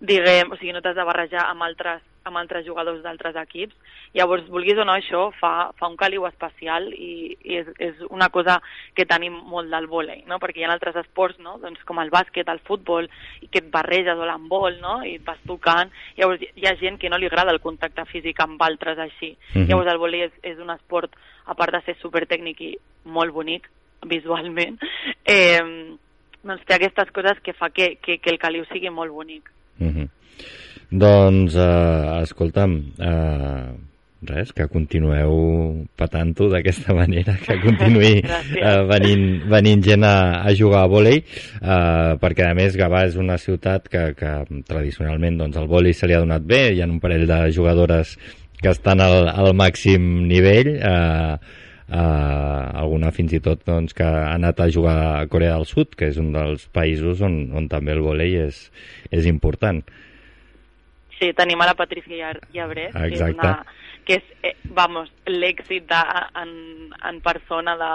diguem, 0.00 0.52
o 0.52 0.58
sigui, 0.58 0.72
no 0.72 0.82
t'has 0.82 0.98
de 0.98 1.06
barrejar 1.06 1.46
amb 1.48 1.62
altres, 1.62 2.02
amb 2.24 2.36
altres 2.36 2.66
jugadors 2.66 3.02
d'altres 3.02 3.36
equips. 3.40 3.74
Llavors, 4.14 4.48
vulguis 4.50 4.78
o 4.78 4.84
no, 4.84 4.94
això 4.96 5.28
fa, 5.38 5.70
fa 5.78 5.88
un 5.88 5.96
caliu 6.00 6.26
especial 6.28 6.88
i, 6.92 7.36
i 7.46 7.60
és, 7.60 7.68
és 7.78 8.00
una 8.10 8.28
cosa 8.34 8.58
que 8.96 9.06
tenim 9.08 9.36
molt 9.50 9.70
del 9.70 9.86
vòlei, 9.90 10.24
no? 10.28 10.40
perquè 10.42 10.62
hi 10.62 10.66
ha 10.66 10.72
altres 10.74 10.98
esports, 11.00 11.38
no? 11.38 11.56
doncs 11.62 11.82
com 11.88 12.00
el 12.02 12.10
bàsquet, 12.12 12.50
el 12.50 12.62
futbol, 12.66 13.08
i 13.40 13.48
que 13.48 13.62
et 13.62 13.70
barreges 13.72 14.18
o 14.18 14.26
l'handbol, 14.26 14.80
no? 14.82 14.98
i 15.06 15.16
et 15.20 15.26
vas 15.26 15.40
tocant. 15.46 15.94
Llavors, 16.18 16.42
hi 16.42 16.68
ha 16.68 16.76
gent 16.80 16.98
que 17.00 17.10
no 17.12 17.20
li 17.20 17.30
agrada 17.30 17.54
el 17.54 17.62
contacte 17.62 18.04
físic 18.10 18.42
amb 18.42 18.60
altres 18.66 18.98
així. 18.98 19.36
Mhm. 19.54 19.68
Llavors, 19.70 19.92
el 19.94 20.02
vòlei 20.02 20.26
és, 20.28 20.38
és 20.54 20.58
un 20.58 20.74
esport, 20.74 21.14
a 21.46 21.56
part 21.58 21.74
de 21.74 21.82
ser 21.86 21.96
supertècnic 22.02 22.60
i 22.66 22.74
molt 23.04 23.32
bonic 23.34 23.70
visualment, 24.14 24.78
eh, 25.24 25.60
doncs 26.42 26.64
té 26.66 26.76
aquestes 26.76 27.10
coses 27.14 27.40
que 27.44 27.52
fa 27.52 27.70
que, 27.70 27.94
que, 28.02 28.18
que 28.18 28.32
el 28.32 28.38
caliu 28.40 28.64
sigui 28.70 28.90
molt 28.90 29.12
bonic. 29.12 29.50
Mm 29.78 29.92
-hmm. 29.92 30.08
Doncs, 30.90 31.54
eh, 31.54 32.22
escolta'm, 32.24 32.72
eh, 32.98 33.70
res, 34.26 34.50
que 34.52 34.66
continueu 34.68 35.86
patant-ho 35.96 36.48
d'aquesta 36.50 36.94
manera, 36.98 37.36
que 37.40 37.56
continuï 37.62 38.18
eh, 38.18 38.82
venint, 38.90 39.24
venint 39.52 39.84
gent 39.86 40.04
a, 40.04 40.42
a 40.42 40.52
jugar 40.56 40.82
a 40.84 40.90
vòlei, 40.90 41.22
eh, 41.22 42.18
perquè 42.20 42.50
a 42.50 42.56
més 42.58 42.76
Gavà 42.78 43.04
és 43.06 43.16
una 43.20 43.38
ciutat 43.38 43.86
que, 43.92 44.10
que 44.18 44.34
tradicionalment 44.68 45.38
doncs, 45.40 45.60
el 45.62 45.70
vòlei 45.70 45.94
se 45.94 46.10
li 46.10 46.18
ha 46.18 46.24
donat 46.24 46.44
bé, 46.44 46.66
hi 46.74 46.82
ha 46.82 46.90
un 46.90 47.00
parell 47.00 47.26
de 47.30 47.40
jugadores 47.54 48.18
que 48.60 48.74
estan 48.74 49.00
al, 49.00 49.30
al 49.30 49.54
màxim 49.56 50.26
nivell, 50.28 50.74
eh, 50.74 51.38
eh, 51.86 52.66
alguna 52.82 53.14
fins 53.14 53.38
i 53.38 53.40
tot 53.46 53.62
doncs, 53.64 53.94
que 53.96 54.04
ha 54.04 54.34
anat 54.34 54.60
a 54.60 54.68
jugar 54.74 54.98
a 55.14 55.26
Corea 55.30 55.54
del 55.54 55.70
Sud, 55.70 55.94
que 55.94 56.10
és 56.10 56.20
un 56.20 56.34
dels 56.34 56.66
països 56.74 57.22
on, 57.24 57.44
on 57.56 57.70
també 57.72 57.96
el 57.96 58.04
vòlei 58.04 58.36
és, 58.42 58.66
és 59.14 59.30
important. 59.30 59.84
Sí, 61.20 61.32
tenim 61.36 61.60
a 61.60 61.66
la 61.68 61.74
Patricia 61.76 62.16
Lla- 62.32 62.48
Llabrés, 62.54 62.94
que 62.94 63.14
és, 63.14 63.20
una, 63.36 63.50
que 64.08 64.14
és 64.14 64.22
eh, 64.42 64.56
vamos, 64.64 65.10
l'èxit 65.28 65.92
en, 65.92 66.52
en 67.04 67.20
persona 67.20 67.76
de, 67.76 67.90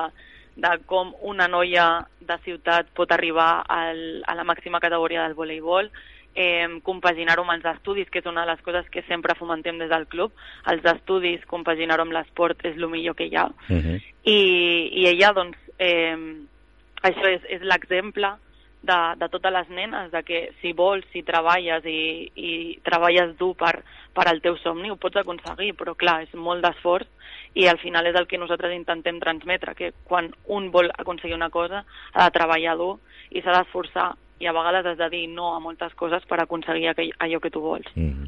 de 0.62 0.78
com 0.86 1.10
una 1.26 1.48
noia 1.50 2.06
de 2.22 2.38
ciutat 2.46 2.88
pot 2.94 3.12
arribar 3.12 3.64
al, 3.68 4.22
a 4.28 4.36
la 4.38 4.46
màxima 4.46 4.80
categoria 4.80 5.24
del 5.26 5.34
voleibol, 5.34 5.90
eh, 6.36 6.68
compaginar-ho 6.84 7.42
amb 7.48 7.56
els 7.58 7.66
estudis, 7.66 8.10
que 8.12 8.20
és 8.22 8.30
una 8.30 8.46
de 8.46 8.52
les 8.54 8.62
coses 8.62 8.88
que 8.94 9.02
sempre 9.10 9.34
fomentem 9.36 9.80
des 9.82 9.90
del 9.90 10.06
club. 10.06 10.32
Els 10.70 10.86
estudis, 10.86 11.44
compaginar-ho 11.50 12.06
amb 12.06 12.14
l'esport 12.14 12.64
és 12.64 12.78
el 12.78 12.88
millor 12.94 13.16
que 13.16 13.26
hi 13.26 13.36
ha. 13.36 13.48
Uh 13.70 13.82
-huh. 13.82 14.02
I, 14.24 14.40
i 15.02 15.08
ella, 15.08 15.34
doncs, 15.34 15.58
eh, 15.80 16.16
això 17.02 17.26
és, 17.26 17.42
és 17.50 17.62
l'exemple 17.62 18.36
de, 18.88 19.00
de 19.20 19.30
totes 19.34 19.54
les 19.54 19.70
nenes, 19.70 20.12
de 20.14 20.22
que 20.28 20.42
si 20.62 20.74
vols, 20.78 21.06
si 21.14 21.24
treballes 21.28 21.86
i, 21.90 22.32
i 22.36 22.52
treballes 22.86 23.36
dur 23.40 23.54
per, 23.60 23.80
per 24.16 24.28
al 24.30 24.42
teu 24.44 24.58
somni, 24.62 24.92
ho 24.92 25.00
pots 25.02 25.22
aconseguir, 25.22 25.74
però 25.80 25.96
clar, 25.98 26.22
és 26.26 26.34
molt 26.38 26.66
d'esforç 26.66 27.10
i 27.56 27.68
al 27.72 27.80
final 27.80 28.08
és 28.10 28.18
el 28.20 28.28
que 28.28 28.40
nosaltres 28.40 28.76
intentem 28.76 29.20
transmetre, 29.22 29.76
que 29.76 29.94
quan 30.04 30.30
un 30.52 30.70
vol 30.72 30.92
aconseguir 30.92 31.38
una 31.38 31.50
cosa 31.50 31.86
ha 32.14 32.28
de 32.28 32.36
treballar 32.36 32.76
dur 32.80 32.96
i 33.32 33.42
s'ha 33.42 33.56
d'esforçar 33.56 34.12
i 34.40 34.48
a 34.48 34.56
vegades 34.56 34.90
has 34.90 34.98
de 35.00 35.08
dir 35.14 35.28
no 35.32 35.54
a 35.56 35.62
moltes 35.64 35.94
coses 35.96 36.26
per 36.28 36.42
aconseguir 36.44 36.90
aquell, 36.92 37.14
allò 37.24 37.40
que 37.40 37.52
tu 37.54 37.64
vols. 37.64 37.88
Mm. 37.96 38.28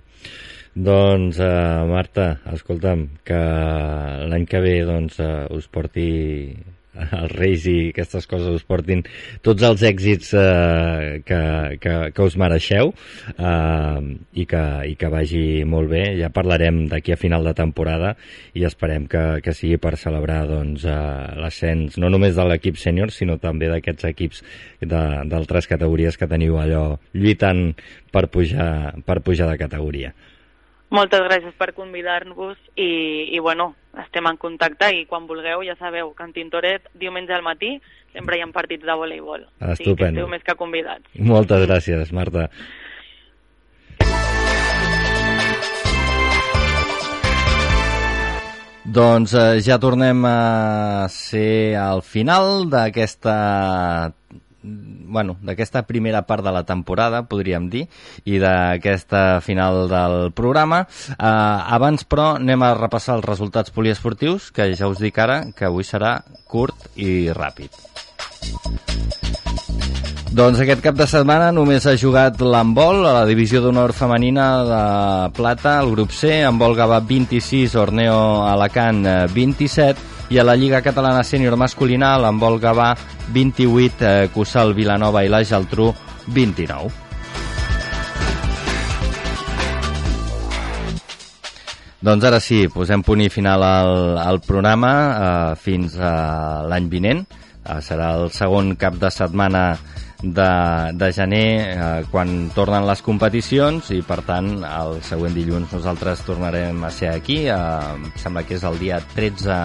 Doncs, 0.88 1.40
uh, 1.42 1.84
Marta, 1.90 2.28
escolta'm, 2.54 3.08
que 3.26 3.40
l'any 4.30 4.46
que 4.48 4.62
ve 4.62 4.76
doncs, 4.88 5.18
uh, 5.20 5.48
us 5.58 5.68
porti 5.74 6.08
els 7.20 7.34
Reis 7.36 7.66
i 7.70 7.78
aquestes 7.92 8.28
coses 8.30 8.60
us 8.60 8.66
portin 8.68 9.04
tots 9.46 9.64
els 9.68 9.84
èxits 9.88 10.34
uh, 10.38 11.18
que, 11.28 11.42
que, 11.84 11.96
que 12.16 12.28
us 12.28 12.38
mereixeu 12.40 12.92
uh, 12.92 14.00
i, 14.34 14.46
que, 14.50 14.64
i 14.92 14.96
que 15.00 15.12
vagi 15.14 15.64
molt 15.68 15.92
bé. 15.92 16.04
Ja 16.20 16.32
parlarem 16.34 16.86
d'aquí 16.92 17.16
a 17.16 17.20
final 17.20 17.48
de 17.48 17.56
temporada 17.58 18.16
i 18.58 18.66
esperem 18.68 19.08
que, 19.12 19.26
que 19.46 19.56
sigui 19.58 19.80
per 19.82 19.96
celebrar 20.00 20.44
doncs, 20.50 20.88
uh, 20.88 21.36
l'ascens 21.42 22.00
no 22.02 22.12
només 22.14 22.36
de 22.38 22.48
l'equip 22.48 22.80
sènior 22.82 23.14
sinó 23.14 23.38
també 23.42 23.72
d'aquests 23.72 24.10
equips 24.12 24.44
d'altres 24.88 25.70
categories 25.70 26.18
que 26.18 26.30
teniu 26.30 26.58
allò 26.62 26.88
lluitant 27.14 27.72
per 28.12 28.28
pujar, 28.32 28.98
per 29.06 29.22
pujar 29.26 29.50
de 29.52 29.60
categoria. 29.60 30.14
Moltes 30.90 31.20
gràcies 31.26 31.56
per 31.60 31.74
convidar-nos 31.76 32.56
i, 32.80 33.28
i 33.36 33.40
bueno, 33.44 33.74
estem 34.00 34.28
en 34.30 34.38
contacte 34.40 34.88
i 34.96 35.04
quan 35.10 35.28
vulgueu 35.28 35.66
ja 35.68 35.76
sabeu 35.76 36.14
que 36.16 36.24
en 36.24 36.32
Tintoret 36.36 36.88
diumenge 36.96 37.36
al 37.36 37.44
matí 37.44 37.74
sempre 38.14 38.38
hi 38.38 38.44
ha 38.46 38.48
partits 38.56 38.88
de 38.88 38.96
voleibol. 38.96 39.44
Estupendo. 39.60 40.22
esteu 40.22 40.32
més 40.32 40.46
que 40.48 40.56
convidats. 40.56 41.04
Moltes 41.20 41.68
gràcies, 41.68 42.14
Marta. 42.16 42.48
Doncs 48.88 49.34
eh, 49.36 49.60
ja 49.60 49.76
tornem 49.84 50.24
a 50.24 51.08
ser 51.12 51.76
al 51.76 52.00
final 52.00 52.70
d'aquesta 52.72 54.14
bueno, 55.08 55.38
d'aquesta 55.42 55.86
primera 55.88 56.24
part 56.28 56.44
de 56.46 56.54
la 56.54 56.66
temporada, 56.68 57.24
podríem 57.30 57.70
dir, 57.72 57.86
i 58.26 58.40
d'aquesta 58.42 59.40
final 59.42 59.88
del 59.92 60.32
programa. 60.38 60.86
Eh, 61.14 61.16
abans, 61.18 62.06
però, 62.08 62.34
anem 62.42 62.64
a 62.64 62.74
repassar 62.78 63.18
els 63.18 63.28
resultats 63.28 63.74
poliesportius, 63.74 64.52
que 64.52 64.72
ja 64.76 64.92
us 64.92 65.02
dic 65.04 65.18
ara 65.20 65.44
que 65.56 65.68
avui 65.68 65.88
serà 65.88 66.20
curt 66.48 66.92
i 66.96 67.32
ràpid. 67.34 67.74
Doncs 70.38 70.60
aquest 70.62 70.84
cap 70.84 70.98
de 71.00 71.08
setmana 71.10 71.48
només 71.56 71.86
ha 71.88 71.96
jugat 71.98 72.42
l'handbol 72.44 73.00
a 73.08 73.14
la 73.16 73.24
divisió 73.26 73.62
d'honor 73.64 73.94
femenina 73.96 74.48
de 74.68 74.82
plata, 75.34 75.80
el 75.82 75.96
grup 75.96 76.12
C, 76.14 76.44
handbol 76.46 76.76
Gavà 76.78 77.00
26, 77.02 77.74
Orneo 77.80 78.20
Alacant 78.46 79.02
eh, 79.08 79.16
27 79.34 80.17
i 80.30 80.40
a 80.40 80.44
la 80.44 80.58
Lliga 80.60 80.82
Catalana 80.84 81.24
Sènior 81.24 81.56
Masculina 81.56 82.18
l'handbol 82.20 82.60
Gavà 82.60 82.92
28, 83.32 84.04
eh, 84.04 84.30
Cussal 84.34 84.74
Vilanova 84.76 85.24
i 85.24 85.32
la 85.32 85.44
Geltrú 85.48 85.94
29. 86.28 86.92
Doncs 92.04 92.26
ara 92.28 92.40
sí, 92.44 92.68
posem 92.72 93.02
punt 93.04 93.24
i 93.24 93.30
final 93.32 93.64
al, 93.64 94.18
al 94.22 94.42
programa 94.44 94.92
eh, 94.94 95.54
fins 95.60 95.98
a 96.00 96.66
l'any 96.68 96.92
vinent. 96.92 97.24
Eh, 97.64 97.80
serà 97.84 98.14
el 98.20 98.30
segon 98.36 98.76
cap 98.80 99.00
de 99.00 99.10
setmana 99.12 99.64
de, 100.22 100.52
de 100.94 101.12
gener 101.14 101.48
eh, 101.72 102.06
quan 102.12 102.50
tornen 102.56 102.88
les 102.88 103.04
competicions 103.06 103.92
i 103.94 104.02
per 104.06 104.22
tant 104.28 104.64
el 104.66 105.02
següent 105.06 105.36
dilluns 105.36 105.74
nosaltres 105.76 106.24
tornarem 106.26 106.82
a 106.84 106.90
ser 106.92 107.12
aquí 107.14 107.44
eh, 107.46 107.58
em 107.94 108.08
sembla 108.18 108.44
que 108.48 108.58
és 108.58 108.66
el 108.66 108.80
dia 108.82 108.98
13 109.14 109.60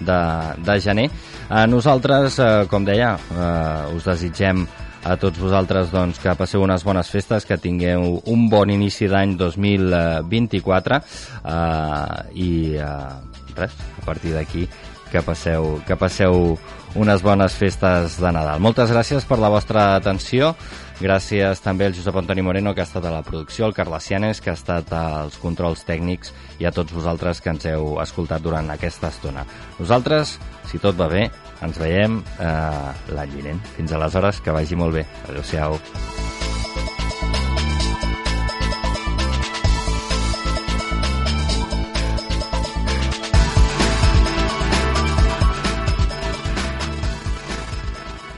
de, 0.00 0.20
de 0.64 0.78
gener 0.80 1.08
eh, 1.10 1.66
nosaltres, 1.70 2.38
eh, 2.38 2.66
com 2.70 2.84
deia 2.84 3.16
eh, 3.16 3.96
us 3.96 4.08
desitgem 4.08 4.66
a 5.04 5.16
tots 5.16 5.40
vosaltres 5.40 5.88
doncs, 5.92 6.18
que 6.20 6.34
passeu 6.36 6.60
unes 6.60 6.84
bones 6.84 7.08
festes, 7.08 7.46
que 7.48 7.56
tingueu 7.60 8.20
un 8.28 8.48
bon 8.52 8.68
inici 8.72 9.08
d'any 9.08 9.36
2024 9.40 11.00
eh, 11.00 12.36
i 12.36 12.50
eh, 12.76 13.56
res, 13.56 13.76
a 14.02 14.04
partir 14.04 14.36
d'aquí 14.36 14.68
que 15.10 15.22
passeu, 15.26 15.80
que 15.86 15.96
passeu 15.98 16.54
unes 16.94 17.22
bones 17.22 17.54
festes 17.54 18.18
de 18.20 18.32
Nadal. 18.32 18.60
Moltes 18.62 18.92
gràcies 18.92 19.26
per 19.26 19.40
la 19.42 19.50
vostra 19.50 19.94
atenció. 19.96 20.54
Gràcies 21.00 21.62
també 21.64 21.86
al 21.88 21.94
Josep 21.96 22.16
Antoni 22.20 22.42
Moreno, 22.44 22.74
que 22.76 22.82
ha 22.82 22.88
estat 22.88 23.06
a 23.08 23.12
la 23.14 23.22
producció, 23.24 23.64
al 23.64 23.72
Carles 23.76 24.04
Cianes, 24.04 24.42
que 24.44 24.52
ha 24.52 24.58
estat 24.58 24.92
als 24.92 25.38
controls 25.40 25.86
tècnics, 25.88 26.34
i 26.60 26.68
a 26.68 26.74
tots 26.76 26.92
vosaltres 26.92 27.40
que 27.40 27.54
ens 27.54 27.64
heu 27.70 27.94
escoltat 28.04 28.44
durant 28.44 28.68
aquesta 28.74 29.08
estona. 29.08 29.46
Nosaltres, 29.78 30.36
si 30.68 30.80
tot 30.82 31.00
va 31.00 31.08
bé, 31.08 31.30
ens 31.64 31.80
veiem 31.80 32.20
eh, 32.36 33.14
l'any 33.16 33.38
vinent. 33.38 33.64
Fins 33.78 33.96
aleshores, 33.96 34.44
que 34.44 34.52
vagi 34.52 34.76
molt 34.76 35.00
bé. 35.00 35.06
Adéu-siau. 35.30 35.80